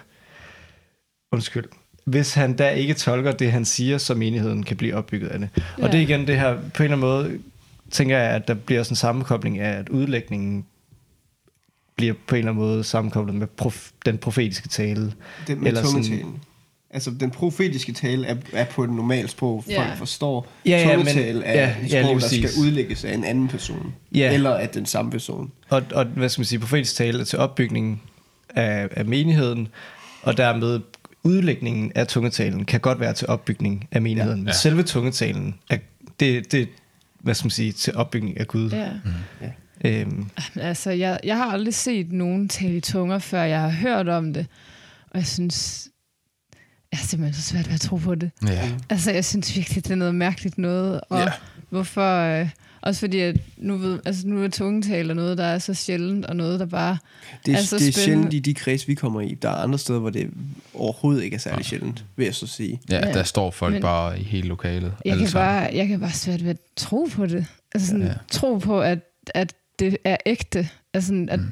Undskyld. 1.33 1.65
Hvis 2.05 2.35
han 2.35 2.59
der 2.59 2.69
ikke 2.69 2.95
tolker 2.95 3.33
det, 3.33 3.53
han 3.53 3.65
siger, 3.65 3.99
så 3.99 4.15
menigheden 4.15 4.63
kan 4.63 4.77
blive 4.77 4.95
opbygget 4.95 5.29
af 5.29 5.39
det. 5.39 5.49
Ja. 5.79 5.85
Og 5.85 5.93
det 5.93 5.99
er 5.99 6.03
igen 6.03 6.27
det 6.27 6.41
her, 6.41 6.55
på 6.55 6.59
en 6.83 6.93
eller 6.93 6.97
anden 6.97 7.01
måde, 7.01 7.39
tænker 7.91 8.19
jeg, 8.19 8.31
at 8.31 8.49
der 8.49 8.55
bliver 8.55 8.83
sådan 8.83 8.93
en 8.93 8.97
sammenkobling 8.97 9.59
af, 9.59 9.79
at 9.79 9.89
udlægningen 9.89 10.65
bliver 11.97 12.15
på 12.27 12.35
en 12.35 12.39
eller 12.39 12.53
anden 12.53 12.65
måde 12.65 12.85
sammenkoblet 12.85 13.35
med 13.35 13.47
prof- 13.63 13.91
den 14.07 14.19
profetiske 14.19 14.69
tale. 14.69 15.13
Den 15.47 15.61
med 15.61 15.67
Eller 15.69 15.83
sådan-. 15.85 16.35
Altså, 16.95 17.11
den 17.21 17.31
profetiske 17.31 17.93
tale 17.93 18.27
er, 18.27 18.37
er 18.53 18.65
på 18.65 18.85
et 18.85 18.91
normalt 18.91 19.31
sprog, 19.31 19.65
folk 19.65 19.77
Ja. 19.77 19.95
forstår. 19.95 20.49
Ja, 20.67 20.71
ja, 20.71 20.97
men- 20.97 21.09
er 21.45 21.53
ja, 21.53 21.75
et 21.85 21.93
ja, 21.93 22.03
sprog, 22.03 22.17
lige 22.17 22.43
der 22.43 22.49
skal 22.49 22.61
udlægges 22.61 23.05
af 23.05 23.15
en 23.15 23.25
anden 23.25 23.49
person. 23.49 23.95
Ja. 24.15 24.33
Eller 24.33 24.51
af 24.55 24.69
den 24.69 24.87
samme 24.87 25.11
person. 25.11 25.53
Og, 25.69 25.83
og 25.95 26.05
hvad 26.05 26.29
skal 26.29 26.41
man 26.41 26.47
sige, 26.47 26.59
profetisk 26.59 26.95
tale 26.97 27.21
er 27.21 27.25
til 27.25 27.39
opbygning 27.39 28.03
af, 28.55 28.89
af 28.91 29.05
menigheden, 29.05 29.69
og 30.23 30.37
dermed 30.37 30.81
udlægningen 31.25 31.93
af 31.95 32.07
tungetalen 32.07 32.65
kan 32.65 32.81
godt 32.81 33.01
være 33.01 33.13
til 33.13 33.29
opbygning 33.29 33.89
af 33.93 34.03
menigheden. 34.03 34.39
Ja, 34.39 34.45
Ja. 34.45 34.49
ja. 34.51 34.57
Selve 34.57 34.83
tungetalen, 34.83 35.55
er, 35.71 35.79
det, 36.21 36.53
det 36.53 36.69
hvad 37.21 37.35
skal 37.35 37.45
man 37.47 37.51
sige, 37.51 37.73
til 37.73 37.95
opbygning 37.97 38.41
af 38.41 38.47
Gud. 38.49 38.71
Ja. 38.71 38.91
Øhm, 39.85 40.27
Altså, 40.57 40.91
jeg, 40.91 41.21
jeg 41.25 41.37
har 41.37 41.45
aldrig 41.53 41.75
set 41.75 42.13
nogen 42.13 42.49
tale 42.49 42.77
i 42.77 42.81
tunger, 42.81 43.19
før 43.19 43.43
jeg 43.43 43.61
har 43.61 43.71
hørt 43.71 44.09
om 44.09 44.33
det. 44.35 44.47
Og 45.11 45.19
jeg 45.19 45.27
synes, 45.27 45.89
jeg 46.93 46.99
har 46.99 47.07
simpelthen 47.07 47.43
så 47.43 47.49
svært 47.49 47.67
ved 47.67 47.75
at 47.75 47.81
tro 47.81 47.97
på 47.97 48.15
det. 48.15 48.31
Ja. 48.49 48.71
Altså, 48.91 49.13
jeg 49.13 49.25
synes 49.25 49.57
virkelig, 49.57 49.85
det 49.85 49.93
er 49.93 49.97
noget 49.97 50.15
mærkeligt 50.15 50.59
noget. 50.59 51.01
Og 51.09 51.19
Ja. 51.19 51.29
hvorfor... 51.71 52.19
Øh, 52.41 52.49
også 52.83 53.01
fordi, 53.01 53.19
at 53.19 53.37
nu, 53.57 53.77
ved, 53.77 53.99
altså, 54.05 54.27
nu 54.29 54.45
er 54.45 54.49
tungetale 54.49 55.15
noget, 55.15 55.39
der 55.39 55.45
er 55.45 55.59
så 55.59 55.75
sjældent, 55.75 56.27
og 56.27 56.37
noget, 56.37 56.61
der 56.61 56.67
bare... 56.67 56.99
Det 57.47 57.53
er, 57.53 57.57
Altså, 57.57 57.79
det 57.79 57.89
er 57.89 57.93
spændende. 57.93 58.05
sjældent 58.05 58.35
i 58.35 58.39
de 58.39 58.55
kreds, 58.55 58.89
vi 58.89 58.95
kommer 58.95 59.21
i. 59.21 59.35
Der 59.43 59.49
er 59.49 59.55
andre 59.55 59.79
steder, 59.79 59.99
hvor 59.99 60.11
det 60.11 60.31
overhovedet 60.75 61.23
ikke 61.25 61.35
er 61.35 61.39
særlig 61.39 61.65
sjældent, 61.65 62.05
vil 62.17 62.25
jeg 62.25 62.35
så 62.35 62.47
sige. 62.47 62.81
Ja, 62.91 63.07
Ja. 63.07 63.13
der 63.13 63.23
står 63.23 63.51
folk 63.51 63.73
Men- 63.73 63.83
bare 63.83 64.21
i 64.21 64.23
hele 64.23 64.49
lokalet. 64.49 64.95
Jeg 65.05 65.19
kan, 65.19 65.29
sammen. 65.29 65.47
bare, 65.49 65.71
jeg 65.77 65.89
kan 65.89 66.01
bare 66.01 66.13
svært 66.13 66.43
ved 66.45 66.51
at 66.51 66.59
tro 66.77 67.09
på 67.13 67.27
det. 67.27 67.47
Altså 67.75 67.89
sådan, 67.89 68.03
Ja. 68.07 68.15
tro 68.31 68.59
på, 68.59 68.81
at, 68.81 68.99
at 69.35 69.55
det 69.79 69.97
er 70.05 70.17
ægte. 70.27 70.69
Altså 70.95 71.07
sådan, 71.09 71.29
at, 71.29 71.41
mm. 71.41 71.47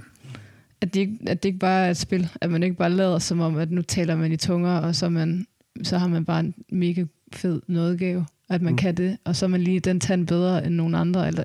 at, 0.80 0.94
det 0.94 1.00
ikke, 1.00 1.18
at 1.26 1.42
det 1.42 1.48
ikke 1.48 1.58
bare 1.58 1.86
er 1.86 1.90
et 1.90 1.96
spil. 1.96 2.28
At 2.40 2.50
man 2.50 2.62
ikke 2.62 2.76
bare 2.76 2.90
lader 2.90 3.18
som 3.18 3.40
om, 3.40 3.56
at 3.56 3.70
nu 3.70 3.82
taler 3.82 4.16
man 4.16 4.32
i 4.32 4.36
tunger, 4.36 4.70
og 4.78 4.94
så, 4.94 5.08
man, 5.08 5.46
så 5.82 5.98
har 5.98 6.06
man 6.08 6.24
bare 6.24 6.40
en 6.40 6.54
mega 6.72 7.04
fed 7.32 7.60
nådegave. 7.68 8.26
At 8.50 8.62
man 8.62 8.72
Mm. 8.72 8.76
kan 8.78 8.94
det, 8.96 9.16
og 9.24 9.36
så 9.36 9.46
er 9.46 9.48
man 9.48 9.60
lige 9.60 9.80
den 9.80 10.00
tand 10.00 10.26
bedre 10.26 10.66
end 10.66 10.74
nogen 10.74 10.94
andre. 10.94 11.28
Eller, 11.28 11.42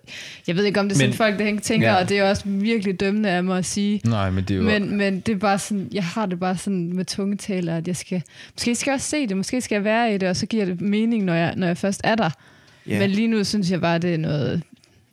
jeg 0.48 0.56
ved 0.56 0.64
ikke, 0.64 0.80
om 0.80 0.86
det 0.90 0.96
er 0.96 0.98
sådan, 0.98 1.10
Men- 1.10 1.18
folk 1.18 1.40
der 1.40 1.60
tænker, 1.60 1.88
Ja. 1.88 1.94
ja. 1.96 2.02
og 2.04 2.10
det 2.10 2.20
er 2.20 2.30
også 2.30 2.44
virkelig 2.46 3.00
dømmende 3.00 3.30
af 3.30 3.44
mig 3.44 3.58
at 3.58 3.66
sige. 3.66 4.02
Nej, 4.06 4.30
men 4.30 4.44
det 4.44 4.52
er 4.52 4.56
jo... 4.58 4.64
Men, 4.64 4.98
men 4.98 5.20
det 5.20 5.36
er 5.36 5.40
bare 5.40 5.60
sådan, 5.60 5.88
jeg 5.94 6.04
har 6.04 6.26
det 6.26 6.40
bare 6.40 6.58
sådan 6.58 6.94
med 6.94 7.06
tungetaler, 7.06 7.78
at 7.78 7.88
jeg 7.88 7.96
skal, 7.96 8.22
måske 8.56 8.76
skal 8.76 8.92
jeg 8.92 8.96
også 8.96 9.10
se 9.10 9.28
det, 9.28 9.38
måske 9.38 9.62
skal 9.62 9.76
jeg 9.76 9.84
være 9.84 10.16
i 10.16 10.18
det, 10.18 10.30
og 10.30 10.36
så 10.36 10.46
giver 10.46 10.66
det 10.66 10.82
mening, 10.82 11.24
når 11.24 11.34
jeg, 11.34 11.54
når 11.58 11.68
jeg 11.68 11.78
først 11.78 12.02
er 12.04 12.16
der. 12.16 12.30
Ja. 12.88 12.92
Yeah. 12.92 13.02
Men 13.02 13.10
lige 13.10 13.28
nu 13.28 13.44
synes 13.44 13.72
jeg 13.72 13.82
bare, 13.82 13.98
det 13.98 14.14
er 14.14 14.18
noget... 14.18 14.62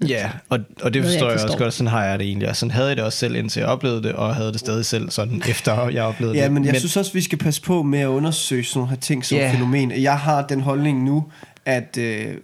ja, 0.09 0.31
og, 0.49 0.59
og 0.59 0.59
det 0.59 0.79
Noget, 0.83 0.95
jeg 0.95 1.05
forstår 1.05 1.27
jeg, 1.27 1.33
ikke 1.33 1.33
også 1.33 1.47
forstår. 1.47 1.65
godt, 1.65 1.75
sådan 1.75 1.91
har 1.91 2.05
jeg 2.05 2.19
det 2.19 2.27
egentlig. 2.27 2.49
Og 2.49 2.57
sådan 2.57 2.71
havde 2.71 2.89
jeg 2.89 2.97
det 2.97 3.05
også 3.05 3.19
selv, 3.19 3.37
indtil 3.37 3.61
jeg 3.61 3.69
oplevede 3.69 4.03
det, 4.03 4.13
og 4.13 4.37
havde 4.37 4.53
det 4.53 4.61
stadig 4.61 4.85
selv, 4.87 5.11
sådan 5.11 5.43
efter 5.51 5.89
jeg 5.89 6.03
oplevede 6.03 6.37
Ja, 6.39 6.45
det. 6.45 6.53
men 6.53 6.65
jeg 6.65 6.73
men, 6.73 6.79
synes 6.81 6.97
også, 6.97 7.13
vi 7.13 7.21
skal 7.21 7.39
passe 7.39 7.63
på 7.63 7.83
med 7.83 7.99
at 7.99 8.07
undersøge 8.07 8.65
sådan 8.65 8.79
nogle 8.79 8.91
her 8.91 8.97
ting 8.97 9.25
som 9.25 9.39
Ja. 9.39 9.43
yeah. 9.45 9.55
fænomen. 9.55 10.03
Jeg 10.03 10.19
har 10.19 10.47
den 10.47 10.61
holdning 10.61 11.05
nu, 11.05 11.25
at 11.65 11.97
øh, 11.99 12.35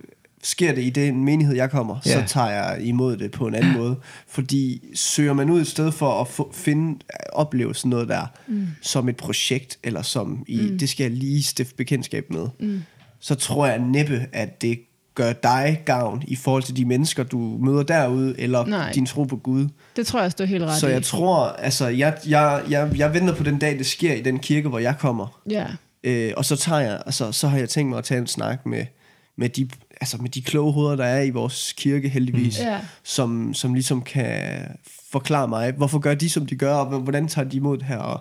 sker 0.43 0.75
det 0.75 0.83
i 0.83 0.91
den 0.91 1.25
menighed, 1.25 1.55
jeg 1.57 1.71
kommer, 1.71 1.97
Ja. 2.07 2.11
så 2.13 2.33
tager 2.35 2.51
jeg 2.51 2.79
imod 2.83 3.17
det 3.17 3.31
på 3.31 3.47
en 3.47 3.55
anden 3.55 3.73
måde. 3.73 3.97
Fordi 4.29 4.83
søger 4.95 5.33
man 5.33 5.51
ud 5.51 5.61
et 5.61 5.67
sted 5.67 5.93
for 5.93 6.21
at 6.21 6.29
få, 6.29 6.51
finde, 6.55 6.99
opleve 7.33 7.75
sådan 7.75 7.91
noget 7.91 8.09
der, 8.09 8.27
mm. 8.49 8.67
som 8.83 9.09
et 9.09 9.17
projekt, 9.17 9.79
eller 9.85 10.03
som 10.03 10.45
i, 10.47 10.61
mm. 10.71 10.79
det 10.79 10.89
skal 10.89 11.05
jeg 11.05 11.13
lige 11.13 11.43
stifte 11.43 11.75
bekendtskab 11.75 12.31
med, 12.31 12.47
mm. 12.61 12.83
så 13.21 13.35
tror 13.35 13.67
jeg 13.67 13.79
næppe, 13.79 14.27
at 14.33 14.63
det 14.63 14.79
gør 15.15 15.33
dig 15.33 15.83
gavn 15.85 16.23
i 16.29 16.37
forhold 16.37 16.63
til 16.63 16.77
de 16.77 16.85
mennesker, 16.85 17.23
du 17.23 17.39
møder 17.39 17.83
derude, 17.83 18.41
eller 18.41 18.67
Nej. 18.67 18.93
din 18.93 19.07
tro 19.07 19.25
på 19.25 19.37
Gud. 19.37 19.69
Det 19.97 20.07
tror 20.07 20.19
jeg 20.19 20.25
også, 20.25 20.37
du 20.37 20.43
er 20.43 20.47
helt 20.47 20.65
ret 20.65 20.81
Så 20.81 20.89
i. 20.89 20.91
jeg 20.91 21.03
tror, 21.03 21.45
altså, 21.47 21.89
jeg, 21.89 22.19
jeg, 22.29 22.63
jeg, 22.71 22.91
jeg 22.97 23.15
venter 23.15 23.35
på 23.35 23.43
den 23.43 23.59
dag, 23.59 23.79
det 23.79 23.87
sker 23.87 24.13
i 24.15 24.21
den 24.23 24.39
kirke, 24.39 24.69
hvor 24.69 24.79
jeg 24.79 24.95
kommer. 24.99 25.41
Ja, 25.51 25.67
Øh, 26.05 26.33
og 26.37 26.45
så 26.45 26.57
tager 26.57 26.81
jeg, 26.81 27.03
altså, 27.07 27.33
så 27.33 27.49
har 27.49 27.59
jeg 27.59 27.69
tænkt 27.69 27.89
mig 27.91 27.99
at 27.99 28.05
tage 28.05 28.21
en 28.21 28.27
snak 28.27 28.67
med, 28.67 28.85
med 29.39 29.49
de 29.49 29.69
altså 30.01 30.17
med 30.17 30.31
de 30.31 30.43
kloge 30.43 30.73
hoveder, 30.73 30.97
der 30.97 31.05
er 31.05 31.23
i 31.23 31.31
vores 31.31 31.75
kirke 31.77 32.09
heldigvis, 32.09 32.59
Mm. 32.61 32.65
Ja. 32.67 32.81
som, 33.03 33.55
som 33.55 33.75
ligesom 33.75 34.03
kan 34.03 34.61
forklare 35.13 35.49
mig, 35.49 35.73
hvorfor 35.73 35.99
gør 35.99 36.15
de, 36.15 36.31
som 36.31 36.47
de 36.47 36.57
gør, 36.57 36.75
og 36.75 37.01
hvordan 37.01 37.29
tager 37.29 37.49
de 37.49 37.57
imod 37.57 37.79
det 37.79 37.87
her, 37.87 37.97
og 37.99 38.21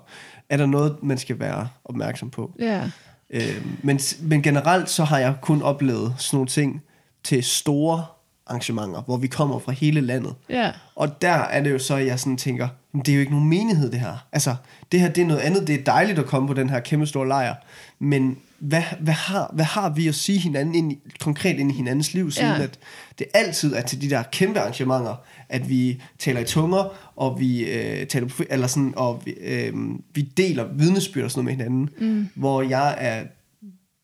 er 0.50 0.58
der 0.58 0.66
noget, 0.66 0.96
man 1.04 1.18
skal 1.18 1.40
være 1.40 1.68
opmærksom 1.86 2.30
på. 2.30 2.54
Ja. 2.60 2.92
Øh, 3.30 3.66
men, 3.84 4.00
men 4.22 4.42
generelt 4.42 4.90
så 4.90 5.04
har 5.04 5.20
jeg 5.20 5.36
kun 5.42 5.62
oplevet 5.62 6.14
sådan 6.18 6.38
nogle 6.38 6.48
ting 6.48 6.82
til 7.24 7.44
store 7.44 8.06
arrangementer, 8.50 9.02
hvor 9.02 9.18
vi 9.18 9.28
kommer 9.28 9.60
fra 9.60 9.72
hele 9.72 10.02
landet. 10.02 10.34
Ja. 10.50 10.72
Og 10.96 11.22
der 11.22 11.30
er 11.34 11.64
det 11.64 11.72
jo 11.72 11.80
så, 11.80 11.96
at 11.96 12.06
jeg 12.06 12.20
sådan 12.20 12.38
tænker, 12.38 12.68
"Men 12.94 13.02
det 13.02 13.10
er 13.12 13.16
jo 13.16 13.20
ikke 13.20 13.32
nogen 13.32 13.50
menighed 13.50 13.92
det 13.92 14.00
her. 14.00 14.26
Altså, 14.32 14.56
det 14.92 15.00
her 15.00 15.10
det 15.10 15.22
er 15.22 15.26
noget 15.28 15.42
andet. 15.42 15.68
Det 15.68 15.76
er 15.76 15.84
dejligt 15.84 16.20
at 16.20 16.26
komme 16.26 16.48
på 16.48 16.54
den 16.54 16.70
her 16.70 16.80
kæmpe 16.80 17.08
store 17.08 17.28
lejr. 17.28 17.56
Men 18.00 18.38
hvad, 18.60 18.84
hvad, 19.00 19.14
har, 19.14 19.52
hvad 19.54 19.66
har 19.66 19.90
vi 19.90 20.08
at 20.08 20.16
sige 20.16 20.40
hinanden 20.40 20.76
ind 20.76 20.92
i, 20.92 21.00
konkret 21.20 21.60
ind 21.60 21.72
i 21.72 21.74
hinandens 21.76 22.14
liv, 22.14 22.32
siden 22.32 22.56
Ja. 22.58 22.64
at 22.64 22.80
det 23.20 23.28
altid 23.34 23.74
er 23.76 23.82
til 23.82 24.02
de 24.02 24.10
der 24.10 24.24
kæmpe 24.24 24.60
arrangementer, 24.60 25.16
at 25.50 25.70
vi 25.70 26.02
taler 26.20 26.40
i 26.40 26.44
tunger, 26.44 26.94
og 27.16 27.40
vi 27.40 27.64
øh, 27.66 28.08
taler 28.08 28.42
eller 28.50 28.68
sådan, 28.68 28.94
og 28.96 29.22
vi, 29.26 29.32
øh, 29.32 29.74
vi 30.14 30.22
deler 30.22 30.66
vidnesbyrd 30.74 31.24
og 31.24 31.32
sådan 31.32 31.46
noget 31.46 31.58
med 31.58 31.66
hinanden. 31.66 31.90
Mm. 32.16 32.30
Hvor 32.36 32.62
jeg 32.62 32.96
er, 33.00 33.24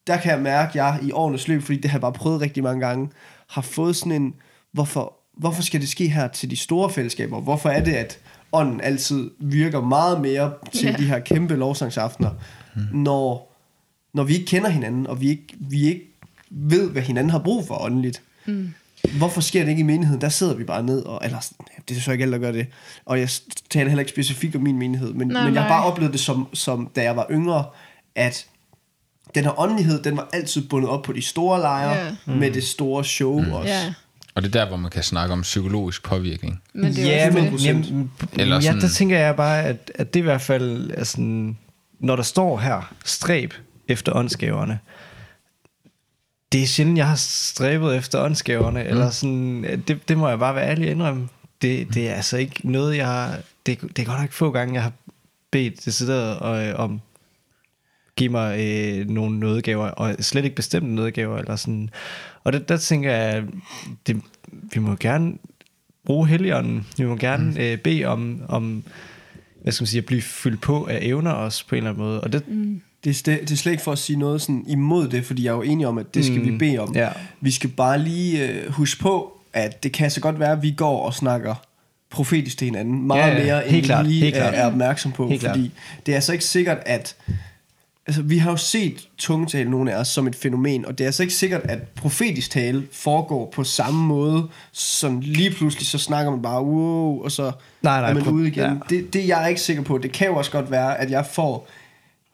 der 0.06 0.16
kan 0.16 0.30
jeg 0.32 0.40
mærke, 0.40 0.68
at 0.68 0.74
jeg 0.74 0.98
i 1.02 1.12
årenes 1.12 1.48
løb, 1.48 1.62
fordi 1.62 1.80
det 1.80 1.90
har 1.90 1.96
jeg 1.96 2.00
bare 2.00 2.12
prøvet 2.12 2.40
rigtig 2.40 2.62
mange 2.62 2.86
gange, 2.86 3.08
har 3.50 3.62
fået 3.62 3.96
sådan 3.96 4.12
en, 4.12 4.34
hvorfor, 4.72 5.14
hvorfor 5.36 5.62
skal 5.62 5.80
det 5.80 5.88
ske 5.88 6.08
her 6.08 6.28
til 6.28 6.50
de 6.50 6.56
store 6.56 6.90
fællesskaber? 6.90 7.40
Hvorfor 7.40 7.68
er 7.68 7.84
det, 7.84 7.92
at 7.92 8.18
ånden 8.52 8.80
altid 8.80 9.30
virker 9.38 9.80
meget 9.80 10.20
mere 10.20 10.52
til 10.72 10.86
Ja. 10.88 10.92
de 10.98 11.04
her 11.04 11.18
kæmpe 11.18 11.56
lovsangsaftener, 11.56 12.30
mm. 12.76 12.82
når, 12.98 13.54
når 14.12 14.24
vi 14.24 14.34
ikke 14.34 14.46
kender 14.46 14.68
hinanden, 14.70 15.06
og 15.06 15.20
vi 15.20 15.28
ikke, 15.28 15.46
vi 15.60 15.86
ikke 15.88 16.10
ved, 16.50 16.90
hvad 16.90 17.02
hinanden 17.02 17.30
har 17.30 17.38
brug 17.38 17.66
for 17.66 17.84
åndeligt. 17.84 18.22
Mm. 18.46 18.74
Hvorfor 19.18 19.40
sker 19.40 19.62
det 19.62 19.70
ikke 19.70 19.80
i 19.80 19.84
menigheden? 19.84 20.20
Der 20.20 20.28
sidder 20.28 20.54
vi 20.54 20.64
bare 20.64 20.82
ned, 20.82 21.02
og, 21.02 21.20
eller 21.24 21.38
det 21.88 21.96
er 21.96 22.00
så 22.00 22.12
ikke 22.12 22.22
alle, 22.22 22.32
der 22.32 22.38
gør 22.38 22.52
det. 22.52 22.66
Og 23.04 23.20
jeg 23.20 23.28
taler 23.70 23.88
heller 23.88 24.00
ikke 24.00 24.10
specifikt 24.12 24.56
om 24.56 24.62
min 24.62 24.78
menighed, 24.78 25.12
men, 25.12 25.28
Nej, 25.28 25.44
men 25.44 25.54
jeg 25.54 25.62
har 25.62 25.68
bare 25.68 25.84
oplevet 25.84 26.12
det 26.12 26.20
som, 26.20 26.48
som, 26.52 26.90
da 26.96 27.02
jeg 27.02 27.16
var 27.16 27.26
yngre, 27.30 27.64
at 28.14 28.46
den 29.34 29.44
her 29.44 29.60
åndelighed, 29.60 30.02
den 30.02 30.16
var 30.16 30.28
altid 30.32 30.68
bundet 30.68 30.90
op 30.90 31.02
på 31.02 31.12
de 31.12 31.22
store 31.22 31.60
lejre, 31.60 32.14
yeah. 32.28 32.38
med 32.38 32.50
det 32.50 32.64
store 32.64 33.04
show 33.04 33.40
mm. 33.40 33.52
også. 33.52 33.68
Ja. 33.72 33.94
Og 34.34 34.42
det 34.42 34.56
er 34.56 34.60
der, 34.60 34.68
hvor 34.68 34.76
man 34.76 34.90
kan 34.90 35.02
snakke 35.02 35.32
om 35.32 35.42
psykologisk 35.42 36.02
påvirkning. 36.02 36.62
Men 36.74 36.94
det 36.94 37.14
er 37.14 37.24
ja, 37.24 37.30
men, 37.30 37.52
det. 37.52 37.64
jamen, 37.64 37.82
Eller 37.84 38.42
Eller 38.42 38.56
ja, 38.56 38.62
sådan- 38.62 38.80
der 38.80 38.88
tænker 38.88 39.18
jeg 39.18 39.36
bare, 39.36 39.62
at, 39.62 39.90
at 39.94 40.14
det 40.14 40.20
i 40.20 40.22
hvert 40.22 40.40
fald 40.40 40.90
er 40.94 41.04
sådan, 41.04 41.58
når 42.00 42.16
der 42.16 42.22
står 42.22 42.58
her, 42.58 42.94
stræb 43.04 43.54
efter 43.88 44.16
åndsgaverne, 44.16 44.78
det 46.52 46.62
er 46.62 46.66
sjældent, 46.66 46.98
jeg 46.98 47.08
har 47.08 47.16
stræbet 47.16 47.96
efter 47.96 48.20
åndsgaverne, 48.24 48.82
mm. 48.82 48.88
eller 48.88 49.10
sådan, 49.10 49.82
det, 49.88 50.08
det 50.08 50.18
må 50.18 50.28
jeg 50.28 50.38
bare 50.38 50.54
være 50.54 50.68
ærlig 50.68 50.90
indrømme. 50.90 51.28
Det, 51.62 51.94
det 51.94 52.08
er 52.08 52.14
altså 52.14 52.36
ikke 52.36 52.70
noget, 52.70 52.96
jeg 52.96 53.06
har, 53.06 53.38
det, 53.66 53.80
det 53.80 53.98
er 53.98 54.04
godt 54.06 54.20
nok 54.20 54.32
få 54.32 54.50
gange, 54.50 54.74
jeg 54.74 54.82
har 54.82 54.92
bedt 55.50 55.84
decideret 55.84 56.68
øh, 56.68 56.78
om, 56.78 57.00
give 58.16 58.30
mig 58.30 58.60
øh, 58.60 59.08
nogle 59.08 59.38
nådegaver, 59.40 59.86
og 59.86 60.16
slet 60.20 60.44
ikke 60.44 60.56
bestemte 60.56 60.94
nådegaver, 60.94 61.38
eller 61.38 61.56
sådan. 61.56 61.90
Og 62.44 62.52
det, 62.52 62.68
der 62.68 62.76
tænker 62.76 63.12
jeg, 63.12 63.42
det, 64.06 64.20
vi 64.74 64.80
må 64.80 64.96
gerne 65.00 65.32
bruge 66.06 66.28
helligånden. 66.28 66.86
Vi 66.98 67.04
må 67.04 67.16
gerne 67.16 67.50
mm. 67.50 67.56
øh, 67.56 67.78
bede 67.78 68.04
om, 68.04 68.42
om 68.48 68.82
hvad 69.62 69.72
skal 69.72 69.82
man 69.82 69.86
sige, 69.86 69.98
at 69.98 70.06
blive 70.06 70.22
fyldt 70.22 70.60
på 70.60 70.84
af 70.84 70.98
evner 71.02 71.30
også 71.30 71.66
på 71.68 71.74
en 71.74 71.76
eller 71.76 71.90
anden 71.90 72.04
måde. 72.04 72.20
Og 72.20 72.32
det, 72.32 72.48
mm. 72.48 72.80
Det, 73.04 73.10
er, 73.10 73.14
st- 73.14 73.40
det 73.40 73.50
er 73.50 73.56
slet 73.56 73.72
ikke 73.72 73.84
for 73.84 73.92
at 73.92 73.98
sige 73.98 74.18
noget 74.18 74.42
sådan 74.42 74.64
imod 74.68 75.08
det, 75.08 75.24
fordi 75.24 75.44
jeg 75.44 75.50
er 75.50 75.54
jo 75.54 75.62
enig 75.62 75.86
om, 75.86 75.98
at 75.98 76.14
det 76.14 76.24
skal 76.24 76.38
mm. 76.38 76.46
vi 76.46 76.58
bede 76.58 76.78
om. 76.78 76.94
ja. 76.94 77.08
Vi 77.40 77.50
skal 77.50 77.70
bare 77.70 77.98
lige 77.98 78.48
øh, 78.48 78.72
huske 78.72 79.00
på, 79.00 79.38
at 79.52 79.82
det 79.82 79.92
kan 79.92 80.10
så 80.10 80.20
godt 80.20 80.38
være, 80.40 80.52
at 80.52 80.62
vi 80.62 80.70
går 80.76 81.06
og 81.06 81.14
snakker 81.14 81.54
profetisk 82.10 82.58
til 82.58 82.64
hinanden 82.64 83.06
meget 83.06 83.20
Ja, 83.32 83.38
ja, 83.38 83.44
mere, 83.44 83.60
helt 83.60 83.72
end 83.74 83.76
vi 83.82 83.86
klart, 83.86 84.06
lige 84.06 84.20
helt 84.20 84.36
er, 84.36 84.40
klart. 84.40 84.54
er 84.54 84.66
opmærksom 84.66 85.12
på. 85.12 85.28
Helt 85.28 85.40
fordi 85.42 85.70
det 86.06 86.12
er 86.12 86.16
altså 86.16 86.32
ikke 86.32 86.44
sikkert, 86.44 86.78
at... 86.86 87.16
Altså, 88.06 88.22
vi 88.22 88.38
har 88.38 88.50
jo 88.50 88.56
set 88.56 89.08
tungetale, 89.18 89.70
nogle 89.70 89.92
af 89.92 90.00
os, 90.00 90.08
som 90.08 90.26
et 90.26 90.36
fænomen, 90.36 90.86
og 90.86 90.98
det 90.98 91.04
er 91.04 91.08
altså 91.08 91.22
ikke 91.22 91.34
sikkert, 91.34 91.60
at 91.64 91.78
profetisk 91.88 92.50
tale 92.50 92.86
foregår 92.92 93.50
på 93.54 93.64
samme 93.64 94.06
måde, 94.06 94.48
som 94.72 95.20
lige 95.20 95.50
pludselig 95.50 95.86
så 95.86 95.98
snakker 95.98 96.30
man 96.30 96.42
bare, 96.42 96.64
wow, 96.64 97.22
og 97.22 97.32
så 97.32 97.52
Nej, 97.82 98.00
nej, 98.00 98.10
er 98.10 98.14
man 98.14 98.28
ude 98.28 98.48
igen. 98.48 98.62
ja. 98.62 98.74
Det, 98.90 99.12
det 99.12 99.22
er 99.22 99.38
jeg 99.38 99.48
ikke 99.48 99.60
sikker 99.60 99.82
på. 99.82 99.98
Det 99.98 100.12
kan 100.12 100.26
jo 100.26 100.36
også 100.36 100.50
godt 100.50 100.70
være, 100.70 100.98
at 100.98 101.10
jeg 101.10 101.26
får 101.26 101.68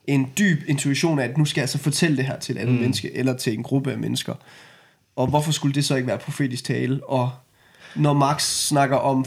en 0.07 0.31
dyb 0.39 0.59
intuition 0.68 1.18
af, 1.18 1.25
at 1.25 1.39
nu 1.39 1.45
skal 1.45 1.61
jeg 1.61 1.62
altså 1.62 1.79
fortælle 1.79 2.16
det 2.16 2.25
her 2.25 2.39
til 2.39 2.57
et 2.57 2.61
andet 2.61 2.75
mm. 2.75 2.81
menneske, 2.81 3.16
eller 3.16 3.37
til 3.37 3.55
en 3.55 3.62
gruppe 3.62 3.93
af 3.93 3.99
mennesker. 3.99 4.35
Og 5.16 5.27
hvorfor 5.27 5.53
skulle 5.53 5.75
det 5.75 5.85
så 5.85 5.97
ikke 5.97 6.09
være 6.09 6.18
profetisk 6.18 6.64
tale? 6.64 7.01
Og 7.09 7.31
når 7.97 8.12
Max 8.12 8.43
snakker 8.43 8.97
om 8.97 9.25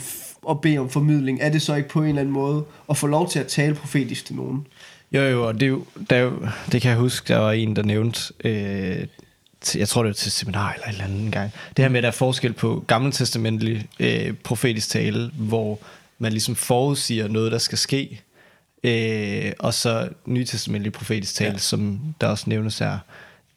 at 0.49 0.61
bede 0.61 0.77
om 0.77 0.89
formidling, 0.89 1.39
er 1.41 1.49
det 1.49 1.61
så 1.61 1.75
ikke 1.75 1.89
på 1.89 2.01
en 2.01 2.07
eller 2.07 2.21
anden 2.21 2.33
måde 2.33 2.65
at 2.89 2.97
få 2.97 3.07
lov 3.07 3.29
til 3.29 3.39
at 3.39 3.47
tale 3.47 3.75
profetisk 3.75 4.25
til 4.25 4.35
nogen? 4.35 4.67
Jo, 5.13 5.21
jo, 5.21 5.47
og 5.47 5.53
det, 5.53 5.63
er 5.63 5.67
jo, 5.67 5.85
der 6.09 6.15
er 6.15 6.21
jo, 6.21 6.47
det 6.71 6.81
kan 6.81 6.91
jeg 6.91 6.97
huske, 6.99 7.33
der 7.33 7.39
var 7.39 7.51
en, 7.51 7.75
der 7.75 7.83
nævnte, 7.83 8.33
øh, 8.43 9.07
til, 9.61 9.79
jeg 9.79 9.87
tror 9.87 10.03
det 10.03 10.07
var 10.07 10.13
til 10.13 10.31
seminar 10.31 10.73
eller 10.73 10.85
en 10.85 10.91
eller 10.91 11.05
anden 11.05 11.31
gang, 11.31 11.51
det 11.77 11.85
her 11.85 11.89
med, 11.89 11.97
at 11.97 12.03
der 12.03 12.07
er 12.07 12.13
forskel 12.13 12.53
på 12.53 12.83
gammeltestamentlig 12.87 13.87
øh, 13.99 14.33
profetisk 14.33 14.89
tale, 14.89 15.31
hvor 15.33 15.79
man 16.19 16.31
ligesom 16.31 16.55
forudsiger 16.55 17.27
noget, 17.27 17.51
der 17.51 17.57
skal 17.57 17.77
ske, 17.77 18.21
øh, 18.83 19.51
og 19.59 19.73
så 19.73 20.09
nytestamentlig 20.25 20.93
profetisk 20.93 21.35
tale, 21.35 21.51
ja. 21.51 21.57
som 21.57 21.99
der 22.21 22.27
også 22.27 22.43
nævnes 22.47 22.79
her, 22.79 22.97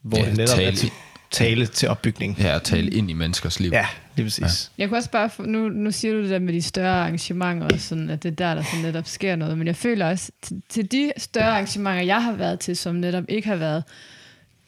hvor 0.02 0.18
ja, 0.18 0.24
det 0.24 0.36
netop 0.36 0.56
tale- 0.56 0.68
er 0.68 0.74
til, 0.74 0.90
tale 1.30 1.66
til 1.66 1.88
opbygning. 1.88 2.36
Ja, 2.38 2.56
at 2.56 2.62
tale 2.62 2.90
ind 2.90 3.10
i 3.10 3.12
menneskers 3.12 3.60
liv. 3.60 3.70
Ja, 3.72 3.86
lige 4.16 4.26
præcis. 4.26 4.70
Jeg 4.78 4.88
kunne 4.88 4.98
også 4.98 5.10
bare, 5.10 5.30
nu, 5.38 5.68
nu 5.68 5.90
siger 5.90 6.14
du 6.14 6.22
det 6.22 6.30
der 6.30 6.38
med 6.38 6.52
de 6.52 6.62
større 6.62 7.00
arrangementer, 7.00 7.68
og 7.72 7.80
sådan, 7.80 8.10
at 8.10 8.22
det 8.22 8.30
er 8.30 8.34
der, 8.34 8.54
der 8.54 8.62
sådan 8.62 8.84
netop 8.84 9.06
sker 9.06 9.36
noget, 9.36 9.58
men 9.58 9.66
jeg 9.66 9.76
føler 9.76 10.10
også, 10.10 10.32
til, 10.42 10.62
til 10.68 10.92
de 10.92 11.12
større 11.16 11.50
arrangementer, 11.50 12.02
jeg 12.02 12.22
har 12.22 12.32
været 12.32 12.60
til, 12.60 12.76
som 12.76 12.94
netop 12.94 13.24
ikke 13.28 13.48
har 13.48 13.56
været 13.56 13.84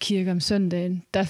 kirke 0.01 0.31
om 0.31 0.41
søndagen, 0.41 1.03
der 1.15 1.25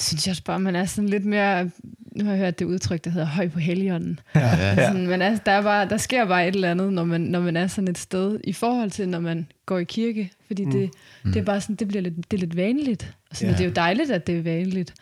synes 0.00 0.26
jeg 0.26 0.32
også 0.32 0.44
bare, 0.44 0.60
man 0.60 0.76
er 0.76 0.84
sådan 0.84 1.08
lidt 1.08 1.24
mere, 1.24 1.70
nu 2.16 2.24
har 2.24 2.30
jeg 2.32 2.38
hørt 2.40 2.58
det 2.58 2.64
udtryk, 2.64 3.04
der 3.04 3.10
hedder 3.10 3.26
høj 3.26 3.48
på 3.48 3.58
helligånden. 3.58 4.20
Ja, 4.34 4.40
ja. 4.40 4.74
Ja. 4.74 4.86
Sådan, 4.86 5.06
men 5.06 5.22
altså, 5.22 5.42
der, 5.46 5.52
er 5.52 5.62
bare, 5.62 5.88
der 5.88 5.96
sker 5.96 6.24
bare 6.26 6.48
et 6.48 6.54
eller 6.54 6.70
andet, 6.70 6.92
når 6.92 7.04
man, 7.04 7.20
når 7.20 7.40
man 7.40 7.56
er 7.56 7.66
sådan 7.66 7.88
et 7.88 7.98
sted, 7.98 8.40
i 8.44 8.52
forhold 8.52 8.90
til, 8.90 9.08
når 9.08 9.20
man 9.20 9.46
går 9.66 9.78
i 9.78 9.84
kirke. 9.84 10.30
Fordi 10.46 10.64
det, 10.64 10.90
mm. 11.24 11.32
det 11.32 11.40
er 11.40 11.44
bare 11.44 11.60
sådan, 11.60 11.76
det 11.76 11.88
bliver 11.88 12.02
lidt, 12.02 12.30
det 12.30 12.36
er 12.36 12.40
lidt 12.40 12.56
vanligt. 12.56 13.14
Og 13.30 13.36
sådan, 13.36 13.50
Ja. 13.50 13.58
Det 13.58 13.64
er 13.64 13.68
jo 13.68 13.74
dejligt, 13.76 14.10
at 14.10 14.26
det 14.26 14.38
er 14.38 14.42
vanligt. 14.42 14.94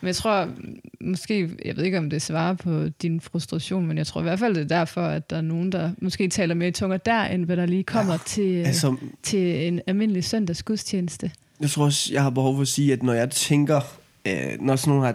Men 0.00 0.06
jeg 0.06 0.16
tror, 0.16 0.48
måske, 1.00 1.50
jeg 1.64 1.76
ved 1.76 1.84
ikke, 1.84 1.98
om 1.98 2.10
det 2.10 2.22
svarer 2.22 2.54
på 2.54 2.88
din 3.02 3.20
frustration, 3.20 3.86
men 3.86 3.98
jeg 3.98 4.06
tror 4.06 4.20
i 4.20 4.22
hvert 4.22 4.38
fald, 4.38 4.54
det 4.54 4.62
er 4.62 4.78
derfor, 4.78 5.02
at 5.02 5.30
der 5.30 5.36
er 5.36 5.40
nogen, 5.40 5.72
der 5.72 5.90
måske 5.98 6.28
taler 6.28 6.54
mere 6.54 6.68
i 6.68 6.72
tunger 6.72 6.96
der, 6.96 7.22
end 7.24 7.44
hvad 7.44 7.56
der 7.56 7.66
lige 7.66 7.82
kommer 7.84 8.12
ja, 8.12 8.18
til, 8.26 8.56
altså, 8.56 8.86
Altså, 8.90 8.96
til 9.22 9.66
en 9.68 9.80
almindelig 9.86 10.24
søndags 10.24 10.62
gudstjeneste. 10.62 11.30
jeg 11.60 11.70
tror 11.70 11.84
også, 11.84 12.10
jeg 12.12 12.22
har 12.22 12.30
behov 12.30 12.54
for 12.54 12.62
at 12.62 12.68
sige, 12.68 12.92
at 12.92 13.02
når 13.02 13.12
jeg 13.12 13.30
tænker, 13.30 13.80
øh, 14.26 14.60
når 14.60 14.76
sådan 14.76 14.94
nogle 14.94 15.06
her 15.06 15.14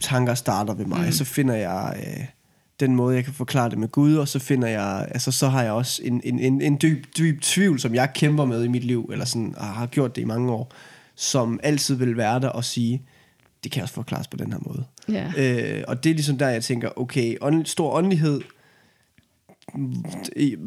tanker 0.00 0.34
starter 0.34 0.74
ved 0.74 0.84
mig, 0.84 1.06
mm. 1.06 1.12
så 1.12 1.24
finder 1.24 1.54
jeg 1.54 2.02
øh, 2.06 2.24
den 2.80 2.96
måde, 2.96 3.16
jeg 3.16 3.24
kan 3.24 3.34
forklare 3.34 3.70
det 3.70 3.78
med 3.78 3.88
Gud, 3.88 4.16
og 4.16 4.28
så 4.28 4.38
finder 4.38 4.68
jeg, 4.68 5.08
altså 5.10 5.32
så 5.32 5.48
har 5.48 5.62
jeg 5.62 5.72
også 5.72 6.02
en, 6.04 6.20
en, 6.24 6.38
en, 6.38 6.60
en 6.60 6.78
dyb, 6.82 7.04
dyb 7.18 7.40
tvivl, 7.40 7.80
som 7.80 7.94
jeg 7.94 8.12
kæmper 8.14 8.44
med 8.44 8.64
i 8.64 8.68
mit 8.68 8.84
liv, 8.84 9.08
eller 9.12 9.24
sådan, 9.24 9.54
og 9.56 9.64
har 9.64 9.86
gjort 9.86 10.16
det 10.16 10.22
i 10.22 10.24
mange 10.24 10.52
år, 10.52 10.72
som 11.14 11.60
altid 11.62 11.94
vil 11.94 12.16
være 12.16 12.40
der 12.40 12.48
og 12.48 12.64
sige, 12.64 13.02
det 13.64 13.72
kan 13.72 13.82
også 13.82 13.94
forklares 13.94 14.28
på 14.28 14.36
den 14.36 14.52
her 14.52 14.58
måde. 14.62 14.84
Ja. 15.08 15.32
Øh, 15.36 15.84
og 15.88 16.04
det 16.04 16.10
er 16.10 16.14
ligesom 16.14 16.38
der, 16.38 16.48
jeg 16.48 16.64
tænker, 16.64 16.90
okay, 16.96 17.36
ånd, 17.40 17.66
stor 17.66 17.92
åndelighed, 17.92 18.40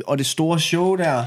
og 0.05 0.17
det 0.17 0.25
store 0.25 0.59
show 0.59 0.95
der, 0.95 1.25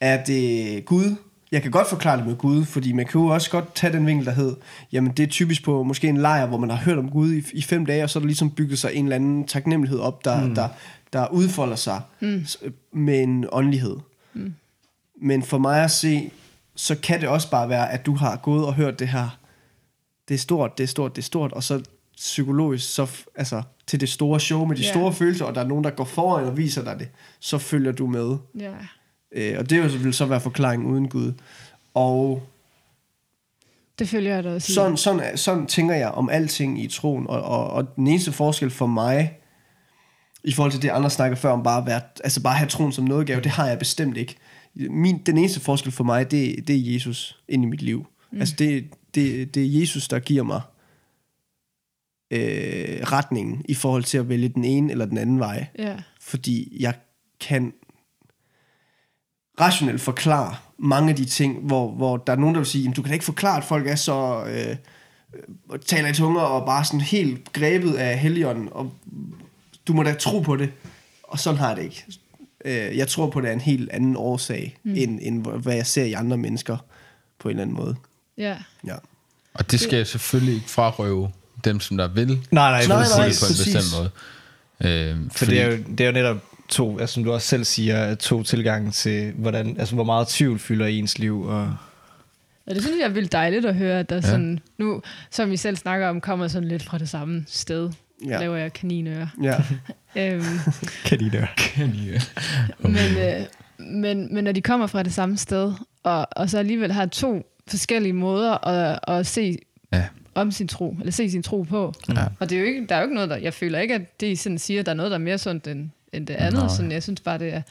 er 0.00 0.24
det 0.24 0.84
Gud? 0.84 1.16
Jeg 1.52 1.62
kan 1.62 1.70
godt 1.70 1.88
forklare 1.88 2.16
det 2.18 2.26
med 2.26 2.36
Gud, 2.36 2.64
fordi 2.64 2.92
man 2.92 3.06
kan 3.06 3.20
jo 3.20 3.26
også 3.26 3.50
godt 3.50 3.74
tage 3.74 3.92
den 3.92 4.06
vinkel, 4.06 4.26
der 4.26 4.32
hed, 4.32 4.56
jamen 4.92 5.12
det 5.12 5.22
er 5.22 5.26
typisk 5.26 5.64
på 5.64 5.82
måske 5.82 6.08
en 6.08 6.16
lejr, 6.16 6.46
hvor 6.46 6.58
man 6.58 6.70
har 6.70 6.76
hørt 6.76 6.98
om 6.98 7.10
Gud 7.10 7.32
i, 7.32 7.42
i 7.52 7.62
fem 7.62 7.86
dage, 7.86 8.02
og 8.04 8.10
så 8.10 8.18
er 8.18 8.20
der 8.20 8.26
ligesom 8.26 8.50
bygget 8.50 8.78
sig 8.78 8.94
en 8.94 9.04
eller 9.04 9.16
anden 9.16 9.46
taknemmelighed 9.46 9.98
op, 10.00 10.24
der, 10.24 10.44
mm. 10.44 10.54
der, 10.54 10.68
der 11.12 11.28
udfolder 11.28 11.76
sig 11.76 12.00
mm. 12.20 12.46
med 12.92 13.22
en 13.22 13.46
åndelighed. 13.52 13.96
Mm. 14.34 14.54
Men 15.22 15.42
for 15.42 15.58
mig 15.58 15.84
at 15.84 15.90
se, 15.90 16.30
så 16.76 16.94
kan 17.02 17.20
det 17.20 17.28
også 17.28 17.50
bare 17.50 17.68
være, 17.68 17.92
at 17.92 18.06
du 18.06 18.14
har 18.14 18.36
gået 18.36 18.66
og 18.66 18.74
hørt 18.74 18.98
det 18.98 19.08
her, 19.08 19.38
det 20.28 20.34
er 20.34 20.38
stort, 20.38 20.78
det 20.78 20.84
er 20.84 20.88
stort, 20.88 21.16
det 21.16 21.22
er 21.22 21.26
stort, 21.26 21.52
og 21.52 21.62
så 21.62 21.82
psykologisk, 22.16 22.94
så 22.94 23.06
altså, 23.36 23.62
til 23.86 24.00
det 24.00 24.08
store 24.08 24.40
show 24.40 24.64
med 24.64 24.76
de 24.76 24.82
Ja. 24.82 24.90
store 24.90 25.12
følelser, 25.12 25.44
og 25.44 25.54
der 25.54 25.60
er 25.60 25.66
nogen, 25.66 25.84
der 25.84 25.90
går 25.90 26.04
foran 26.04 26.44
og 26.44 26.56
viser 26.56 26.84
dig 26.84 26.98
det, 26.98 27.08
så 27.40 27.58
følger 27.58 27.92
du 27.92 28.06
med. 28.06 28.36
ja. 28.58 28.70
Øh, 29.32 29.58
og 29.58 29.70
det 29.70 30.04
vil 30.04 30.14
så 30.14 30.26
være 30.26 30.40
forklaringen 30.40 30.90
uden 30.90 31.08
Gud. 31.08 31.32
Og 31.94 32.42
Det 33.98 34.08
følger 34.08 34.34
jeg 34.34 34.44
da 34.44 34.54
også 34.54 34.72
sådan, 34.72 34.96
sådan, 34.96 35.36
sådan 35.38 35.66
tænker 35.66 35.94
jeg 35.94 36.08
om 36.08 36.28
alting 36.28 36.82
i 36.82 36.88
troen, 36.88 37.26
og, 37.26 37.42
og, 37.42 37.70
og 37.70 37.96
den 37.96 38.06
eneste 38.06 38.32
forskel 38.32 38.70
for 38.70 38.86
mig, 38.86 39.38
i 40.44 40.52
forhold 40.52 40.72
til 40.72 40.82
det, 40.82 40.88
andre 40.88 41.10
snakker 41.10 41.36
før 41.36 41.50
om 41.50 41.62
bare 41.62 41.80
at, 41.80 41.86
være, 41.86 42.00
altså 42.24 42.42
bare 42.42 42.52
at 42.52 42.58
have 42.58 42.68
troen 42.68 42.92
som 42.92 43.04
nådegave, 43.04 43.40
det 43.40 43.50
har 43.50 43.66
jeg 43.66 43.78
bestemt 43.78 44.16
ikke. 44.16 44.36
Min, 44.74 45.18
den 45.18 45.38
eneste 45.38 45.60
forskel 45.60 45.92
for 45.92 46.04
mig, 46.04 46.30
det, 46.30 46.68
det 46.68 46.76
er 46.76 46.92
Jesus 46.92 47.42
ind 47.48 47.62
i 47.62 47.66
mit 47.66 47.82
liv. 47.82 48.06
Mm. 48.32 48.40
Altså 48.40 48.54
det, 48.58 48.84
det, 49.14 49.54
det 49.54 49.64
er 49.64 49.80
Jesus, 49.80 50.08
der 50.08 50.18
giver 50.18 50.42
mig 50.42 50.60
øh, 52.30 53.00
retningen 53.02 53.62
i 53.68 53.74
forhold 53.74 54.04
til 54.04 54.18
at 54.18 54.28
vælge 54.28 54.48
den 54.48 54.64
ene 54.64 54.92
eller 54.92 55.06
den 55.06 55.18
anden 55.18 55.38
vej. 55.38 55.66
Ja. 55.78 55.96
Fordi 56.20 56.76
jeg 56.80 56.94
kan 57.40 57.72
rationelt 59.60 60.00
forklare 60.00 60.54
mange 60.78 61.10
af 61.10 61.16
de 61.16 61.24
ting, 61.24 61.58
hvor, 61.62 61.90
hvor 61.90 62.16
der 62.16 62.32
er 62.32 62.36
nogen, 62.36 62.54
der 62.54 62.60
vil 62.60 62.66
sige, 62.66 62.82
"Jamen, 62.82 62.94
du 62.94 63.02
kan 63.02 63.08
da 63.08 63.12
ikke 63.14 63.24
forklare, 63.24 63.56
at 63.58 63.64
folk 63.64 63.86
er 63.86 63.94
så... 63.96 64.44
Øh, 64.46 64.76
øh, 65.72 65.78
taler 65.86 66.08
i 66.08 66.12
tunger 66.12 66.40
og 66.40 66.66
bare 66.66 66.84
sådan 66.84 67.00
helt 67.00 67.52
grebet 67.52 67.94
af 67.94 68.18
helligånden, 68.18 68.68
og 68.72 68.92
du 69.88 69.92
må 69.92 70.02
da 70.02 70.14
tro 70.14 70.40
på 70.40 70.56
det. 70.56 70.70
Og 71.22 71.38
sådan 71.38 71.58
har 71.58 71.68
jeg 71.68 71.76
det 71.76 71.82
ikke. 71.82 72.04
Øh, 72.64 72.96
jeg 72.96 73.08
tror 73.08 73.30
på, 73.30 73.40
det 73.40 73.48
er 73.48 73.52
en 73.52 73.60
helt 73.60 73.90
anden 73.90 74.16
årsag, 74.16 74.76
mm. 74.84 74.94
end, 74.96 75.18
end 75.22 75.46
hvad 75.46 75.74
jeg 75.74 75.86
ser 75.86 76.04
i 76.04 76.12
andre 76.12 76.36
mennesker 76.36 76.76
på 77.38 77.48
en 77.48 77.50
eller 77.50 77.62
anden 77.62 77.76
måde. 77.76 77.96
Ja. 78.38 78.56
Ja. 78.86 78.94
Og 79.54 79.70
det 79.70 79.80
skal 79.80 79.96
jeg 79.96 80.06
selvfølgelig 80.06 80.54
ikke 80.54 80.70
frarøve 80.70 81.30
dem, 81.64 81.80
som 81.80 81.96
der 81.96 82.08
vil 82.08 82.28
Nej, 82.28 82.38
nej, 82.50 82.86
Nej, 82.86 82.96
præcis. 82.96 83.16
nej, 83.16 83.30
se 83.30 83.34
det 83.34 83.40
på 83.40 83.46
en 83.46 83.56
præcis. 83.56 83.74
bestemt 83.74 84.00
måde. 84.00 84.10
Øh, 84.92 85.16
For 85.36 85.44
det 85.44 85.60
er, 85.60 85.66
jo, 85.66 85.72
det 85.88 86.00
er 86.00 86.06
jo 86.06 86.12
netop 86.12 86.36
to, 86.68 86.98
altså, 86.98 87.14
som 87.14 87.24
du 87.24 87.32
også 87.32 87.46
selv 87.46 87.64
siger, 87.64 88.14
to 88.14 88.42
tilgange 88.42 88.90
til, 88.90 89.32
hvordan, 89.32 89.76
altså, 89.78 89.94
hvor 89.94 90.04
meget 90.04 90.28
tvivl 90.28 90.58
fylder 90.58 90.86
i 90.86 90.98
ens 90.98 91.18
liv. 91.18 91.42
Og, 91.42 91.74
Og 92.66 92.74
det 92.74 92.82
synes 92.82 92.98
jeg 92.98 93.04
er 93.04 93.12
vildt 93.12 93.32
dejligt 93.32 93.66
at 93.66 93.74
høre, 93.74 93.98
at 93.98 94.10
der 94.10 94.16
ja. 94.16 94.22
sådan, 94.22 94.58
nu, 94.78 95.02
som 95.30 95.50
vi 95.50 95.56
selv 95.56 95.76
snakker 95.76 96.08
om, 96.08 96.20
kommer 96.20 96.48
sådan 96.48 96.68
lidt 96.68 96.82
fra 96.82 96.98
det 96.98 97.08
samme 97.08 97.44
sted. 97.48 97.90
Ja. 98.26 98.38
Laver 98.40 98.56
jeg 98.56 98.72
kaninører. 98.72 99.26
Ja. 99.42 99.54
øhm, 100.34 100.42
kan 101.04 101.20
de 101.20 101.30
der? 101.30 101.46
men, 102.88 102.96
øh, 102.96 103.46
men, 103.78 104.34
men 104.34 104.44
når 104.44 104.52
de 104.52 104.62
kommer 104.62 104.86
fra 104.86 105.02
det 105.02 105.12
samme 105.12 105.36
sted, 105.36 105.72
og, 106.02 106.28
og 106.30 106.50
så 106.50 106.58
alligevel 106.58 106.92
har 106.92 107.06
to 107.06 107.46
forskellige 107.68 108.12
måder 108.12 108.66
at, 108.68 108.98
at 109.08 109.26
se 109.26 109.58
Ja. 109.92 110.04
om 110.34 110.50
sin 110.50 110.68
tro, 110.68 110.96
eller 111.00 111.12
se 111.12 111.30
sin 111.30 111.42
tro 111.42 111.62
på. 111.62 111.94
Ja. 112.08 112.24
Og 112.40 112.50
det 112.50 112.56
er 112.56 112.60
jo 112.60 112.66
ikke, 112.66 112.86
der 112.88 112.94
er 112.94 112.98
jo 112.98 113.04
ikke 113.04 113.14
noget, 113.14 113.30
der, 113.30 113.36
jeg 113.36 113.54
føler 113.54 113.78
ikke, 113.78 113.94
at 113.94 114.20
det 114.20 114.26
I 114.26 114.36
sådan 114.36 114.58
siger, 114.58 114.82
der 114.82 114.92
er 114.92 114.96
noget, 114.96 115.10
der 115.10 115.16
er 115.18 115.22
mere 115.22 115.38
sundt 115.38 115.66
end, 115.66 115.90
end 116.12 116.26
det 116.26 116.34
andet. 116.34 116.60
Nej. 116.60 116.68
Sådan, 116.76 116.92
jeg 116.92 117.02
synes 117.02 117.20
bare, 117.20 117.38
det 117.38 117.54
er, 117.54 117.62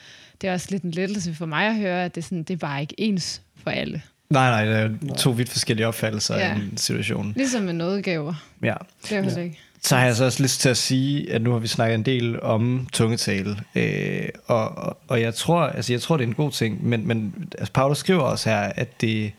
det 0.41 0.49
er 0.49 0.53
også 0.53 0.67
lidt 0.71 0.83
en 0.83 0.91
lettelse 0.91 1.33
for 1.35 1.45
mig 1.45 1.67
at 1.67 1.75
høre, 1.75 2.05
at 2.05 2.15
det, 2.15 2.23
sådan, 2.23 2.43
det 2.43 2.53
er 2.53 2.57
bare 2.57 2.81
ikke 2.81 2.95
ens 2.97 3.41
for 3.63 3.69
alle. 3.71 4.01
Nej, 4.29 4.49
nej, 4.49 4.65
det 4.65 4.75
er 4.75 4.89
jo 5.09 5.13
to 5.15 5.29
vidt 5.31 5.49
forskellige 5.49 5.87
opfattelser 5.87 6.35
Ja. 6.35 6.41
ja. 6.47 6.51
af 6.51 6.55
en 6.55 6.77
situation. 6.77 7.33
Ligesom 7.35 7.63
med 7.63 7.73
nådegaver. 7.73 8.33
Ja. 8.63 8.73
Det 9.03 9.11
er 9.11 9.17
jo 9.17 9.23
heller 9.23 9.41
ikke. 9.41 9.59
Så 9.81 9.95
har 9.95 10.05
jeg 10.05 10.15
så 10.15 10.25
også 10.25 10.43
lyst 10.43 10.61
til 10.61 10.69
at 10.69 10.77
sige, 10.77 11.33
at 11.33 11.41
nu 11.41 11.51
har 11.51 11.59
vi 11.59 11.67
snakket 11.67 11.95
en 11.95 12.03
del 12.03 12.41
om 12.41 12.87
tungetale, 12.93 13.57
øh, 13.75 14.29
og, 14.45 14.77
og, 14.77 14.97
og 15.07 15.21
jeg 15.21 15.33
tror, 15.33 15.61
altså 15.61 15.93
jeg 15.93 16.01
tror, 16.01 16.17
det 16.17 16.23
er 16.23 16.27
en 16.27 16.33
god 16.33 16.51
ting, 16.51 16.85
men, 16.87 17.07
men 17.07 17.33
altså 17.57 17.73
Paulus 17.73 17.97
skriver 17.97 18.21
også 18.21 18.49
her, 18.49 18.59
at 18.59 19.01
det, 19.01 19.31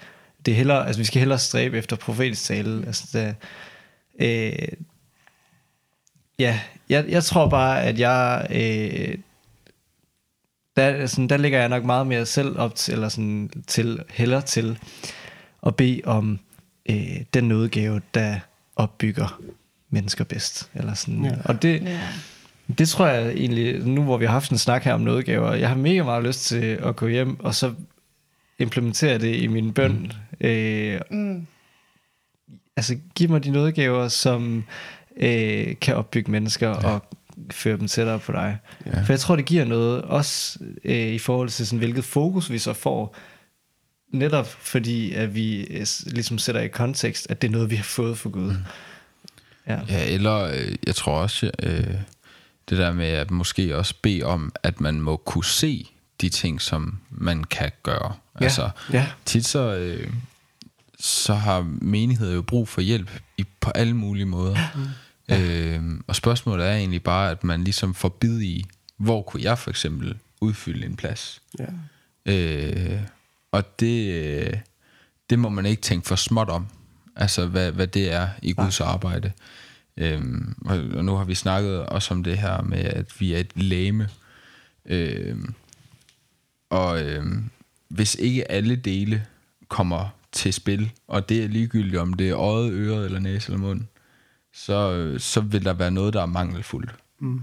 det 0.47 0.53
er 0.53 0.57
hellere, 0.57 0.87
altså 0.87 1.01
vi 1.01 1.05
skal 1.05 1.19
hellere 1.19 1.39
stræbe 1.39 1.79
efter 1.79 1.97
profetisk 1.97 2.45
tale. 2.45 2.87
Altså 2.87 3.05
det, 3.13 3.35
øh, 4.27 4.69
ja, 6.39 6.61
jeg, 6.89 7.05
jeg 7.09 7.25
tror 7.25 7.49
bare, 7.49 7.83
at 7.83 7.99
jeg, 7.99 8.47
øh, 8.51 9.19
der, 10.77 11.07
sådan, 11.07 11.29
der 11.29 11.37
ligger 11.37 11.59
jeg 11.59 11.69
nok 11.69 11.85
meget 11.85 12.07
mere 12.07 12.27
selv 12.27 12.59
op 12.59 12.75
til, 12.75 12.95
eller 12.95 13.09
sådan, 13.09 13.51
til, 13.67 14.03
hellere 14.11 14.43
til 14.43 14.79
at 15.67 15.77
bede 15.77 16.01
om 16.05 16.39
øh, 16.91 17.21
den 17.35 17.45
nådegave, 17.45 18.01
der 18.15 18.39
opbygger 18.77 19.41
mennesker 19.91 20.25
bedst. 20.25 20.71
Eller 20.75 20.95
sådan. 20.95 21.25
Ja. 21.25 21.31
Ja. 21.31 21.37
Og 21.45 21.63
det, 21.63 21.83
Ja. 21.83 22.01
det 22.79 22.89
tror 22.89 23.07
jeg 23.07 23.29
egentlig, 23.33 23.87
nu 23.87 24.03
hvor 24.03 24.17
vi 24.17 24.25
har 24.25 24.33
haft 24.33 24.51
en 24.51 24.59
snak 24.59 24.85
her 24.85 24.93
om 24.95 25.01
nådegaver, 25.01 25.55
jeg 25.55 25.69
har 25.69 25.77
mega 25.77 26.03
meget 26.03 26.25
lyst 26.25 26.45
til 26.45 26.65
at 26.65 26.97
gå 26.97 27.07
hjem 27.09 27.41
og 27.41 27.55
så 27.55 27.75
implementere 28.59 29.19
det 29.19 29.37
i 29.37 29.47
min 29.47 29.73
bøn. 29.73 30.13
Mm. 30.41 30.47
Øh, 30.47 31.01
Mm. 31.11 31.47
altså 32.77 32.97
giv 33.15 33.31
mig 33.31 33.45
de 33.45 33.51
nådegaver, 33.51 34.09
som 34.09 34.65
øh, 35.19 35.75
kan 35.81 35.97
opbygge 35.97 36.31
mennesker 36.31 36.69
ja. 36.69 36.75
og 36.75 37.03
føre 37.51 37.77
dem 37.77 37.89
tættere 37.89 38.19
på 38.19 38.33
dig. 38.33 38.59
Ja. 38.87 39.03
For 39.03 39.13
jeg 39.13 39.21
tror, 39.21 39.37
det 39.37 39.45
giver 39.45 39.65
noget, 39.65 40.03
også 40.03 40.59
øh, 40.85 41.09
i 41.09 41.19
forhold 41.19 41.49
til 41.49 41.67
sådan, 41.67 41.79
hvilket 41.79 42.05
fokus 42.05 42.51
vi 42.51 42.59
så 42.59 42.73
får, 42.73 43.17
netop 44.13 44.47
fordi, 44.47 45.13
at 45.13 45.35
vi 45.35 45.61
øh, 45.61 45.87
ligesom 46.07 46.39
sætter 46.39 46.61
i 46.61 46.69
kontekst, 46.69 47.31
at 47.31 47.43
det 47.43 47.49
er 47.49 47.53
noget, 47.53 47.71
vi 47.71 47.77
har 47.77 47.85
fået 47.85 48.19
for 48.19 48.31
Gud. 48.31 48.51
Mm. 48.51 48.57
Ja. 49.69 49.81
Ja, 49.89 50.09
eller 50.09 50.45
øh, 50.45 50.75
jeg 50.87 50.95
tror 50.95 51.21
også, 51.21 51.51
øh, 51.63 51.95
det 52.69 52.79
der 52.79 52.93
med 52.93 53.07
at 53.07 53.31
måske 53.31 53.77
også 53.77 53.95
bede 54.03 54.23
om, 54.23 54.53
at 54.63 54.81
man 54.81 55.01
må 55.01 55.17
kunne 55.17 55.45
se 55.45 55.87
de 56.21 56.29
ting, 56.29 56.61
som 56.61 56.99
man 57.11 57.45
kan 57.45 57.71
gøre. 57.83 58.13
Ja, 58.41 58.45
Altså, 58.45 58.71
ja. 58.93 59.07
tit 59.25 59.47
så, 59.47 59.75
øh, 59.75 60.11
så 61.01 61.35
har 61.35 61.63
menigheder 61.81 62.35
jo 62.35 62.43
brug 62.43 62.69
for 62.69 62.81
hjælp 62.81 63.11
i, 63.39 63.45
på 63.61 63.71
alle 63.71 63.95
mulige 63.95 64.27
måder. 64.27 64.57
Ja. 65.29 65.41
Øh, 65.41 65.83
og 66.07 66.17
spørgsmålet 66.17 66.67
er 66.67 66.73
egentlig 66.73 67.03
bare, 67.03 67.31
at 67.31 67.45
man 67.45 67.65
ligesom 67.65 67.95
får 67.95 68.09
bid 68.09 68.41
i, 68.41 68.65
hvor 68.97 69.23
kunne 69.23 69.43
jeg 69.43 69.59
for 69.59 69.71
eksempel 69.71 70.19
udfylde 70.41 70.87
en 70.87 70.97
plads? 70.97 71.43
Ja. 71.59 71.67
Øh, 72.27 73.01
og 73.53 73.81
det, 73.81 74.13
øh, 74.13 74.55
det 75.31 75.39
må 75.39 75.49
man 75.49 75.67
ikke 75.67 75.83
tænke 75.83 76.09
for 76.09 76.17
småt 76.17 76.49
om. 76.49 76.67
Altså, 77.17 77.47
hvad, 77.47 77.73
hvad 77.73 77.87
det 77.87 78.13
er 78.13 78.29
i 78.43 78.53
Guds 78.53 78.81
arbejde. 78.81 79.33
Øhm, 79.97 80.55
og, 80.65 80.77
og 80.77 81.05
nu 81.05 81.15
har 81.15 81.25
vi 81.25 81.35
snakket 81.35 81.87
også 81.87 82.15
om 82.15 82.25
det 82.25 82.39
her 82.39 82.63
med, 82.63 82.79
at 82.79 83.21
vi 83.21 83.35
er 83.35 83.39
et 83.39 83.51
læme. 83.55 84.09
Øhm, 84.87 85.55
og 86.71 87.03
øhm, 87.03 87.51
hvis 87.89 88.15
ikke 88.15 88.51
alle 88.51 88.77
dele 88.77 89.27
kommer 89.69 90.09
til 90.33 90.53
spil, 90.53 90.91
og 91.09 91.29
det 91.29 91.45
er 91.45 91.49
ligegyldigt, 91.49 91.97
om 91.97 92.15
det 92.15 92.29
er 92.29 92.39
øjet, 92.39 92.73
øret 92.73 93.05
eller 93.05 93.19
næse 93.21 93.53
eller 93.53 93.67
mund, 93.67 93.83
så, 94.59 95.15
så 95.19 95.41
vil 95.41 95.65
der 95.65 95.73
være 95.73 95.91
noget, 95.91 96.15
der 96.15 96.23
er 96.23 96.27
mangelfuldt. 96.27 96.95
Mm. 97.19 97.41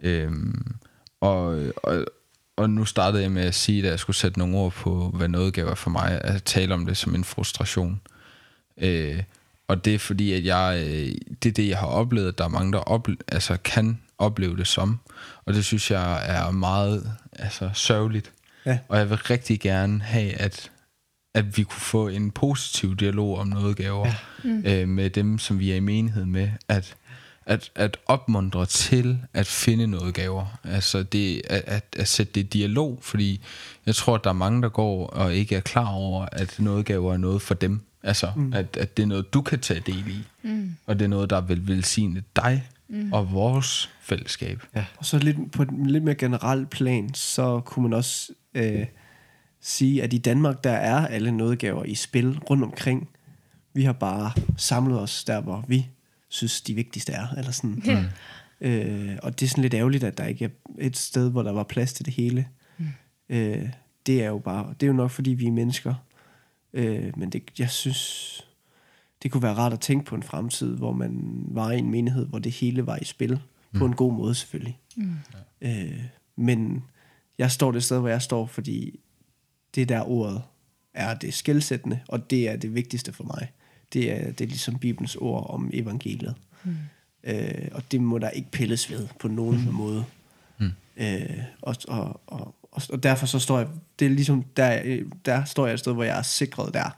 Øhm, 0.00 0.74
og, 1.20 1.62
og, 1.76 2.06
og 2.56 2.70
nu 2.70 2.84
startede 2.84 3.22
jeg 3.22 3.32
med 3.32 3.42
at 3.42 3.54
sige, 3.54 3.82
at 3.82 3.90
jeg 3.90 3.98
skulle 3.98 4.16
sætte 4.16 4.38
nogle 4.38 4.56
ord 4.56 4.72
på, 4.72 5.10
hvad 5.14 5.28
noget 5.28 5.54
gav 5.54 5.76
for 5.76 5.90
mig, 5.90 6.20
at 6.24 6.42
tale 6.42 6.74
om 6.74 6.86
det 6.86 6.96
som 6.96 7.14
en 7.14 7.24
frustration. 7.24 8.00
Øh, 8.78 9.22
og 9.68 9.84
det 9.84 9.94
er 9.94 9.98
fordi, 9.98 10.32
at 10.32 10.44
jeg, 10.44 10.84
øh, 10.86 11.14
det 11.42 11.48
er 11.48 11.54
det, 11.54 11.68
jeg 11.68 11.78
har 11.78 11.86
oplevet, 11.86 12.28
at 12.28 12.38
der 12.38 12.44
er 12.44 12.48
mange, 12.48 12.72
der 12.72 12.80
ople- 12.80 13.24
altså, 13.28 13.56
kan 13.64 14.00
opleve 14.18 14.56
det 14.56 14.66
som. 14.66 15.00
Og 15.44 15.54
det 15.54 15.64
synes 15.64 15.90
jeg 15.90 16.36
er 16.36 16.50
meget 16.50 17.12
altså, 17.32 17.70
sørgeligt. 17.74 18.32
Ja. 18.66 18.78
Og 18.88 18.98
jeg 18.98 19.10
vil 19.10 19.18
rigtig 19.18 19.60
gerne 19.60 20.02
have, 20.02 20.32
at, 20.32 20.70
at 21.34 21.56
vi 21.56 21.62
kunne 21.62 21.80
få 21.80 22.08
en 22.08 22.30
positiv 22.30 22.96
dialog 22.96 23.38
om 23.38 23.46
noget 23.46 23.76
gaver 23.76 24.06
ja. 24.06 24.14
mm. 24.44 24.62
øh, 24.66 24.88
med 24.88 25.10
dem, 25.10 25.38
som 25.38 25.58
vi 25.58 25.70
er 25.70 25.76
i 25.76 25.80
menighed 25.80 26.24
med. 26.24 26.48
At, 26.68 26.96
at, 27.46 27.70
at 27.74 27.96
opmuntre 28.06 28.66
til 28.66 29.18
at 29.32 29.46
finde 29.46 29.86
noget 29.86 30.14
gaver. 30.14 30.46
Altså 30.64 31.02
det, 31.02 31.42
at, 31.44 31.62
at, 31.66 31.84
at 31.96 32.08
sætte 32.08 32.32
det 32.32 32.40
i 32.40 32.58
dialog, 32.58 32.98
fordi 33.02 33.40
jeg 33.86 33.94
tror, 33.94 34.14
at 34.14 34.24
der 34.24 34.30
er 34.30 34.34
mange, 34.34 34.62
der 34.62 34.68
går 34.68 35.06
og 35.06 35.34
ikke 35.34 35.56
er 35.56 35.60
klar 35.60 35.88
over, 35.88 36.26
at 36.32 36.56
noget 36.58 36.86
gaver 36.86 37.12
er 37.12 37.16
noget 37.16 37.42
for 37.42 37.54
dem. 37.54 37.80
Altså, 38.02 38.30
mm. 38.36 38.52
at, 38.52 38.76
at 38.76 38.96
det 38.96 39.02
er 39.02 39.06
noget, 39.06 39.34
du 39.34 39.42
kan 39.42 39.60
tage 39.60 39.80
del 39.80 40.08
i. 40.08 40.24
Mm. 40.42 40.76
Og 40.86 40.98
det 40.98 41.04
er 41.04 41.08
noget, 41.08 41.30
der 41.30 41.40
vil 41.40 41.68
velsigne 41.68 42.22
dig 42.36 42.68
mm. 42.88 43.12
og 43.12 43.32
vores 43.32 43.90
fællesskab. 44.00 44.62
Ja. 44.76 44.84
Og 44.96 45.04
så 45.04 45.18
lidt 45.18 45.52
på 45.52 45.62
et 45.62 45.68
lidt 45.86 46.04
mere 46.04 46.14
generelt 46.14 46.70
plan, 46.70 47.14
så 47.14 47.60
kunne 47.64 47.82
man 47.82 47.92
også 47.92 48.32
øh, 48.54 48.86
sige, 49.64 50.02
at 50.02 50.12
i 50.12 50.18
Danmark, 50.18 50.64
der 50.64 50.72
er 50.72 51.06
alle 51.06 51.32
nådegaver 51.32 51.84
i 51.84 51.94
spil 51.94 52.38
rundt 52.38 52.64
omkring. 52.64 53.08
Vi 53.72 53.82
har 53.82 53.92
bare 53.92 54.32
samlet 54.56 55.00
os 55.00 55.24
der, 55.24 55.40
hvor 55.40 55.64
vi 55.68 55.88
synes, 56.28 56.60
de 56.60 56.74
vigtigste 56.74 57.12
er. 57.12 57.26
Eller 57.38 57.50
sådan. 57.50 57.82
Ja. 57.86 58.04
Øh, 58.60 59.18
og 59.22 59.40
det 59.40 59.46
er 59.46 59.50
sådan 59.50 59.62
lidt 59.62 59.74
ærgerligt, 59.74 60.04
at 60.04 60.18
der 60.18 60.26
ikke 60.26 60.44
er 60.44 60.48
et 60.78 60.96
sted, 60.96 61.30
hvor 61.30 61.42
der 61.42 61.52
var 61.52 61.62
plads 61.62 61.92
til 61.92 62.04
det 62.04 62.14
hele. 62.14 62.48
Mm. 62.78 62.86
Øh, 63.28 63.68
det 64.06 64.22
er 64.22 64.28
jo 64.28 64.38
bare, 64.38 64.74
det 64.80 64.82
er 64.82 64.86
jo 64.86 64.92
nok, 64.92 65.10
fordi 65.10 65.30
vi 65.30 65.46
er 65.46 65.52
mennesker. 65.52 65.94
Øh, 66.72 67.18
men 67.18 67.30
det, 67.30 67.42
jeg 67.58 67.70
synes, 67.70 68.40
det 69.22 69.30
kunne 69.30 69.42
være 69.42 69.54
rart 69.54 69.72
at 69.72 69.80
tænke 69.80 70.04
på 70.04 70.14
en 70.14 70.22
fremtid, 70.22 70.76
hvor 70.76 70.92
man 70.92 71.42
var 71.48 71.70
i 71.70 71.78
en 71.78 71.90
menighed, 71.90 72.26
hvor 72.26 72.38
det 72.38 72.52
hele 72.52 72.86
var 72.86 72.98
i 73.02 73.04
spil. 73.04 73.40
Mm. 73.72 73.78
På 73.78 73.86
en 73.86 73.94
god 73.94 74.12
måde 74.12 74.34
selvfølgelig. 74.34 74.78
Mm. 74.96 75.14
Øh, 75.60 76.00
men 76.36 76.84
jeg 77.38 77.50
står 77.50 77.72
det 77.72 77.84
sted, 77.84 78.00
hvor 78.00 78.08
jeg 78.08 78.22
står, 78.22 78.46
fordi 78.46 79.00
det 79.74 79.88
der 79.88 80.08
ordet 80.08 80.42
er 80.94 81.14
det 81.14 81.34
skældsættende, 81.34 82.00
og 82.08 82.30
det 82.30 82.48
er 82.48 82.56
det 82.56 82.74
vigtigste 82.74 83.12
for 83.12 83.24
mig. 83.24 83.52
Det 83.92 84.12
er, 84.12 84.32
det 84.32 84.40
er 84.40 84.48
ligesom 84.48 84.78
Bibelens 84.78 85.16
ord 85.16 85.50
om 85.50 85.70
evangeliet. 85.72 86.34
Mm. 86.64 86.76
Øh, 87.24 87.68
og 87.72 87.82
det 87.92 88.00
må 88.00 88.18
der 88.18 88.30
ikke 88.30 88.50
pilles 88.50 88.90
ved 88.90 89.08
på 89.20 89.28
nogen 89.28 89.64
mm. 89.66 89.74
måde. 89.74 90.04
Mm. 90.58 90.70
Øh, 90.96 91.38
og, 91.62 91.76
og, 91.88 92.20
og, 92.26 92.54
og, 92.72 92.82
og 92.90 93.02
derfor 93.02 93.26
så 93.26 93.38
står 93.38 93.58
jeg, 93.58 93.68
det 93.98 94.06
er 94.06 94.10
ligesom, 94.10 94.44
der, 94.56 94.98
der 95.24 95.44
står 95.44 95.66
jeg 95.66 95.74
et 95.74 95.80
sted, 95.80 95.92
hvor 95.92 96.04
jeg 96.04 96.18
er 96.18 96.22
sikret 96.22 96.74
der. 96.74 96.96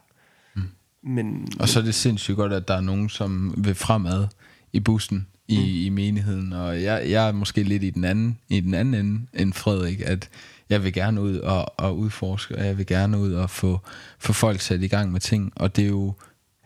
Mm. 0.54 0.62
Men, 1.02 1.48
Og 1.60 1.68
så 1.68 1.80
er 1.80 1.84
det 1.84 1.94
sindssygt 1.94 2.36
godt, 2.36 2.52
at 2.52 2.68
der 2.68 2.74
er 2.74 2.80
nogen, 2.80 3.08
som 3.08 3.54
vil 3.56 3.74
fremad 3.74 4.26
i 4.72 4.80
bussen 4.80 5.26
i, 5.48 5.56
mm. 5.56 5.64
i 5.64 5.88
menigheden. 5.88 6.52
Og 6.52 6.82
jeg, 6.82 7.10
jeg 7.10 7.28
er 7.28 7.32
måske 7.32 7.62
lidt 7.62 7.82
i 7.82 7.90
den 7.90 8.04
anden, 8.04 8.38
i 8.48 8.60
den 8.60 8.74
anden 8.74 8.94
ende 8.94 9.26
end 9.34 9.52
Frederik, 9.52 10.00
at 10.00 10.28
jeg 10.68 10.84
vil 10.84 10.92
gerne 10.92 11.20
ud 11.20 11.38
og, 11.38 11.80
og 11.80 11.98
udforske, 11.98 12.56
og 12.56 12.66
jeg 12.66 12.78
vil 12.78 12.86
gerne 12.86 13.18
ud 13.18 13.32
og 13.32 13.50
få, 13.50 13.80
få 14.18 14.32
folk 14.32 14.60
sat 14.60 14.82
i 14.82 14.88
gang 14.88 15.12
med 15.12 15.20
ting. 15.20 15.52
Og 15.56 15.76
det 15.76 15.84
er 15.84 15.88
jo 15.88 16.14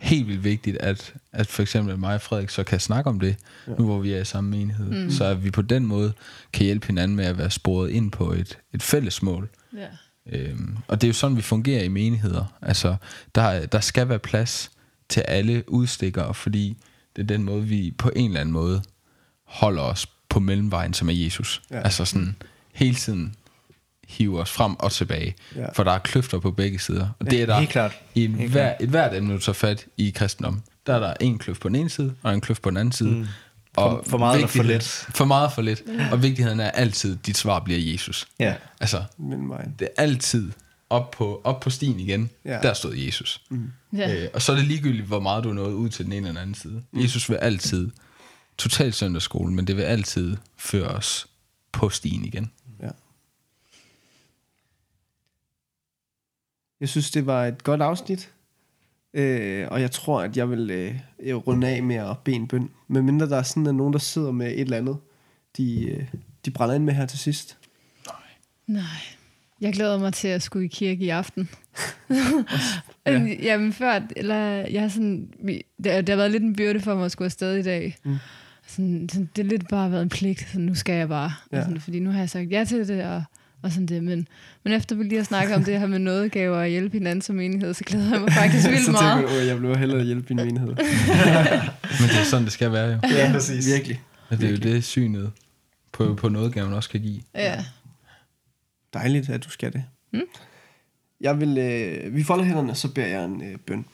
helt 0.00 0.28
vildt 0.28 0.44
vigtigt, 0.44 0.76
at, 0.76 1.14
at 1.32 1.46
for 1.46 1.62
eksempel 1.62 1.98
mig 1.98 2.14
og 2.14 2.20
Frederik 2.20 2.50
så 2.50 2.64
kan 2.64 2.80
snakke 2.80 3.10
om 3.10 3.20
det, 3.20 3.36
ja. 3.66 3.72
nu 3.78 3.84
hvor 3.84 3.98
vi 3.98 4.12
er 4.12 4.20
i 4.20 4.24
samme 4.24 4.50
menighed. 4.50 5.04
Mm. 5.04 5.10
Så 5.10 5.24
at 5.24 5.44
vi 5.44 5.50
på 5.50 5.62
den 5.62 5.86
måde 5.86 6.12
kan 6.52 6.64
hjælpe 6.64 6.86
hinanden 6.86 7.16
med 7.16 7.24
at 7.24 7.38
være 7.38 7.50
sporet 7.50 7.90
ind 7.90 8.10
på 8.10 8.32
et, 8.32 8.58
et 8.74 8.82
fælles 8.82 9.22
mål. 9.22 9.48
Ja. 9.76 9.86
Øhm, 10.32 10.76
og 10.88 11.00
det 11.00 11.06
er 11.06 11.08
jo 11.08 11.14
sådan, 11.14 11.36
vi 11.36 11.42
fungerer 11.42 11.82
i 11.82 11.88
menigheder. 11.88 12.58
Altså, 12.62 12.96
der, 13.34 13.66
der 13.66 13.80
skal 13.80 14.08
være 14.08 14.18
plads 14.18 14.70
til 15.08 15.20
alle 15.20 15.64
udstikkere, 15.66 16.34
fordi 16.34 16.76
det 17.16 17.22
er 17.22 17.26
den 17.26 17.42
måde, 17.42 17.62
vi 17.62 17.94
på 17.98 18.10
en 18.16 18.30
eller 18.30 18.40
anden 18.40 18.52
måde 18.52 18.82
holder 19.44 19.82
os 19.82 20.06
på 20.28 20.40
mellemvejen, 20.40 20.94
som 20.94 21.08
er 21.08 21.12
Jesus. 21.12 21.62
Ja. 21.70 21.80
Altså 21.80 22.04
sådan 22.04 22.36
hele 22.72 22.94
tiden 22.94 23.34
hiver 24.10 24.40
os 24.40 24.50
frem 24.50 24.74
og 24.74 24.92
tilbage. 24.92 25.34
Ja. 25.56 25.66
For 25.72 25.84
der 25.84 25.92
er 25.92 25.98
kløfter 25.98 26.38
på 26.38 26.50
begge 26.50 26.78
sider. 26.78 27.08
Og 27.18 27.30
det 27.30 27.42
er 27.42 27.46
der 27.46 27.58
helt 27.58 27.70
klart. 27.70 27.92
i 28.14 28.24
en 28.24 28.34
Helt 28.34 28.50
hver, 28.52 28.74
et 28.80 28.88
hvert 28.88 29.14
emne, 29.14 29.34
du 29.34 29.38
tager 29.38 29.54
fat 29.54 29.86
i 29.96 30.10
kristendom. 30.10 30.62
Der 30.86 30.94
er 30.94 30.98
der 31.00 31.14
en 31.20 31.38
kløft 31.38 31.60
på 31.60 31.68
den 31.68 31.76
ene 31.76 31.90
side, 31.90 32.14
og 32.22 32.34
en 32.34 32.40
kløft 32.40 32.62
på 32.62 32.70
den 32.70 32.76
anden 32.76 32.92
side. 32.92 33.10
Mm. 33.10 33.26
For- 33.74 34.02
for 34.06 34.18
meget 34.18 34.34
eller 34.36 34.48
for 34.48 34.62
lidt. 34.62 34.84
For 35.14 35.24
meget 35.24 35.52
for 35.52 35.62
lidt. 35.62 35.82
Og 36.12 36.22
vigtigheden 36.22 36.60
er 36.60 36.70
altid, 36.70 37.18
at 37.18 37.26
dit 37.26 37.36
svar 37.36 37.58
bliver 37.60 37.78
Jesus. 37.92 38.28
Ja. 38.38 38.54
Altså, 38.80 39.04
det 39.78 39.88
er 39.96 40.02
altid 40.02 40.52
op 40.90 41.10
på, 41.10 41.40
op 41.44 41.60
på 41.60 41.70
stien 41.70 42.00
igen. 42.00 42.30
Ja. 42.44 42.58
Der 42.62 42.72
stod 42.74 42.94
Jesus. 42.94 43.40
Mm. 43.50 43.70
Ja. 43.96 44.14
Øh, 44.22 44.28
og 44.34 44.42
så 44.42 44.52
er 44.52 44.56
det 44.56 44.64
ligegyldigt, 44.64 45.06
hvor 45.06 45.20
meget 45.20 45.44
du 45.44 45.48
er 45.50 45.54
nået 45.54 45.72
ud 45.72 45.88
til 45.88 46.04
den 46.04 46.12
ene 46.12 46.18
eller 46.28 46.30
den 46.30 46.36
anden 46.42 46.54
side. 46.54 46.82
Mm. 46.92 47.00
Jesus 47.02 47.30
vil 47.30 47.36
altid, 47.36 47.90
totalt 48.58 48.94
søndagsskole, 48.94 49.52
men 49.52 49.66
det 49.66 49.76
vil 49.76 49.82
altid 49.82 50.36
føre 50.56 50.88
os 50.88 51.26
på 51.72 51.88
stien 51.90 52.24
igen. 52.24 52.50
Ja. 52.82 52.88
Jeg 56.80 56.88
synes, 56.88 57.10
det 57.10 57.26
var 57.26 57.46
et 57.46 57.64
godt 57.64 57.82
afsnit. 57.82 58.32
Øh, 59.14 59.68
og 59.70 59.80
jeg 59.80 59.90
tror, 59.90 60.22
at 60.22 60.36
jeg 60.36 60.50
vil 60.50 60.70
øh, 60.70 61.36
runde 61.36 61.68
af 61.68 61.82
med 61.82 61.96
at 61.96 62.18
bede 62.18 62.36
en 62.36 62.48
bøn. 62.48 62.70
Men 62.88 63.04
mindre 63.04 63.28
der 63.28 63.36
er 63.36 63.42
sådan 63.42 63.66
at 63.66 63.74
nogen, 63.74 63.92
der 63.92 63.98
sidder 63.98 64.30
med 64.30 64.46
et 64.46 64.60
eller 64.60 64.76
andet, 64.76 64.96
de, 65.56 65.90
øh, 65.90 66.04
de 66.44 66.50
brænder 66.50 66.74
ind 66.74 66.84
med 66.84 66.94
her 66.94 67.06
til 67.06 67.18
sidst. 67.18 67.58
Nej. 68.66 68.82
Jeg 69.60 69.72
glæder 69.72 69.98
mig 69.98 70.12
til 70.12 70.28
at 70.28 70.42
skulle 70.42 70.64
i 70.64 70.68
kirke 70.68 71.04
i 71.04 71.08
aften. 71.08 71.48
ja. 73.06 73.18
Jamen 73.42 73.72
før, 73.72 74.00
eller 74.16 74.36
jeg 74.66 74.80
har 74.80 74.88
sådan, 74.88 75.32
det, 75.46 75.62
det 75.84 76.08
har 76.08 76.16
været 76.16 76.30
lidt 76.30 76.42
en 76.42 76.56
byrde 76.56 76.80
for 76.80 76.94
mig 76.94 77.04
at 77.04 77.12
skulle 77.12 77.26
afsted 77.26 77.56
i 77.56 77.62
dag. 77.62 77.96
Mm. 78.04 78.16
Sådan, 78.66 79.08
sådan, 79.08 79.30
det 79.36 79.44
har 79.44 79.50
lidt 79.50 79.68
bare 79.68 79.90
været 79.90 80.02
en 80.02 80.08
pligt, 80.08 80.48
så 80.52 80.58
nu 80.58 80.74
skal 80.74 80.94
jeg 80.94 81.08
bare. 81.08 81.32
Ja. 81.52 81.62
Sådan, 81.62 81.80
fordi 81.80 82.00
nu 82.00 82.10
har 82.10 82.18
jeg 82.18 82.30
sagt 82.30 82.50
ja 82.50 82.64
til 82.64 82.88
det, 82.88 83.04
og, 83.04 83.22
og 83.62 83.72
sådan 83.72 83.86
det. 83.86 84.04
Men, 84.04 84.28
men 84.64 84.72
efter 84.72 84.96
vi 84.96 85.04
lige 85.04 85.16
har 85.16 85.24
snakket 85.24 85.54
om 85.56 85.64
det 85.64 85.80
her 85.80 85.86
med 85.86 85.98
nådegaver 85.98 86.58
og 86.58 86.66
hjælpe 86.66 86.92
hinanden 86.98 87.22
som 87.22 87.40
enighed, 87.40 87.74
så 87.74 87.84
glæder 87.84 88.10
jeg 88.12 88.20
mig 88.20 88.32
faktisk 88.32 88.68
vildt 88.68 88.84
så 88.86 88.90
meget. 88.92 89.18
tænker 89.18 89.30
jeg, 89.34 89.40
"Åh, 89.42 89.46
jeg 89.46 89.62
vil 89.62 89.78
hellere 89.78 90.04
hjælpe 90.04 90.34
min 90.34 90.44
menighed. 90.46 90.68
Men 92.00 92.08
det 92.08 92.20
er 92.20 92.24
sådan, 92.24 92.44
det 92.44 92.52
skal 92.52 92.72
være 92.72 92.86
jo. 92.86 92.98
Ja, 93.16 93.32
præcis. 93.32 93.66
Virkelig. 93.66 94.00
Og 94.28 94.38
det 94.40 94.46
er 94.46 94.50
jo 94.50 94.56
det 94.56 94.84
synet 94.84 95.32
på, 95.92 96.14
på 96.14 96.28
man 96.28 96.72
også 96.72 96.90
kan 96.90 97.00
give. 97.00 97.20
Ja. 97.34 97.64
Dejligt, 98.94 99.28
at 99.30 99.44
du 99.44 99.50
skal 99.50 99.72
det. 99.72 99.84
Mm. 100.12 100.20
Jeg 101.20 101.40
vil, 101.40 101.58
øh, 101.58 102.14
vi 102.16 102.22
folder 102.22 102.44
hænderne, 102.44 102.74
så 102.74 102.92
beder 102.92 103.06
jeg 103.06 103.24
en 103.24 103.42
øh, 103.42 103.58
bøn. 103.66 103.84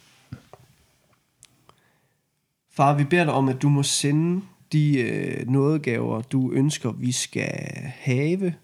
Far, 2.72 2.94
vi 2.96 3.04
beder 3.04 3.24
dig 3.24 3.32
om, 3.32 3.48
at 3.48 3.62
du 3.62 3.68
må 3.68 3.82
sende 3.82 4.42
de 4.72 4.98
øh, 4.98 5.48
nådegaver, 5.48 6.22
du 6.22 6.52
ønsker, 6.52 6.92
vi 6.92 7.12
skal 7.12 7.52
have. 7.96 8.54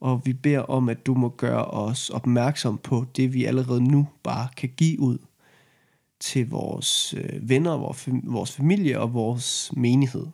Og 0.00 0.22
vi 0.24 0.32
beder 0.32 0.60
om, 0.60 0.88
at 0.88 1.06
du 1.06 1.14
må 1.14 1.28
gøre 1.28 1.64
os 1.64 2.10
opmærksom 2.10 2.78
på 2.78 3.04
det, 3.16 3.34
vi 3.34 3.44
allerede 3.44 3.84
nu 3.84 4.08
bare 4.22 4.48
kan 4.56 4.68
give 4.76 5.00
ud 5.00 5.18
til 6.20 6.50
vores 6.50 7.14
øh, 7.14 7.48
venner, 7.48 7.76
vores, 8.24 8.52
familie 8.52 9.00
og 9.00 9.14
vores 9.14 9.72
menighed. 9.76 10.26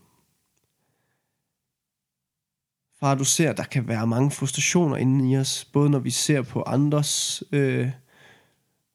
Far, 3.00 3.14
du 3.14 3.24
ser, 3.24 3.50
at 3.50 3.56
der 3.56 3.64
kan 3.64 3.88
være 3.88 4.06
mange 4.06 4.30
frustrationer 4.30 4.96
inde 4.96 5.30
i 5.30 5.36
os, 5.36 5.64
både 5.72 5.90
når 5.90 5.98
vi 5.98 6.10
ser 6.10 6.42
på 6.42 6.62
andres 6.62 7.42
øh, 7.52 7.90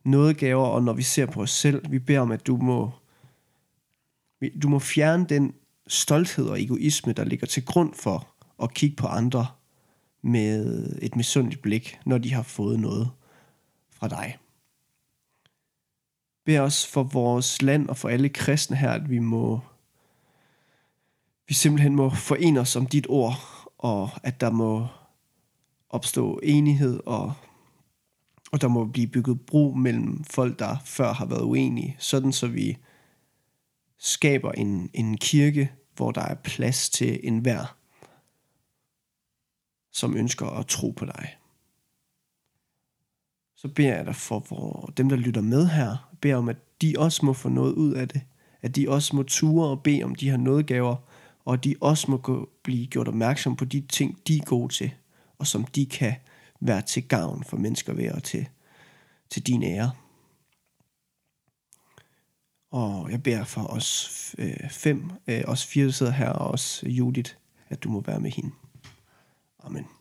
nådegaver, 0.05 0.65
og 0.65 0.83
når 0.83 0.93
vi 0.93 1.03
ser 1.03 1.25
på 1.25 1.41
os 1.41 1.51
selv. 1.51 1.91
Vi 1.91 1.99
beder 1.99 2.19
om, 2.19 2.31
at 2.31 2.47
du 2.47 2.57
må, 2.57 2.91
du 4.61 4.69
må 4.69 4.79
fjerne 4.79 5.25
den 5.29 5.53
stolthed 5.87 6.45
og 6.45 6.61
egoisme, 6.61 7.13
der 7.13 7.23
ligger 7.23 7.47
til 7.47 7.65
grund 7.65 7.93
for 7.93 8.27
at 8.63 8.73
kigge 8.73 8.95
på 8.95 9.07
andre 9.07 9.47
med 10.21 10.85
et 11.01 11.15
misundeligt 11.15 11.61
blik, 11.61 11.99
når 12.05 12.17
de 12.17 12.33
har 12.33 12.43
fået 12.43 12.79
noget 12.79 13.11
fra 13.89 14.07
dig. 14.07 14.37
Bed 16.45 16.59
os 16.59 16.87
for 16.87 17.03
vores 17.03 17.61
land 17.61 17.89
og 17.89 17.97
for 17.97 18.09
alle 18.09 18.29
kristne 18.29 18.77
her, 18.77 18.91
at 18.91 19.09
vi 19.09 19.19
må 19.19 19.59
vi 21.47 21.53
simpelthen 21.53 21.95
må 21.95 22.09
forene 22.09 22.59
os 22.59 22.75
om 22.75 22.85
dit 22.85 23.05
ord, 23.09 23.35
og 23.77 24.09
at 24.23 24.41
der 24.41 24.49
må 24.49 24.87
opstå 25.89 26.39
enighed, 26.43 26.99
og, 27.05 27.33
og 28.51 28.61
der 28.61 28.67
må 28.67 28.85
blive 28.85 29.07
bygget 29.07 29.41
bro 29.41 29.73
mellem 29.73 30.23
folk, 30.23 30.59
der 30.59 30.77
før 30.85 31.13
har 31.13 31.25
været 31.25 31.41
uenige, 31.41 31.95
sådan 31.99 32.31
så 32.31 32.47
vi 32.47 32.77
skaber 33.97 34.51
en, 34.51 34.89
en 34.93 35.17
kirke, 35.17 35.71
hvor 35.95 36.11
der 36.11 36.21
er 36.21 36.35
plads 36.35 36.89
til 36.89 37.19
enhver, 37.23 37.76
som 39.97 40.17
ønsker 40.17 40.45
at 40.45 40.67
tro 40.67 40.91
på 40.91 41.05
dig. 41.05 41.37
Så 43.55 43.67
beder 43.67 43.95
jeg 43.95 44.05
dig 44.05 44.15
for 44.15 44.39
hvor 44.39 44.93
dem, 44.97 45.09
der 45.09 45.15
lytter 45.15 45.41
med 45.41 45.67
her, 45.67 46.11
beder 46.21 46.35
om, 46.35 46.49
at 46.49 46.81
de 46.81 46.95
også 46.97 47.25
må 47.25 47.33
få 47.33 47.49
noget 47.49 47.73
ud 47.73 47.93
af 47.93 48.07
det. 48.07 48.21
At 48.61 48.75
de 48.75 48.89
også 48.89 49.15
må 49.15 49.23
ture 49.23 49.69
og 49.69 49.83
bede 49.83 50.03
om 50.03 50.15
de 50.15 50.29
her 50.29 50.37
nådegaver, 50.37 50.95
og 51.45 51.53
at 51.53 51.63
de 51.63 51.75
også 51.81 52.11
må 52.11 52.17
gå, 52.17 52.49
blive 52.63 52.87
gjort 52.87 53.07
opmærksom 53.07 53.55
på 53.55 53.65
de 53.65 53.81
ting, 53.81 54.27
de 54.27 54.37
er 54.37 54.45
gode 54.45 54.73
til, 54.73 54.91
og 55.37 55.47
som 55.47 55.65
de 55.65 55.85
kan 55.85 56.15
være 56.59 56.81
til 56.81 57.07
gavn 57.07 57.43
for 57.43 57.57
mennesker 57.57 57.93
ved 57.93 58.11
og 58.11 58.23
til, 58.23 58.49
til 59.29 59.47
din 59.47 59.63
ære. 59.63 59.91
Og 62.71 63.11
jeg 63.11 63.23
beder 63.23 63.43
for 63.43 63.61
os 63.61 64.35
øh, 64.37 64.69
fem, 64.69 65.11
øh, 65.27 65.43
os 65.47 65.65
fire, 65.65 65.85
der 65.85 65.91
sidder 65.91 66.11
her, 66.11 66.29
og 66.29 66.51
også 66.51 66.87
Judith, 66.87 67.33
at 67.69 67.83
du 67.83 67.89
må 67.89 68.01
være 68.01 68.19
med 68.19 68.31
hende. 68.31 68.51
Amen. 69.67 69.96